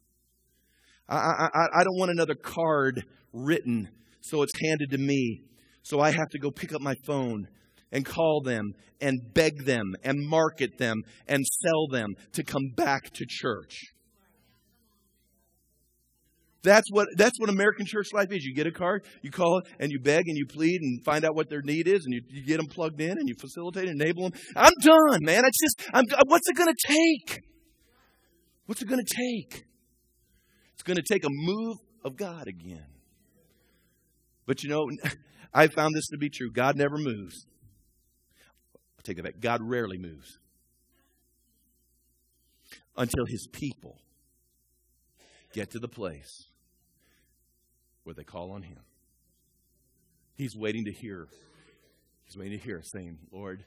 I, 1.09 1.17
I, 1.17 1.67
I 1.81 1.85
don't 1.85 1.99
want 1.99 2.11
another 2.11 2.35
card 2.35 3.05
written 3.33 3.89
so 4.21 4.43
it's 4.43 4.53
handed 4.63 4.91
to 4.91 4.99
me, 4.99 5.43
so 5.83 6.01
I 6.01 6.11
have 6.11 6.29
to 6.31 6.39
go 6.39 6.51
pick 6.51 6.75
up 6.75 6.81
my 6.81 6.95
phone 7.07 7.49
and 7.91 8.05
call 8.05 8.43
them 8.43 8.73
and 9.01 9.19
beg 9.35 9.65
them 9.65 9.95
and 10.05 10.29
market 10.29 10.79
them 10.79 11.03
and 11.27 11.45
sell 11.45 11.89
them 11.89 12.15
to 12.33 12.45
come 12.45 12.71
back 12.77 13.11
to 13.15 13.25
church. 13.27 13.77
That's 16.63 16.91
what, 16.91 17.09
that's 17.17 17.39
what 17.39 17.49
American 17.49 17.87
church 17.87 18.09
life 18.13 18.31
is. 18.31 18.45
You 18.45 18.55
get 18.55 18.67
a 18.67 18.73
card, 18.73 19.05
you 19.23 19.31
call 19.31 19.59
it, 19.59 19.69
and 19.79 19.91
you 19.91 19.99
beg 19.99 20.25
and 20.27 20.37
you 20.37 20.47
plead 20.47 20.81
and 20.83 21.03
find 21.05 21.25
out 21.25 21.35
what 21.35 21.49
their 21.49 21.63
need 21.63 21.89
is, 21.89 22.05
and 22.05 22.13
you, 22.13 22.21
you 22.29 22.45
get 22.45 22.59
them 22.59 22.67
plugged 22.67 23.01
in 23.01 23.13
and 23.13 23.29
you 23.29 23.35
facilitate 23.41 23.89
and 23.89 24.01
enable 24.01 24.29
them. 24.29 24.39
I'm 24.55 24.73
done, 24.83 25.21
man. 25.23 25.45
It's 25.47 25.59
just, 25.59 25.91
I'm, 25.95 26.05
uh, 26.13 26.23
what's 26.27 26.49
it 26.49 26.57
going 26.57 26.73
to 26.75 26.87
take? 26.87 27.43
What's 28.67 28.83
it 28.83 28.89
going 28.89 29.03
to 29.03 29.15
take? 29.15 29.65
It's 30.75 30.83
going 30.83 30.99
to 30.99 31.03
take 31.03 31.25
a 31.25 31.31
move 31.31 31.79
of 32.05 32.17
God 32.17 32.47
again. 32.47 32.87
But 34.47 34.63
you 34.63 34.69
know, 34.69 34.87
I 35.55 35.69
found 35.69 35.95
this 35.95 36.09
to 36.09 36.19
be 36.19 36.29
true. 36.29 36.51
God 36.53 36.77
never 36.77 36.99
moves. 36.99 37.47
I'll 38.99 39.03
take 39.03 39.19
it 39.19 39.25
back. 39.25 39.41
God 39.41 39.61
rarely 39.63 39.97
moves 39.97 40.39
until 42.97 43.25
his 43.27 43.47
people 43.51 43.97
get 45.53 45.71
to 45.71 45.79
the 45.79 45.89
place 45.89 46.50
they 48.17 48.25
call 48.25 48.53
on 48.53 48.63
him. 48.63 48.79
He's 50.37 50.57
waiting 50.57 50.85
to 50.87 50.93
hear. 50.93 51.29
He's 52.25 52.37
waiting 52.37 52.59
to 52.59 52.65
hear 52.65 52.81
saying, 52.83 53.19
Lord, 53.31 53.65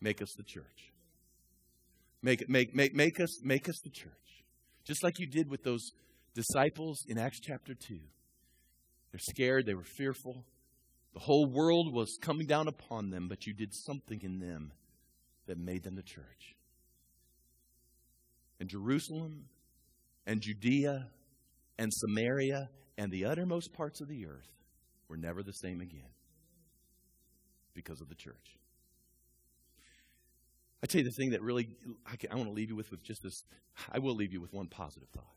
make 0.00 0.20
us 0.20 0.32
the 0.36 0.42
church. 0.42 0.92
Make, 2.22 2.48
make, 2.48 2.74
make, 2.74 2.94
make, 2.94 3.20
us, 3.20 3.40
make 3.42 3.68
us 3.68 3.80
the 3.82 3.90
church. 3.90 4.12
Just 4.84 5.02
like 5.02 5.18
you 5.18 5.26
did 5.26 5.48
with 5.48 5.62
those 5.62 5.92
disciples 6.34 7.04
in 7.08 7.18
Acts 7.18 7.40
chapter 7.40 7.74
2. 7.74 7.98
They're 9.10 9.18
scared, 9.18 9.66
they 9.66 9.74
were 9.74 9.84
fearful. 9.84 10.44
The 11.14 11.20
whole 11.20 11.46
world 11.46 11.92
was 11.92 12.18
coming 12.20 12.46
down 12.46 12.68
upon 12.68 13.10
them, 13.10 13.28
but 13.28 13.46
you 13.46 13.52
did 13.52 13.74
something 13.74 14.20
in 14.22 14.38
them 14.38 14.72
that 15.46 15.58
made 15.58 15.82
them 15.82 15.94
the 15.94 16.02
church. 16.02 16.56
And 18.58 18.68
Jerusalem 18.68 19.44
and 20.26 20.40
Judea 20.40 21.08
and 21.78 21.92
Samaria 21.92 22.70
and 23.02 23.10
the 23.10 23.24
uttermost 23.24 23.72
parts 23.72 24.00
of 24.00 24.06
the 24.06 24.26
earth 24.26 24.52
were 25.08 25.16
never 25.16 25.42
the 25.42 25.52
same 25.52 25.80
again 25.80 26.14
because 27.74 28.00
of 28.00 28.08
the 28.08 28.14
church. 28.14 28.56
I 30.84 30.86
tell 30.86 31.00
you 31.00 31.04
the 31.04 31.10
thing 31.12 31.30
that 31.30 31.42
really 31.42 31.68
I, 32.06 32.14
can, 32.14 32.30
I 32.30 32.36
want 32.36 32.46
to 32.46 32.52
leave 32.52 32.68
you 32.68 32.76
with 32.76 32.92
with 32.92 33.02
just 33.02 33.24
this. 33.24 33.42
I 33.90 33.98
will 33.98 34.14
leave 34.14 34.32
you 34.32 34.40
with 34.40 34.52
one 34.52 34.68
positive 34.68 35.08
thought. 35.08 35.34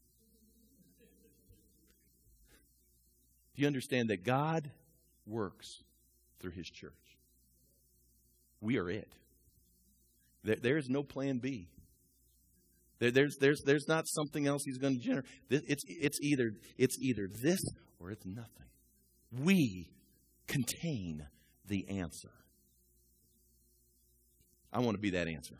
Do 3.55 3.63
you 3.63 3.67
understand 3.67 4.11
that 4.11 4.23
God 4.23 4.69
works 5.25 5.81
through 6.39 6.51
His 6.51 6.69
church? 6.69 6.93
We 8.61 8.77
are 8.77 8.91
it. 8.91 9.11
There, 10.43 10.57
there 10.57 10.77
is 10.77 10.87
no 10.87 11.01
plan 11.01 11.39
B. 11.39 11.67
There, 12.99 13.11
there's, 13.11 13.37
there's, 13.37 13.61
there's 13.61 13.87
not 13.87 14.07
something 14.07 14.47
else 14.47 14.63
He's 14.63 14.77
going 14.77 14.99
to 14.99 15.03
generate. 15.03 15.25
It's, 15.49 15.83
it's, 15.87 16.19
either, 16.21 16.51
it's 16.77 16.97
either 16.99 17.27
this 17.27 17.61
or 17.99 18.11
it's 18.11 18.25
nothing. 18.25 18.49
We 19.31 19.89
contain 20.47 21.27
the 21.65 21.87
answer. 21.89 22.31
I 24.71 24.79
want 24.79 24.95
to 24.95 25.01
be 25.01 25.11
that 25.11 25.27
answer. 25.27 25.55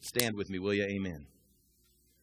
Stand 0.00 0.36
with 0.36 0.50
me, 0.50 0.58
will 0.58 0.74
you? 0.74 0.84
Amen. 0.84 1.26